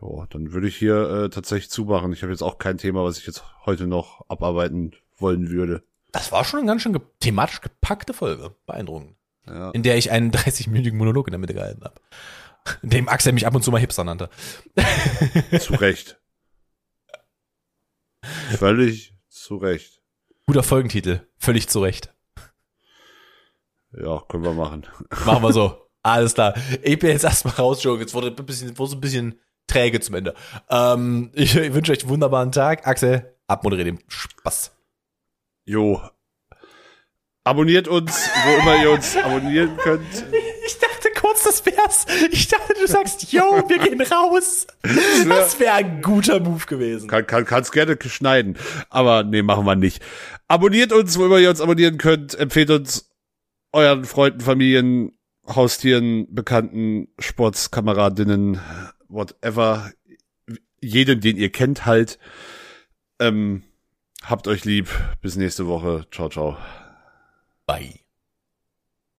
Ja, 0.00 0.26
dann 0.30 0.52
würde 0.52 0.68
ich 0.68 0.76
hier 0.76 0.96
äh, 1.10 1.30
tatsächlich 1.30 1.70
zumachen. 1.70 2.12
Ich 2.12 2.22
habe 2.22 2.32
jetzt 2.32 2.42
auch 2.42 2.58
kein 2.58 2.78
Thema, 2.78 3.04
was 3.04 3.18
ich 3.18 3.26
jetzt 3.26 3.44
heute 3.66 3.86
noch 3.86 4.24
abarbeiten 4.28 4.92
wollen 5.18 5.50
würde. 5.50 5.82
Das 6.12 6.32
war 6.32 6.44
schon 6.44 6.60
eine 6.60 6.66
ganz 6.66 6.82
schön 6.82 6.92
ge 6.92 7.02
thematisch 7.20 7.60
gepackte 7.60 8.12
Folge. 8.12 8.54
Beeindruckend. 8.66 9.16
Ja. 9.46 9.70
In 9.70 9.82
der 9.82 9.96
ich 9.96 10.10
einen 10.10 10.30
30-minütigen 10.32 10.96
Monolog 10.96 11.28
in 11.28 11.32
der 11.32 11.38
Mitte 11.38 11.54
gehalten 11.54 11.84
habe 11.84 12.00
dem 12.82 13.08
Axel 13.08 13.32
mich 13.32 13.46
ab 13.46 13.54
und 13.54 13.62
zu 13.62 13.70
mal 13.70 13.80
Hipster 13.80 14.04
nannte. 14.04 14.30
zu 15.60 15.74
Recht. 15.74 16.20
Völlig 18.56 19.14
zu 19.28 19.56
Recht. 19.56 20.02
Guter 20.46 20.62
Folgentitel. 20.62 21.26
Völlig 21.38 21.68
zu 21.68 21.80
Recht. 21.80 22.12
Ja, 23.92 24.22
können 24.28 24.44
wir 24.44 24.52
machen. 24.52 24.86
Machen 25.24 25.42
wir 25.42 25.52
so. 25.52 25.86
Alles 26.02 26.34
klar. 26.34 26.54
Ich 26.82 26.98
bin 26.98 27.10
jetzt 27.10 27.24
erstmal 27.24 27.54
raus, 27.54 27.82
Joe. 27.82 27.98
Jetzt 27.98 28.14
wurde 28.14 28.28
ein 28.28 28.46
bisschen, 28.46 28.76
wurde 28.78 28.96
ein 28.96 29.00
bisschen 29.00 29.40
träge 29.66 30.00
zum 30.00 30.14
Ende. 30.14 30.34
Ähm, 30.68 31.30
ich, 31.34 31.56
ich 31.56 31.74
wünsche 31.74 31.92
euch 31.92 32.00
einen 32.00 32.10
wunderbaren 32.10 32.52
Tag. 32.52 32.86
Axel, 32.86 33.36
abmoderiert 33.46 33.88
den 33.88 34.00
Spaß. 34.08 34.76
Jo. 35.70 36.02
Abonniert 37.44 37.86
uns, 37.86 38.28
wo 38.44 38.60
immer 38.60 38.82
ihr 38.82 38.90
uns 38.90 39.16
abonnieren 39.16 39.76
könnt. 39.76 40.24
Ich 40.66 40.78
dachte 40.80 41.10
kurz, 41.16 41.44
das 41.44 41.64
wär's. 41.64 42.06
Ich 42.32 42.48
dachte, 42.48 42.74
du 42.74 42.88
sagst, 42.88 43.32
yo, 43.32 43.62
wir 43.68 43.78
gehen 43.78 44.00
raus. 44.00 44.66
Das 45.28 45.60
wäre 45.60 45.74
ein 45.74 46.02
guter 46.02 46.40
Move 46.40 46.66
gewesen. 46.66 47.08
Kann, 47.08 47.24
kann, 47.24 47.44
kannst 47.44 47.70
gerne 47.70 47.96
schneiden. 48.04 48.58
Aber 48.88 49.22
nee, 49.22 49.42
machen 49.42 49.64
wir 49.64 49.76
nicht. 49.76 50.02
Abonniert 50.48 50.92
uns, 50.92 51.16
wo 51.16 51.26
immer 51.26 51.38
ihr 51.38 51.50
uns 51.50 51.60
abonnieren 51.60 51.98
könnt. 51.98 52.34
Empfehlt 52.34 52.70
uns 52.70 53.08
euren 53.72 54.04
Freunden, 54.06 54.40
Familien, 54.40 55.12
Haustieren, 55.46 56.26
Bekannten, 56.34 57.06
Sportskameradinnen, 57.20 58.60
whatever. 59.08 59.92
Jeden, 60.80 61.20
den 61.20 61.36
ihr 61.36 61.52
kennt, 61.52 61.86
halt. 61.86 62.18
Ähm, 63.20 63.62
habt 64.24 64.48
euch 64.48 64.64
lieb. 64.64 64.88
Bis 65.20 65.36
nächste 65.36 65.66
Woche. 65.66 66.06
Ciao, 66.10 66.28
ciao. 66.28 66.56
Bye. 67.66 68.00